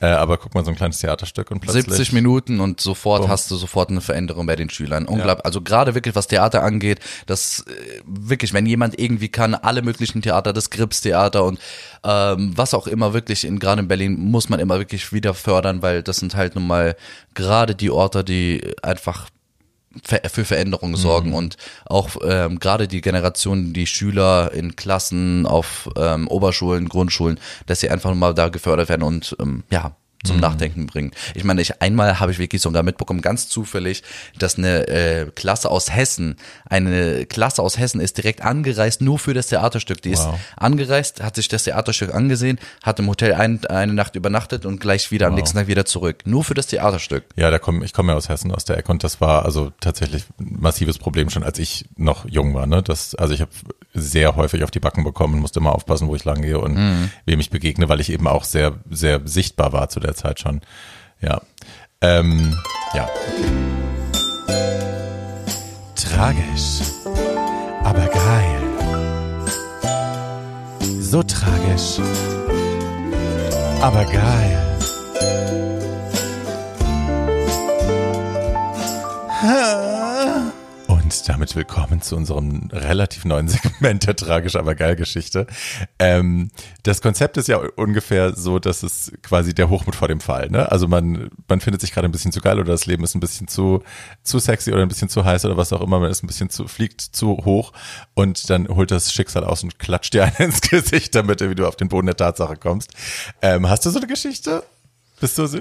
[0.00, 1.84] Äh, aber guck mal, so ein kleines Theaterstück und plötzlich.
[1.84, 3.30] 70 Minuten und sofort Bumm.
[3.30, 5.06] hast du sofort eine Veränderung bei den Schülern.
[5.06, 5.44] Unglaublich.
[5.44, 10.20] Also gerade wirklich, was Theater angeht, das äh, wirklich, wenn jemand irgendwie kann, alle möglichen
[10.20, 11.58] Theater, das Gripstheater und
[12.04, 15.82] ähm, was auch immer wirklich in gerade in Berlin muss man immer wirklich wieder fördern,
[15.82, 16.96] weil das sind halt nun mal
[17.34, 19.28] gerade die Orte, die einfach
[20.04, 26.28] für Veränderungen sorgen und auch ähm, gerade die Generation, die Schüler in Klassen auf ähm,
[26.28, 31.10] Oberschulen, Grundschulen, dass sie einfach mal da gefördert werden und ähm, ja zum Nachdenken bringen.
[31.34, 34.02] Ich meine, ich einmal habe ich wirklich sogar mitbekommen, ganz zufällig,
[34.38, 39.34] dass eine äh, Klasse aus Hessen, eine Klasse aus Hessen ist direkt angereist nur für
[39.34, 40.00] das Theaterstück.
[40.02, 40.38] Die ist Wow.
[40.56, 45.10] angereist, hat sich das Theaterstück angesehen, hat im Hotel ein, eine Nacht übernachtet und gleich
[45.10, 45.38] wieder am Wow.
[45.40, 46.18] nächsten Tag wieder zurück.
[46.24, 47.24] Nur für das Theaterstück.
[47.36, 49.72] Ja, da komm, ich komme ja aus Hessen, aus der Ecke und das war also
[49.80, 52.66] tatsächlich ein massives Problem schon, als ich noch jung war.
[52.66, 52.82] Ne?
[52.82, 53.50] Das, also ich habe
[53.94, 57.40] sehr häufig auf die Backen bekommen musste immer aufpassen, wo ich lang gehe und wem
[57.40, 60.60] ich begegne, weil ich eben auch sehr, sehr sichtbar war zu der Zeit schon.
[61.20, 61.40] Ja.
[62.00, 62.56] Ähm,
[62.94, 63.08] ja.
[65.94, 66.80] Tragisch,
[67.84, 68.60] aber geil.
[71.00, 71.98] So tragisch.
[73.80, 74.58] Aber geil.
[81.12, 85.46] Und damit willkommen zu unserem relativ neuen Segment der tragisch, aber geil Geschichte.
[85.98, 86.50] Ähm,
[86.84, 90.48] das Konzept ist ja ungefähr so, dass es quasi der Hochmut vor dem Fall.
[90.48, 90.72] Ne?
[90.72, 93.20] Also man, man findet sich gerade ein bisschen zu geil oder das Leben ist ein
[93.20, 93.82] bisschen zu,
[94.22, 96.00] zu sexy oder ein bisschen zu heiß oder was auch immer.
[96.00, 97.74] Man ist ein bisschen zu, fliegt zu hoch
[98.14, 101.68] und dann holt das Schicksal aus und klatscht dir einen ins Gesicht, damit du wieder
[101.68, 102.90] auf den Boden der Tatsache kommst.
[103.42, 104.62] Ähm, hast du so eine Geschichte?
[105.20, 105.58] Bist du so?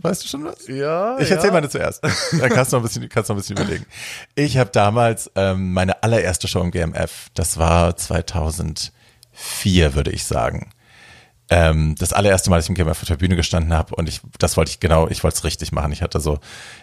[0.00, 0.66] Weißt du schon was?
[0.66, 1.18] Ja.
[1.18, 2.02] Ich erzähl meine zuerst.
[2.02, 3.86] Dann kannst du noch ein bisschen, kannst noch ein bisschen überlegen.
[4.34, 7.28] Ich habe damals ähm, meine allererste Show im GMF.
[7.34, 10.70] Das war 2004, würde ich sagen.
[11.50, 14.22] Ähm, das allererste Mal, dass ich im GMF auf der Bühne gestanden habe und ich,
[14.38, 15.92] das wollte ich genau, ich wollte es richtig machen.
[15.92, 16.38] Ich hatte so,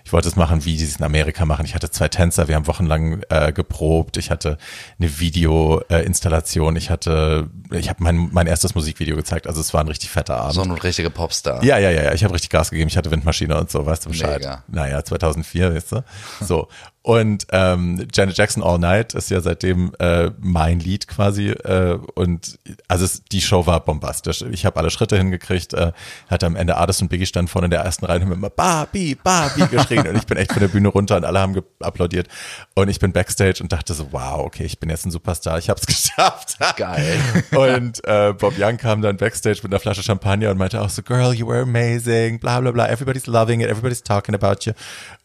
[0.06, 1.66] ich wollte es machen, wie die es in Amerika machen.
[1.66, 4.18] Ich hatte zwei Tänzer, wir haben wochenlang äh, geprobt.
[4.18, 4.60] Ich hatte
[5.00, 6.76] eine Video-Installation.
[6.76, 9.48] ich hatte, ich habe mein, mein erstes Musikvideo gezeigt.
[9.48, 10.54] Also es war ein richtig fetter Abend.
[10.54, 11.64] So ein richtiger Popstar.
[11.64, 12.14] Ja, ja, ja, ja.
[12.14, 12.88] Ich habe richtig Gas gegeben.
[12.88, 14.42] Ich hatte Windmaschine und so, weißt du Bescheid.
[14.42, 14.64] Mega.
[14.68, 16.04] Naja, 2004, weißt du.
[16.42, 16.68] So.
[17.04, 21.50] Und ähm, Janet Jackson All Night ist ja seitdem äh, mein Lied quasi.
[21.50, 24.44] Äh, und also es, die Show war bombastisch.
[24.52, 25.74] Ich habe alle Schritte hingekriegt.
[25.74, 25.94] Äh,
[26.30, 28.52] hatte am Ende Ades und Biggie stand vorne in der ersten Reihe und haben immer
[28.52, 30.08] Barbie, Barbie geschrien.
[30.08, 32.28] und ich bin echt von der Bühne runter und alle haben applaudiert.
[32.76, 35.58] Und ich bin backstage und dachte so, wow, okay, ich bin jetzt ein Superstar.
[35.58, 36.58] Ich habe es geschafft.
[36.76, 37.20] Geil.
[37.50, 41.02] Und äh, Bob Young kam dann backstage mit einer Flasche Champagner und meinte auch so,
[41.02, 44.74] Girl, you were amazing, bla bla bla, everybody's loving it, everybody's talking about you.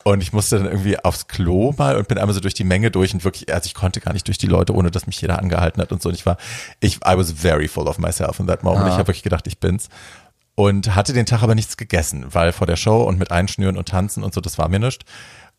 [0.05, 2.91] Und ich musste dann irgendwie aufs Klo mal und bin einmal so durch die Menge
[2.91, 5.39] durch und wirklich, also ich konnte gar nicht durch die Leute, ohne dass mich jeder
[5.39, 6.09] angehalten hat und so.
[6.09, 6.37] Und ich war,
[6.81, 8.85] ich, I was very full of myself in that moment.
[8.85, 8.89] Ah.
[8.89, 9.89] Ich habe wirklich gedacht, ich bin's.
[10.55, 13.89] Und hatte den Tag aber nichts gegessen, weil vor der Show und mit Einschnüren und
[13.89, 15.05] Tanzen und so, das war mir nichts.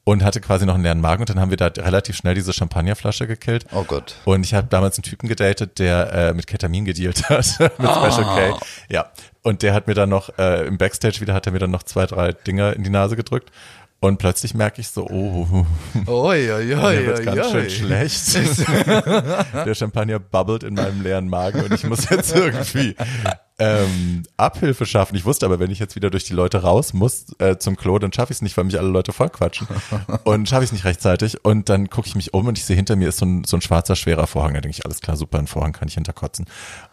[0.03, 2.53] Und hatte quasi noch einen leeren Magen und dann haben wir da relativ schnell diese
[2.53, 3.65] Champagnerflasche gekillt.
[3.73, 4.15] Oh Gott.
[4.23, 8.23] Und ich habe damals einen Typen gedatet, der äh, mit Ketamin gedealt hat, mit Special
[8.23, 8.57] K.
[8.87, 9.11] Ja.
[9.43, 11.83] Und der hat mir dann noch, äh, im Backstage wieder, hat er mir dann noch
[11.83, 13.51] zwei, drei Dinger in die Nase gedrückt.
[13.99, 15.65] Und plötzlich merke ich so, oh,
[16.05, 18.35] Oi, oi, mir wird ganz schön schlecht.
[19.65, 22.95] der Champagner bubbelt in meinem leeren Magen und ich muss jetzt irgendwie
[23.57, 25.15] ähm, Abhilfe schaffen.
[25.15, 27.97] Ich wusste aber, wenn ich jetzt wieder durch die Leute raus muss äh, zum Klo,
[27.97, 29.67] dann schaffe ich es nicht, weil mich alle Leute voll quatschen.
[30.25, 31.43] Und schaffe ich es nicht rechtzeitig.
[31.43, 33.57] Und dann gucke ich mich um und ich sehe hinter mir ist so ein, so
[33.57, 34.53] ein schwarzer, schwerer Vorhang.
[34.53, 36.45] Da denke ich, alles klar, super, ein Vorhang kann ich hinterkotzen.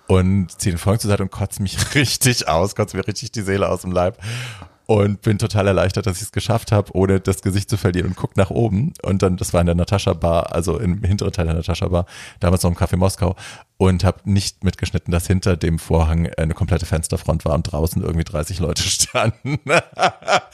[0.07, 3.43] Und ziehe den Vorhang zur Seite und kotze mich richtig aus, kotze mir richtig die
[3.43, 4.19] Seele aus dem Leib
[4.87, 8.17] und bin total erleichtert, dass ich es geschafft habe, ohne das Gesicht zu verlieren und
[8.17, 11.47] guck nach oben und dann, das war in der Natascha Bar, also im hinteren Teil
[11.47, 12.07] der Natascha Bar,
[12.41, 13.35] damals noch im Café Moskau
[13.77, 18.25] und habe nicht mitgeschnitten, dass hinter dem Vorhang eine komplette Fensterfront war und draußen irgendwie
[18.25, 19.59] 30 Leute standen.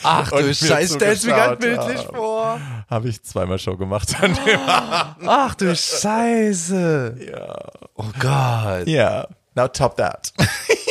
[0.02, 2.16] Ach du mir Scheiß, stellst mir zugeschaut bildlich haben.
[2.16, 2.60] vor.
[2.88, 5.26] Habe ich zweimal Show gemacht an dem Abend.
[5.28, 7.16] Ach du Scheiße.
[7.30, 7.56] Ja.
[7.94, 8.86] Oh Gott.
[8.86, 9.26] Ja.
[9.54, 10.32] Now top that.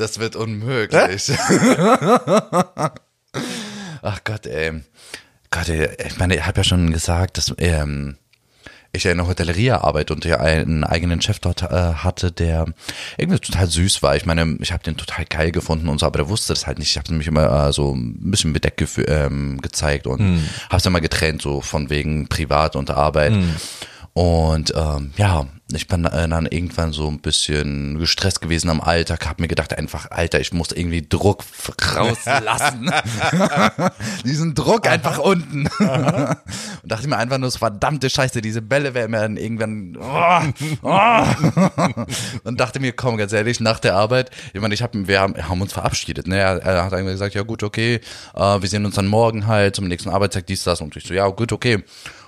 [0.00, 1.30] Das wird unmöglich.
[4.02, 4.80] Ach Gott, ey.
[5.50, 8.16] Gott, ey, ich meine, ich habe ja schon gesagt, dass ähm,
[8.92, 12.64] ich ja in der Hotellerie arbeite und ja einen eigenen Chef dort äh, hatte, der
[13.18, 14.16] irgendwie total süß war.
[14.16, 16.78] Ich meine, ich habe den total geil gefunden und so, aber der wusste das halt
[16.78, 16.90] nicht.
[16.90, 20.48] Ich habe mich immer äh, so ein bisschen bedeckt ähm, gezeigt und Hm.
[20.70, 23.32] habe es immer getrennt, so von wegen Privat und Arbeit.
[23.32, 23.54] Hm.
[24.14, 29.26] Und ähm, ja, ich bin äh, dann irgendwann so ein bisschen gestresst gewesen am Alltag,
[29.26, 31.44] habe mir gedacht, einfach, Alter, ich muss irgendwie Druck
[31.94, 32.90] rauslassen.
[34.24, 35.68] Diesen Druck einfach unten.
[35.68, 39.96] Und dachte mir einfach nur, so, verdammte Scheiße, diese Bälle werden mir dann irgendwann.
[40.00, 40.40] Oh,
[40.82, 41.24] oh.
[42.44, 45.36] Und dachte mir, komm, ganz ehrlich, nach der Arbeit, ich meine, ich hab, wir haben,
[45.36, 46.26] haben uns verabschiedet.
[46.26, 46.38] Ne?
[46.38, 48.00] Er, er hat einfach gesagt, ja gut, okay,
[48.34, 50.80] äh, wir sehen uns dann morgen halt zum nächsten Arbeitstag, dies, das.
[50.80, 51.76] Und ich so, ja gut, okay.
[51.76, 51.84] Und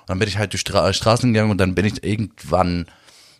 [0.08, 2.86] dann bin ich halt durch Stra Straßen gegangen und dann bin ich irgendwann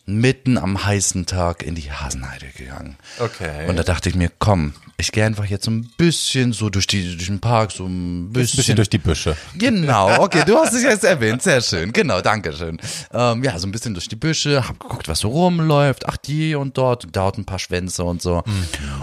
[0.04, 2.96] mitten am heißen Tag in die Hasenheide gegangen.
[3.20, 3.68] Okay.
[3.68, 6.86] Und da dachte ich mir, komm, ich gehe einfach jetzt so ein bisschen so durch,
[6.86, 8.56] die, durch den Park, so ein Ein bisschen.
[8.58, 9.36] bisschen durch die Büsche.
[9.56, 12.78] Genau, okay, du hast es jetzt erwähnt, sehr schön, genau, danke schön.
[13.12, 16.54] Ähm, ja, so ein bisschen durch die Büsche, hab geguckt, was so rumläuft, ach die
[16.54, 18.42] und dort, dort ein paar Schwänze und so.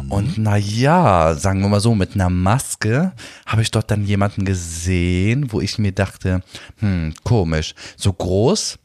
[0.10, 3.14] Und na ja, sagen wir mal so, mit einer Maske
[3.46, 6.42] habe ich dort dann jemanden gesehen, wo ich mir dachte,
[6.80, 8.78] hm, komisch, so groß,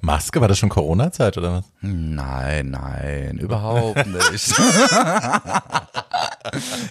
[0.00, 1.64] Maske, war das schon Corona-Zeit oder was?
[1.80, 4.54] Nein, nein, überhaupt nicht.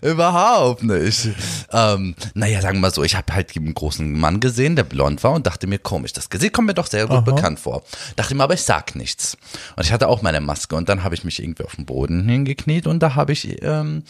[0.01, 1.29] überhaupt nicht.
[1.71, 5.23] Ähm, naja, sagen wir mal so, ich habe halt einen großen Mann gesehen, der blond
[5.23, 7.83] war und dachte mir, komisch, das Gesicht kommt mir doch sehr gut bekannt vor.
[8.17, 9.37] Dachte mir, aber ich sag nichts.
[9.77, 12.27] Und ich hatte auch meine Maske und dann habe ich mich irgendwie auf den Boden
[12.27, 14.03] hingekniet und da habe ich, ähm,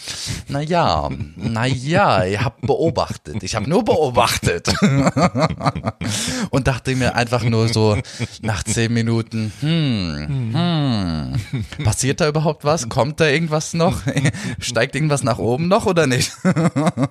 [0.47, 3.43] naja, naja, ich habe beobachtet.
[3.43, 4.73] Ich habe nur beobachtet.
[6.49, 7.95] und dachte mir einfach nur so,
[8.41, 11.83] na Nach zehn Minuten, hm, hm.
[11.83, 12.89] Passiert da überhaupt was?
[12.89, 14.01] Kommt da irgendwas noch?
[14.59, 16.31] Steigt irgendwas nach oben noch oder nicht?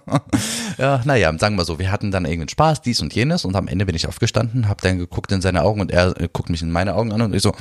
[0.79, 3.69] ja, naja, sagen wir so, wir hatten dann irgendeinen Spaß, dies und jenes und am
[3.69, 6.63] Ende bin ich aufgestanden, hab dann geguckt in seine Augen und er äh, guckt mich
[6.63, 7.53] in meine Augen an und ich so,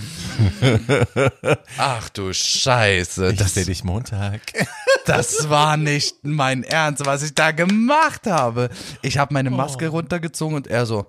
[1.78, 3.32] ach du Scheiße.
[3.32, 4.42] Ich sehe dich Montag.
[5.06, 8.70] Das war nicht mein Ernst, was ich da gemacht habe.
[9.02, 11.06] Ich habe meine Maske runtergezogen und er so,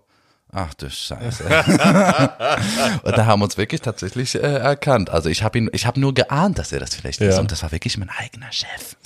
[0.57, 1.45] ach du Scheiße.
[3.03, 5.11] und da haben wir uns wirklich tatsächlich äh, erkannt.
[5.11, 7.41] Also ich habe ihn, ich habe nur geahnt, dass er das vielleicht ist Ja.
[7.41, 8.97] und das war wirklich mein eigener Chef.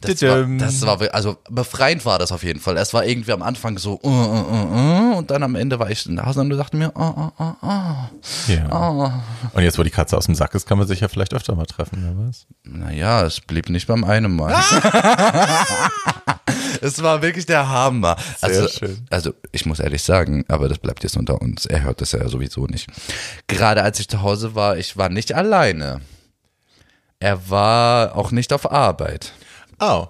[0.00, 2.76] Das war, das war, also befreiend war das auf jeden Fall.
[2.76, 5.90] Es war irgendwie am Anfang so, uh, uh, uh, uh, und dann am Ende war
[5.90, 7.94] ich nach Hause und dachte mir, oh, oh, oh.
[8.48, 9.22] Ja.
[9.52, 11.54] Und jetzt, wo die Katze aus dem Sack ist, kann man sich ja vielleicht öfter
[11.54, 12.46] mal treffen, oder was?
[12.64, 14.54] Naja, es blieb nicht beim einen Mal.
[16.80, 18.16] es war wirklich der Hammer.
[18.40, 19.06] also, schön.
[19.10, 21.66] also ich muss ehrlich sagen, aber das bleibt jetzt unter uns.
[21.66, 22.88] Er hört das ja sowieso nicht.
[23.46, 26.00] Gerade als ich zu Hause war, ich war nicht alleine.
[27.18, 29.32] Er war auch nicht auf Arbeit.
[29.80, 30.06] Oh.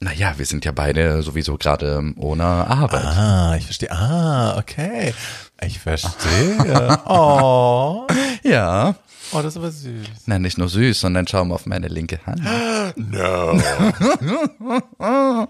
[0.00, 3.04] Naja, wir sind ja beide sowieso gerade ohne Arbeit.
[3.04, 3.90] Ah, ich verstehe.
[3.92, 5.14] Ah, okay.
[5.62, 6.98] Ich verstehe.
[7.06, 8.06] Oh.
[8.42, 8.94] Ja.
[9.32, 10.06] Oh, das ist aber süß.
[10.26, 12.42] Na, nicht nur süß, sondern schau mal auf meine linke Hand.
[12.96, 13.60] No.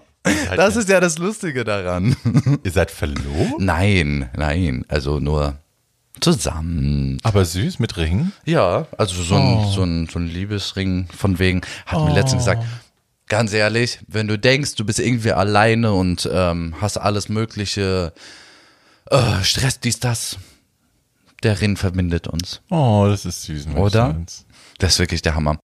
[0.55, 2.15] Das ist ja das Lustige daran.
[2.63, 3.57] Ihr seid verlobt?
[3.57, 5.57] Nein, nein, also nur
[6.21, 7.17] zusammen.
[7.23, 8.31] Aber süß mit Ring?
[8.45, 12.63] Ja, also so ein, so ein, so ein Liebesring von wegen, hat mir letztens gesagt,
[13.27, 18.13] ganz ehrlich, wenn du denkst, du bist irgendwie alleine und ähm, hast alles mögliche,
[19.09, 20.37] äh, Stress, dies, das,
[21.43, 22.61] der Ring verbindet uns.
[22.69, 23.67] Oh, das ist süß.
[23.75, 24.15] Oder?
[24.77, 25.57] Das ist wirklich der Hammer.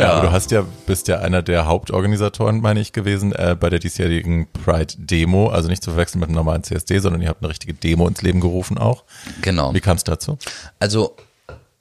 [0.00, 3.70] Ja, aber du hast ja, bist ja einer der Hauptorganisatoren, meine ich, gewesen äh, bei
[3.70, 5.48] der diesjährigen Pride-Demo.
[5.48, 8.22] Also nicht zu verwechseln mit einem normalen CSD, sondern ihr habt eine richtige Demo ins
[8.22, 9.04] Leben gerufen auch.
[9.42, 9.74] Genau.
[9.74, 10.38] Wie kam es dazu?
[10.78, 11.16] Also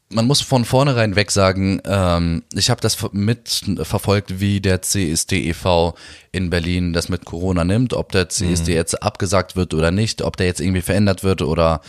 [0.09, 5.49] man muss von vornherein weg sagen, ähm, ich habe das mit verfolgt, wie der CSD
[5.49, 5.93] e.V.
[6.31, 10.35] in Berlin das mit Corona nimmt, ob der CSD jetzt abgesagt wird oder nicht, ob
[10.37, 11.81] der jetzt irgendwie verändert wird oder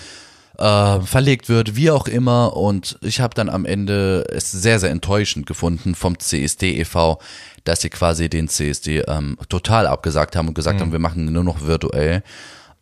[0.60, 2.56] äh, verlegt wird, wie auch immer.
[2.56, 7.18] Und ich habe dann am Ende es sehr, sehr enttäuschend gefunden vom CSD e.V.,
[7.64, 11.44] dass sie quasi den CSD ähm, total abgesagt haben und gesagt haben, wir machen nur
[11.44, 12.22] noch virtuell.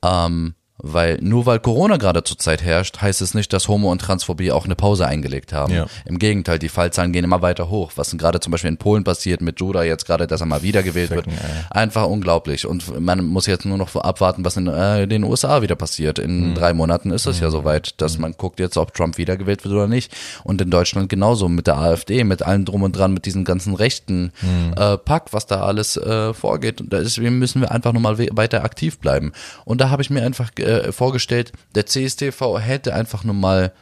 [0.04, 4.52] Ähm, weil nur weil Corona gerade zurzeit herrscht, heißt es nicht, dass Homo und Transphobie
[4.52, 5.72] auch eine Pause eingelegt haben.
[5.74, 5.86] Ja.
[6.04, 7.92] Im Gegenteil, die Fallzahlen gehen immer weiter hoch.
[7.96, 10.62] Was denn gerade zum Beispiel in Polen passiert mit Judah jetzt gerade, dass er mal
[10.62, 11.26] wiedergewählt wird.
[11.26, 11.32] Ey.
[11.70, 12.66] Einfach unglaublich.
[12.66, 16.18] Und man muss jetzt nur noch abwarten, was in äh, den USA wieder passiert.
[16.18, 19.74] In drei Monaten ist es ja soweit, dass man guckt jetzt, ob Trump wiedergewählt wird
[19.74, 20.14] oder nicht.
[20.44, 23.74] Und in Deutschland genauso mit der AfD, mit allem drum und dran, mit diesem ganzen
[23.74, 24.32] rechten
[24.76, 26.80] äh, Pack, was da alles äh, vorgeht.
[26.80, 29.32] Und deswegen müssen wir einfach nochmal we- weiter aktiv bleiben.
[29.64, 33.72] Und da habe ich mir einfach äh, vorgestellt, der CSTV hätte einfach nur mal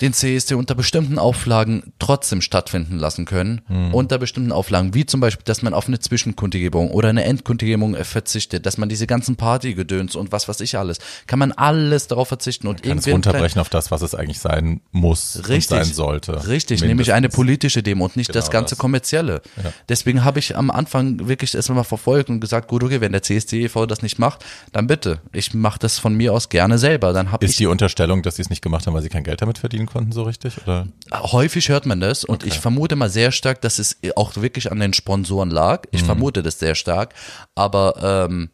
[0.00, 3.62] den CSD unter bestimmten Auflagen trotzdem stattfinden lassen können.
[3.92, 8.04] Unter bestimmten Auflagen, wie zum Beispiel, dass man auf eine Zwischenkundgebung oder eine Endkundgebung äh,
[8.04, 12.28] verzichtet, dass man diese ganzen Partygedöns und was weiß ich alles, kann man alles darauf
[12.28, 16.46] verzichten und irgendwie runterbrechen auf das, was es eigentlich sein muss Richtig, sein sollte.
[16.46, 17.36] Richtig, nämlich eine Mindestens.
[17.36, 18.78] politische Demo und nicht das Genau ganze das.
[18.78, 19.42] kommerzielle.
[19.88, 23.22] Deswegen habe ich am Anfang wirklich erstmal mal verfolgt und gesagt, gut, okay, wenn der
[23.22, 23.86] CSD e.V.
[23.86, 25.20] das nicht macht, dann bitte.
[25.32, 27.12] Ich mache das von mir aus gerne selber.
[27.12, 29.24] Dann habe ich Ist die Unterstellung, dass sie es nicht gemacht haben, weil sie kein
[29.24, 30.62] Geld damit verdienen konnten, so richtig?
[30.62, 30.86] Oder?
[31.12, 34.80] Häufig hört man das und ich vermute mal sehr stark, dass es auch wirklich an
[34.80, 35.84] den Sponsoren lag.
[35.90, 37.14] Ich vermute das sehr stark,
[37.54, 38.50] aber ähm,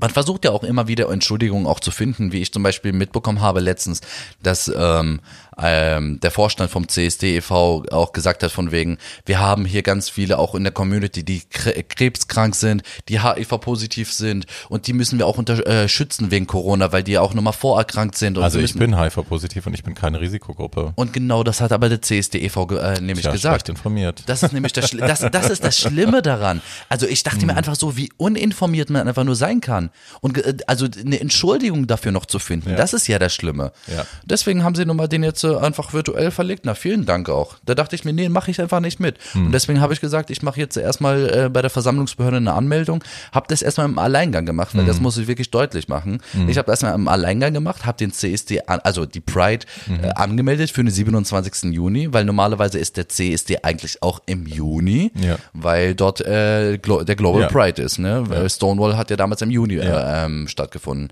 [0.00, 3.40] man versucht ja auch immer wieder Entschuldigungen auch zu finden, wie ich zum Beispiel mitbekommen
[3.40, 4.00] habe letztens,
[4.42, 5.20] dass ähm,
[5.58, 7.84] ähm, der Vorstand vom CSD e.V.
[7.90, 11.40] auch gesagt hat von wegen, wir haben hier ganz viele auch in der Community, die
[11.42, 16.46] kre- krebskrank sind, die HIV-positiv sind und die müssen wir auch unter, äh, schützen wegen
[16.46, 18.38] Corona, weil die auch nochmal vorerkrankt sind.
[18.38, 20.92] Und Also ich bin HIV-positiv und ich bin keine Risikogruppe.
[20.96, 22.68] und genau das hat aber der CSD e.V.
[22.78, 23.68] äh, nämlich Tja, gesagt.
[23.68, 24.22] informiert.
[24.26, 26.60] Das ist nämlich das, das, das ist das Schlimme daran.
[26.88, 27.46] Also ich dachte Hm.
[27.48, 29.90] mir einfach so, wie uninformiert man einfach nur sein kann.
[30.20, 32.76] Und ge- also eine Entschuldigung dafür noch zu finden, Ja.
[32.76, 33.72] das ist ja das Schlimme.
[33.86, 34.04] Ja.
[34.24, 36.62] Deswegen haben sie nun mal den jetzt äh, einfach virtuell verlegt.
[36.64, 37.56] Na, vielen Dank auch.
[37.64, 39.16] Da dachte ich mir, nee, mache ich einfach nicht mit.
[39.32, 39.46] Hm.
[39.46, 43.02] Und deswegen habe ich gesagt, ich mache jetzt erstmal äh, bei der Versammlungsbehörde eine Anmeldung.
[43.32, 44.88] Habe das erstmal im Alleingang gemacht, weil Hm.
[44.88, 46.20] das muss ich wirklich deutlich machen.
[46.48, 50.04] Ich habe das erstmal im Alleingang gemacht, habe den CSD, an, also die Pride Mhm.
[50.04, 51.72] äh, angemeldet für den 27.
[51.72, 55.36] Juni, weil normalerweise ist der CSD eigentlich auch im Juni, Ja.
[55.52, 57.48] weil dort äh, der Global Ja.
[57.48, 57.98] Pride ist.
[57.98, 58.24] Ne?
[58.28, 60.22] Weil Stonewall hat ja damals im Juni Ja.
[60.22, 61.08] äh, ähm, stattgefunden.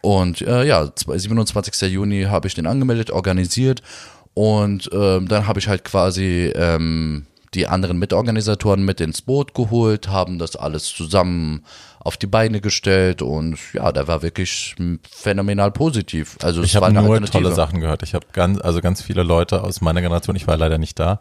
[0.00, 1.90] Und äh, ja, zwei- 27.
[1.92, 3.82] Juni habe ich den angemeldet, organisiert
[4.34, 10.08] und ähm, dann habe ich halt quasi ähm, die anderen Mitorganisatoren mit ins Boot geholt,
[10.08, 11.64] haben das alles zusammen
[12.00, 14.74] auf die Beine gestellt und ja, der war wirklich
[15.10, 16.36] phänomenal positiv.
[16.42, 18.02] Also ich habe nur tolle Sachen gehört.
[18.02, 21.20] Ich habe ganz, also ganz viele Leute aus meiner Generation, ich war leider nicht da,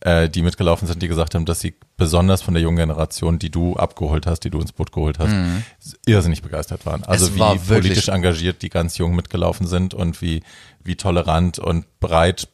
[0.00, 3.50] äh, die mitgelaufen sind, die gesagt haben, dass sie besonders von der jungen Generation, die
[3.50, 5.64] du abgeholt hast, die du ins Boot geholt hast, mhm.
[6.06, 7.04] irrsinnig begeistert waren.
[7.04, 10.42] Also es wie war politisch engagiert die ganz jung mitgelaufen sind und wie,
[10.84, 12.48] wie tolerant und breit,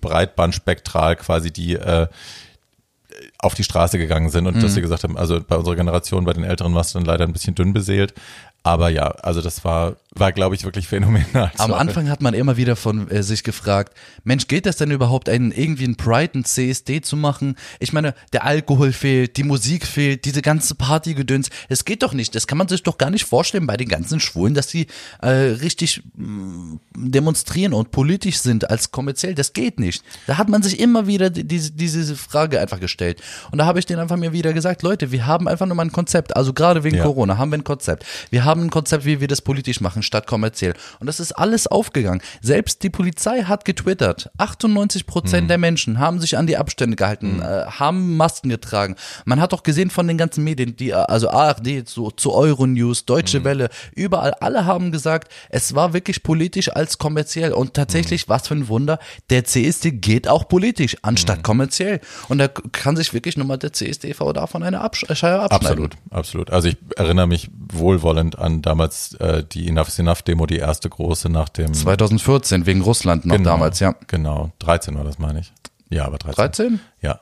[0.00, 2.08] breitbandspektral quasi die äh,
[3.38, 4.60] auf die Straße gegangen sind und mhm.
[4.60, 7.24] dass sie gesagt haben, also bei unserer Generation, bei den Älteren war es dann leider
[7.24, 8.14] ein bisschen dünn beseelt,
[8.66, 11.52] aber ja, also das war, war glaube ich wirklich phänomenal.
[11.58, 15.28] Am Anfang hat man immer wieder von äh, sich gefragt, Mensch, geht das denn überhaupt,
[15.28, 17.54] einen, irgendwie einen Pride, ein CSD zu machen?
[17.78, 21.50] Ich meine, der Alkohol fehlt, die Musik fehlt, diese ganze Partygedöns.
[21.68, 22.34] Es geht doch nicht.
[22.34, 24.88] Das kann man sich doch gar nicht vorstellen bei den ganzen Schwulen, dass sie
[25.22, 26.80] äh, richtig mh, mm,
[27.12, 29.36] demonstrieren und politisch sind als kommerziell.
[29.36, 30.02] Das geht nicht.
[30.26, 33.22] Da hat man sich immer wieder diese, diese Frage einfach gestellt.
[33.50, 35.84] Und da habe ich denen einfach mir wieder gesagt, Leute, wir haben einfach nur mal
[35.84, 36.36] ein Konzept.
[36.36, 37.04] Also gerade wegen ja.
[37.04, 38.04] Corona haben wir ein Konzept.
[38.30, 40.74] Wir haben ein Konzept, wie wir das politisch machen, statt kommerziell.
[41.00, 42.20] Und das ist alles aufgegangen.
[42.40, 44.30] Selbst die Polizei hat getwittert.
[44.38, 45.48] 98 Prozent mhm.
[45.48, 47.42] der Menschen haben sich an die Abstände gehalten, mhm.
[47.42, 48.96] äh, haben Masken getragen.
[49.24, 53.40] Man hat auch gesehen von den ganzen Medien, die, also ARD, zu, zu Euronews, Deutsche
[53.40, 53.44] mhm.
[53.44, 57.52] Welle, überall, alle haben gesagt, es war wirklich politisch als kommerziell.
[57.52, 58.30] Und tatsächlich, mhm.
[58.30, 58.98] was für ein Wunder,
[59.30, 61.42] der CSD geht auch politisch, anstatt mhm.
[61.42, 62.00] kommerziell.
[62.28, 65.86] Und da kann sich wirklich nochmal der CSDV davon eine Absch Scheibe abschneiden.
[65.86, 66.50] Absolut, absolut.
[66.50, 70.88] Also ich erinnere mich wohlwollend an damals äh, die Enough is Enough Demo, die erste
[70.88, 73.94] große nach dem 2014 wegen Russland noch genau, damals, ja.
[74.06, 75.52] Genau, 13 war das, meine ich.
[75.88, 76.34] Ja, aber 13.
[76.34, 76.80] 13?
[77.00, 77.20] Ja.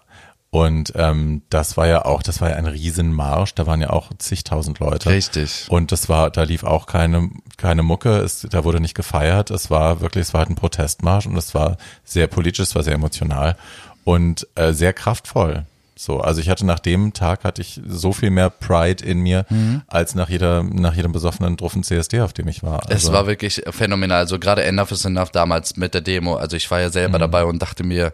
[0.51, 4.11] Und ähm, das war ja auch, das war ja ein Riesenmarsch, da waren ja auch
[4.19, 5.11] zigtausend Leute.
[5.11, 5.67] Richtig.
[5.69, 9.69] Und das war, da lief auch keine, keine Mucke, es, da wurde nicht gefeiert, es
[9.69, 12.95] war wirklich, es war halt ein Protestmarsch und es war sehr politisch, es war sehr
[12.95, 13.57] emotional
[14.05, 15.67] und äh, sehr kraftvoll.
[15.97, 19.47] So, also ich hatte nach dem Tag hatte ich so viel mehr Pride in mir
[19.49, 19.83] mhm.
[19.87, 22.83] als nach jeder nach jedem besoffenen druffen CSD, auf dem ich war.
[22.89, 24.19] Also es war wirklich phänomenal.
[24.19, 26.35] Also gerade Enough is Enough damals mit der Demo.
[26.37, 27.21] Also ich war ja selber mhm.
[27.21, 28.13] dabei und dachte mir,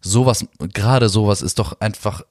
[0.00, 2.22] sowas, gerade sowas ist doch einfach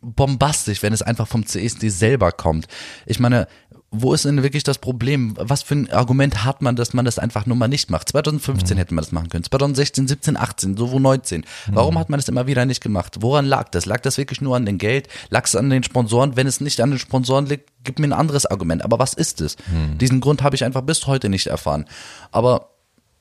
[0.00, 2.68] bombastisch, wenn es einfach vom CSD selber kommt.
[3.06, 3.48] Ich meine,
[3.90, 5.34] wo ist denn wirklich das Problem?
[5.38, 8.08] Was für ein Argument hat man, dass man das einfach nur mal nicht macht?
[8.08, 8.78] 2015 mhm.
[8.78, 11.44] hätte man das machen können, 2016, 17, 18, so wo 19.
[11.68, 11.98] Warum mhm.
[11.98, 13.16] hat man das immer wieder nicht gemacht?
[13.20, 13.86] Woran lag das?
[13.86, 15.08] Lag das wirklich nur an dem Geld?
[15.30, 16.36] Lag es an den Sponsoren?
[16.36, 18.84] Wenn es nicht an den Sponsoren liegt, gib mir ein anderes Argument.
[18.84, 19.56] Aber was ist es?
[19.68, 19.98] Mhm.
[19.98, 21.86] Diesen Grund habe ich einfach bis heute nicht erfahren.
[22.32, 22.70] Aber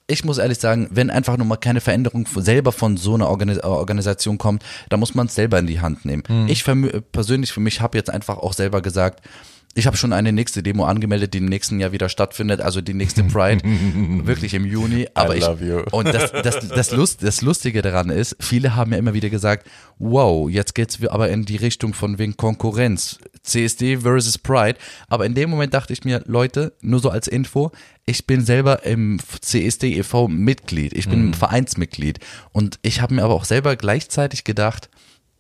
[0.08, 3.64] ich muss ehrlich sagen, wenn einfach nur mal keine Veränderung selber von so einer Organis
[3.64, 6.24] Organisation kommt, dann muss man es selber in die Hand nehmen.
[6.28, 6.48] Mhm.
[6.48, 6.64] Ich
[7.12, 9.28] persönlich für mich habe jetzt einfach auch selber gesagt,
[9.78, 12.94] ich habe schon eine nächste Demo angemeldet, die im nächsten Jahr wieder stattfindet, also die
[12.94, 13.62] nächste Pride,
[14.26, 15.08] wirklich im Juni.
[15.14, 15.84] Aber I love you.
[15.92, 19.68] und das, das, das, Lust, das Lustige daran ist, viele haben ja immer wieder gesagt,
[20.00, 24.80] wow, jetzt geht's aber in die Richtung von wegen Konkurrenz, CSD versus Pride.
[25.10, 27.72] Aber in dem Moment dachte ich mir, Leute, nur so als Info,
[28.06, 30.30] ich bin selber im CSD e.V.
[30.30, 31.34] Mitglied, ich bin mhm.
[31.34, 32.20] Vereinsmitglied
[32.54, 34.90] und ich habe mir aber auch selber gleichzeitig gedacht,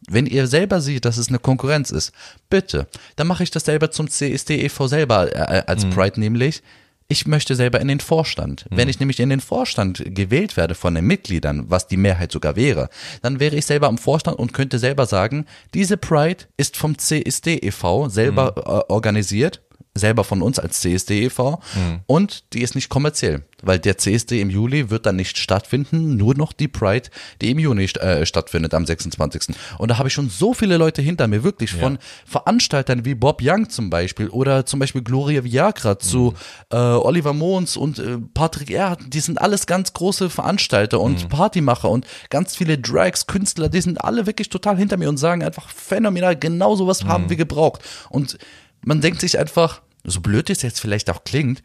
[0.10, 2.11] wenn ihr selber seht, dass es eine Konkurrenz ist,
[2.49, 4.88] bitte, dann mache ich das selber zum CSD e.V.
[4.88, 5.91] selber äh, als mhm.
[5.91, 6.61] Pride nämlich.
[7.07, 8.65] Ich möchte selber in den Vorstand.
[8.69, 8.77] Mhm.
[8.77, 12.56] Wenn ich nämlich in den Vorstand gewählt werde von den Mitgliedern, was die Mehrheit sogar
[12.56, 12.90] wäre,
[13.22, 15.45] dann wäre ich selber im Vorstand und könnte selber sagen,
[15.76, 18.10] diese Pride ist vom CSD e.V.
[18.10, 18.61] selber mhm.
[18.61, 19.61] äh, organisiert
[19.95, 21.61] selber von uns als CSD e.V.
[21.73, 22.01] Mhm.
[22.05, 26.35] und die ist nicht kommerziell, weil der CSD im Juli wird dann nicht stattfinden, nur
[26.35, 27.09] noch die Pride,
[27.41, 29.55] die im Juni äh, stattfindet am 26.
[29.77, 31.99] Und da habe ich schon so viele Leute hinter mir, wirklich von ja.
[32.26, 35.99] Veranstaltern wie Bob Young zum Beispiel oder zum Beispiel Gloria Viagra mhm.
[35.99, 36.34] zu
[36.72, 41.30] äh, Oliver Mons und äh, Patrick Erhardt, die sind alles ganz große Veranstalter und mhm.
[41.30, 45.41] Partymacher und ganz viele Drags, Künstler, die sind alle wirklich total hinter mir und sagen
[45.41, 47.30] einfach phänomenal, genau sowas haben mhm.
[47.30, 47.81] wir gebraucht.
[48.09, 48.38] Und
[48.85, 51.61] man denkt sich einfach, so blöd es jetzt vielleicht auch klingt,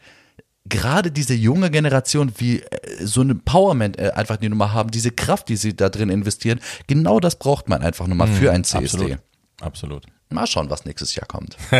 [0.65, 5.11] gerade diese junge Generation, wie äh, so eine Powerment äh, einfach die Nummer haben, diese
[5.11, 8.63] Kraft, die sie da drin investieren, genau das braucht man einfach nochmal mhm, für ein
[8.63, 8.83] CSD.
[8.83, 9.17] Absolut.
[9.61, 10.05] absolut.
[10.31, 11.57] Mal schauen, was nächstes Jahr kommt.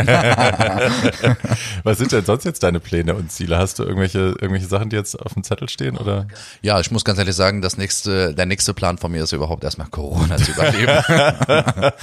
[1.83, 3.57] was sind denn sonst jetzt deine Pläne und Ziele?
[3.57, 6.27] Hast du irgendwelche, irgendwelche Sachen, die jetzt auf dem Zettel stehen, oder?
[6.61, 9.63] Ja, ich muss ganz ehrlich sagen, das nächste, der nächste Plan von mir ist überhaupt
[9.63, 10.91] erstmal Corona zu überleben.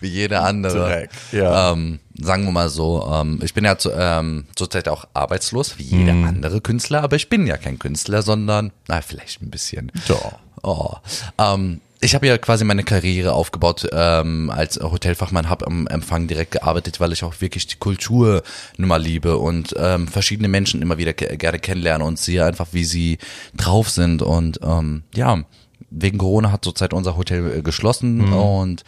[0.00, 0.88] Wie jeder andere.
[0.88, 1.72] Dreck, ja.
[1.72, 5.82] Ähm, sagen wir mal so, ähm, ich bin ja zu, ähm, zurzeit auch arbeitslos, wie
[5.82, 6.24] jeder mm.
[6.24, 9.90] andere Künstler, aber ich bin ja kein Künstler, sondern, na, vielleicht ein bisschen.
[10.08, 10.38] Doch.
[10.62, 10.94] Oh.
[11.38, 16.50] Ähm, ich habe ja quasi meine Karriere aufgebaut ähm, als Hotelfachmann, habe am Empfang direkt
[16.50, 18.42] gearbeitet, weil ich auch wirklich die Kultur
[18.76, 22.84] nun mal liebe und ähm, verschiedene Menschen immer wieder gerne kennenlerne und sehe einfach, wie
[22.84, 23.18] sie
[23.56, 25.44] drauf sind und ähm, ja,
[25.90, 28.84] wegen Corona hat zurzeit unser Hotel äh, geschlossen und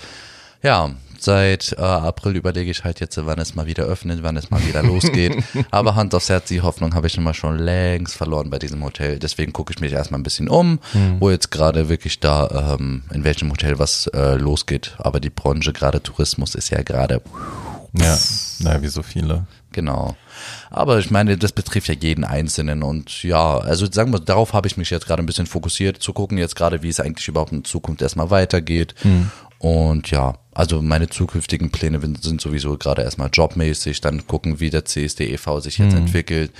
[0.63, 0.91] ja,
[1.27, 4.65] seit äh, April überlege ich halt jetzt, wann es mal wieder öffnet, wann es mal
[4.65, 5.36] wieder losgeht.
[5.73, 9.19] Aber Hand aufs Herz, die Hoffnung habe ich immer schon längst verloren bei diesem Hotel.
[9.19, 10.78] Deswegen gucke ich mich erstmal ein bisschen um,
[11.19, 14.94] wo jetzt gerade wirklich da, ähm, in welchem Hotel was äh, losgeht.
[14.98, 17.20] Aber die Branche, gerade Tourismus, ist ja gerade
[17.93, 18.19] Ja,
[18.61, 19.47] naja, wie so viele.
[19.73, 20.16] Genau.
[20.70, 24.66] Aber ich meine, das betrifft ja jeden Einzelnen und ja, also sagen wir, darauf habe
[24.69, 27.53] ich mich jetzt gerade ein bisschen fokussiert, zu gucken jetzt gerade, wie es eigentlich überhaupt
[27.53, 28.94] in Zukunft erstmal weitergeht.
[29.59, 34.85] Und ja, also meine zukünftigen Pläne sind sowieso gerade erstmal jobmäßig, dann gucken, wie der
[34.85, 35.61] CSD e.V.
[35.61, 36.53] sich jetzt entwickelt,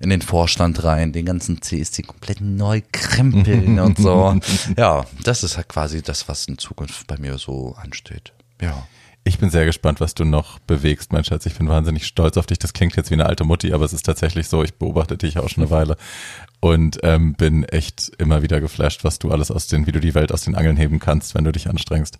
[0.00, 4.38] in den Vorstand rein, den ganzen CSD komplett neu krempeln und so.
[4.76, 8.32] Ja, das ist halt quasi das, was in Zukunft bei mir so ansteht.
[8.60, 8.86] Ja.
[9.26, 11.46] Ich bin sehr gespannt, was du noch bewegst, mein Schatz.
[11.46, 12.58] Ich bin wahnsinnig stolz auf dich.
[12.58, 14.62] Das klingt jetzt wie eine alte Mutti, aber es ist tatsächlich so.
[14.62, 15.96] Ich beobachte dich auch schon eine Weile
[16.64, 20.14] und ähm, bin echt immer wieder geflasht, was du alles aus den, wie du die
[20.14, 22.18] Welt aus den Angeln heben kannst, wenn du dich anstrengst.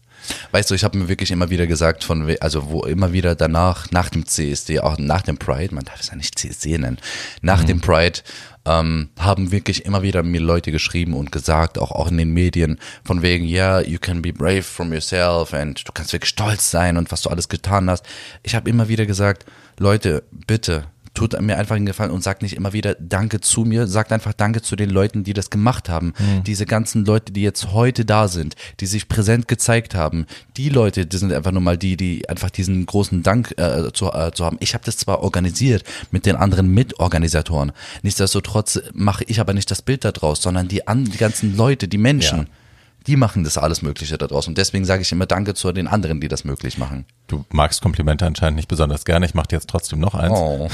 [0.50, 3.90] Weißt du, ich habe mir wirklich immer wieder gesagt, von also wo immer wieder danach,
[3.90, 6.98] nach dem CSD, auch nach dem Pride, man darf es ja nicht CSD nennen,
[7.40, 8.20] nach dem Pride
[8.66, 12.78] ähm, haben wirklich immer wieder mir Leute geschrieben und gesagt, auch, auch in den Medien,
[13.02, 16.70] von wegen, ja, yeah, you can be brave from yourself and du kannst wirklich stolz
[16.70, 18.04] sein und was du alles getan hast.
[18.42, 19.46] Ich habe immer wieder gesagt,
[19.78, 20.84] Leute, bitte,
[21.14, 24.32] tut mir einfach einen Gefallen und sagt nicht immer wieder Danke zu mir, sagt einfach
[24.32, 26.12] Danke zu den Leuten, die das gemacht haben.
[26.44, 30.26] Diese ganzen Leute, die jetzt heute da sind, die sich präsent gezeigt haben,
[30.56, 34.12] die Leute, die sind einfach nur mal die, die einfach diesen großen Dank äh, zu,
[34.12, 34.56] äh, zu haben.
[34.60, 37.72] Ich habe das zwar organisiert mit den anderen Mitorganisatoren,
[38.02, 41.98] nichtsdestotrotz mache ich aber nicht das Bild daraus, sondern die, an, die ganzen Leute, die
[41.98, 42.38] Menschen.
[42.38, 42.46] Ja.
[43.06, 44.50] Die machen das alles Mögliche da draußen.
[44.50, 47.04] Und deswegen sage ich immer Danke zu den anderen, die das möglich machen.
[47.26, 49.26] Du magst Komplimente anscheinend nicht besonders gerne.
[49.26, 50.38] Ich mache dir jetzt trotzdem noch eins.
[50.38, 50.68] Oh.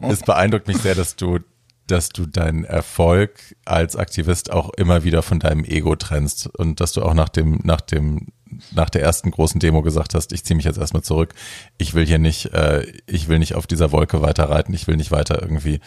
[0.10, 1.40] Es beeindruckt mich sehr, dass du,
[1.86, 6.92] dass du deinen Erfolg als Aktivist auch immer wieder von deinem Ego trennst und dass
[6.92, 8.28] du auch nach dem, nach dem,
[8.72, 11.34] nach der ersten großen Demo gesagt hast, ich ziehe mich jetzt erstmal zurück.
[11.76, 14.72] Ich will hier nicht, äh, ich will nicht auf dieser Wolke weiter reiten.
[14.74, 15.80] Ich will nicht weiter irgendwie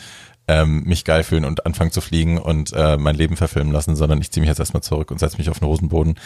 [0.48, 4.22] ähm, mich geil fühlen und anfangen zu fliegen und äh, mein Leben verfilmen lassen, sondern
[4.22, 6.20] ich ziehe mich jetzt erstmal zurück und setze mich auf den Hosenboden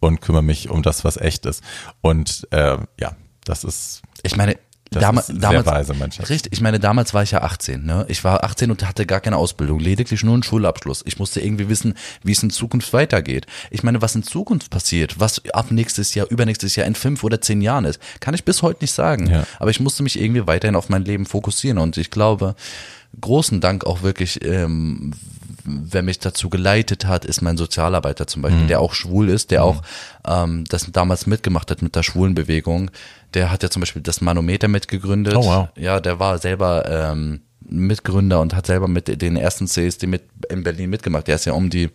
[0.00, 1.62] und kümmere mich um das, was echt ist.
[2.00, 4.56] Und äh, ja, das ist Ich meine,
[4.90, 6.30] Das sehr damals, weise, mein Schatz.
[6.30, 6.52] richtig.
[6.52, 7.84] Ich meine, damals war ich ja 18.
[7.84, 8.06] Ne?
[8.08, 11.02] Ich war 18 und hatte gar keine Ausbildung, lediglich nur einen Schulabschluss.
[11.06, 13.46] Ich musste irgendwie wissen, wie es in Zukunft weitergeht.
[13.70, 17.40] Ich meine, was in Zukunft passiert, was ab nächstes Jahr, übernächstes Jahr in fünf oder
[17.40, 19.28] zehn Jahren ist, kann ich bis heute nicht sagen.
[19.28, 19.44] Ja.
[19.58, 22.54] Aber ich musste mich irgendwie weiterhin auf mein Leben fokussieren und ich glaube,
[23.20, 25.12] großen Dank auch wirklich, ähm,
[25.64, 28.68] wer mich dazu geleitet hat, ist mein Sozialarbeiter zum Beispiel, Mhm.
[28.68, 29.82] der auch schwul ist, der auch
[30.26, 32.90] ähm, das damals mitgemacht hat mit der Schwulenbewegung.
[33.34, 35.36] Der hat ja zum Beispiel das Manometer mitgegründet.
[35.36, 35.68] Oh, wow.
[35.76, 37.40] Ja, der war selber ähm,
[37.70, 41.26] Mitgründer und hat selber mit den ersten CSD mit in Berlin mitgemacht.
[41.28, 41.90] Der ist ja um die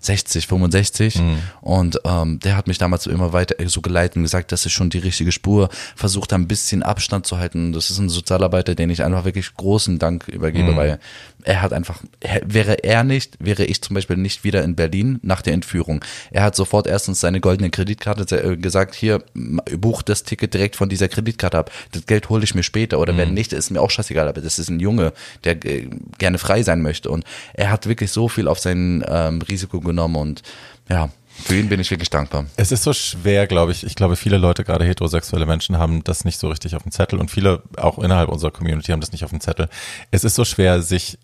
[0.00, 1.38] 60, 65 Mhm.
[1.62, 4.90] und ähm, der hat mich damals immer weiter so geleitet und gesagt, das ist schon
[4.90, 7.72] die richtige Spur, versucht da ein bisschen Abstand zu halten.
[7.72, 10.76] Das ist ein Sozialarbeiter, den ich einfach wirklich großen Dank übergebe, Mhm.
[10.76, 10.98] weil
[11.42, 12.00] er hat einfach,
[12.44, 16.04] wäre er nicht, wäre ich zum Beispiel nicht wieder in Berlin nach der Entführung.
[16.30, 20.88] Er hat sofort erstens seine goldene Kreditkarte äh, gesagt, hier, buch das Ticket direkt von
[20.88, 21.70] dieser Kreditkarte ab.
[21.92, 23.18] Das Geld hole ich mir später oder Mhm.
[23.18, 25.12] wenn nicht, ist mir auch scheißegal, aber das ist ein Junge,
[25.44, 25.88] der äh,
[26.18, 27.24] gerne frei sein möchte und
[27.54, 30.42] er hat wirklich so viel auf sein ähm, Risiko genommen und
[30.88, 31.10] ja,
[31.44, 32.46] für ihn bin ich wirklich dankbar.
[32.56, 33.84] Es ist so schwer, glaube ich.
[33.84, 37.18] Ich glaube, viele Leute, gerade heterosexuelle Menschen, haben das nicht so richtig auf dem Zettel
[37.18, 39.68] und viele auch innerhalb unserer Community haben das nicht auf dem Zettel.
[40.10, 41.18] Es ist so schwer, sich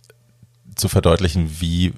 [0.75, 1.95] zu verdeutlichen, wie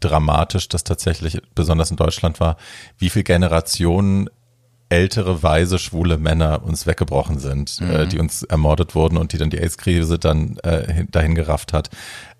[0.00, 2.56] dramatisch das tatsächlich, besonders in Deutschland war,
[2.98, 4.28] wie viel Generationen
[4.88, 9.50] ältere, weise, schwule Männer uns weggebrochen sind, äh, die uns ermordet wurden und die dann
[9.50, 11.90] die AIDS-Krise dann äh, hin- dahin gerafft hat.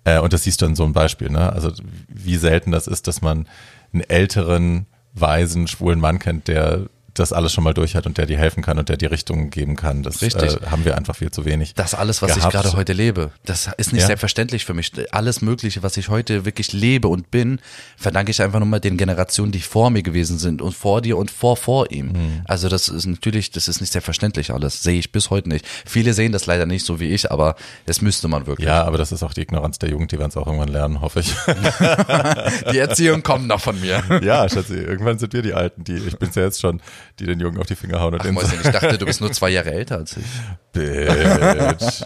[0.05, 1.51] Äh, und das siehst du in so einem Beispiel, ne?
[1.51, 1.71] Also
[2.07, 3.47] wie selten das ist, dass man
[3.93, 6.87] einen älteren, weisen, schwulen Mann kennt, der
[7.19, 9.49] das alles schon mal durch hat und der dir helfen kann und der dir Richtungen
[9.49, 10.03] geben kann.
[10.03, 10.53] Das Richtig.
[10.61, 11.73] Äh, haben wir einfach viel zu wenig.
[11.75, 12.53] Das alles, was gehabt.
[12.53, 14.07] ich gerade heute lebe, das ist nicht Ja.
[14.07, 14.91] selbstverständlich für mich.
[15.11, 17.59] Alles Mögliche, was ich heute wirklich lebe und bin,
[17.97, 21.17] verdanke ich einfach nur mal den Generationen, die vor mir gewesen sind und vor dir
[21.17, 22.07] und vor vor ihm.
[22.07, 22.41] Mhm.
[22.45, 24.83] Also das ist natürlich, das ist nicht selbstverständlich alles.
[24.83, 25.65] Sehe ich bis heute nicht.
[25.85, 28.67] Viele sehen das leider nicht so wie ich, aber das müsste man wirklich.
[28.67, 31.01] Ja, aber das ist auch die Ignoranz der Jugend, die werden es auch irgendwann lernen,
[31.01, 31.33] hoffe ich.
[32.71, 34.03] Die Erziehung kommt noch von mir.
[34.21, 36.81] ja, Schatzi, irgendwann sind wir die Alten, die, ich bin's ja jetzt schon,
[37.19, 39.31] die den Jungen auf die Finger hauen und Ach, Mäuschen, ich dachte, du bist nur
[39.31, 40.25] zwei Jahre älter als ich.
[40.73, 42.03] Bitch.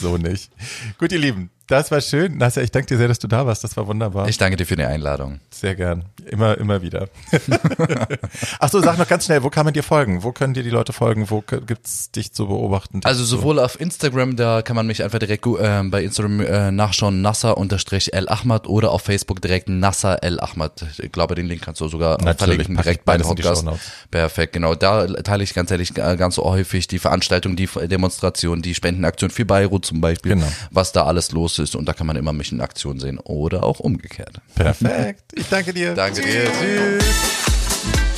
[0.00, 0.50] so nicht.
[0.98, 2.36] Gut, ihr Lieben, das war schön.
[2.36, 3.62] Nasja, ich danke dir sehr, dass du da warst.
[3.62, 4.28] Das war wunderbar.
[4.28, 5.38] Ich danke dir für die Einladung.
[5.50, 6.04] Sehr gern.
[6.26, 7.08] Immer, immer wieder.
[8.58, 10.24] Ach so, sag noch ganz schnell, wo kann man dir folgen?
[10.24, 11.30] Wo können dir die Leute folgen?
[11.30, 13.02] Wo gibt's dich zu beobachten?
[13.04, 17.22] Also sowohl auf Instagram, da kann man mich einfach direkt äh, bei Instagram äh, nachschauen,
[17.22, 20.84] Nasser-El Ahmad oder auf Facebook direkt Nasser El Ahmad.
[20.98, 23.64] Ich glaube, den Link kannst du sogar Natürlich, verlinken, direkt bei die Podcast.
[24.10, 24.74] Perfekt, genau.
[24.74, 29.44] Da teile ich ganz ehrlich äh, ganz häufig die Veranstaltung, die Demonstration, die Spendenaktion für
[29.44, 30.46] Beirut zum Beispiel, Genau.
[30.70, 33.62] was da alles los ist und da kann man immer mich in Aktion sehen oder
[33.64, 34.40] auch umgekehrt.
[34.54, 35.32] Perfekt.
[35.34, 35.94] Ich danke dir.
[35.94, 36.44] Danke dir.
[36.44, 38.09] Tschüss.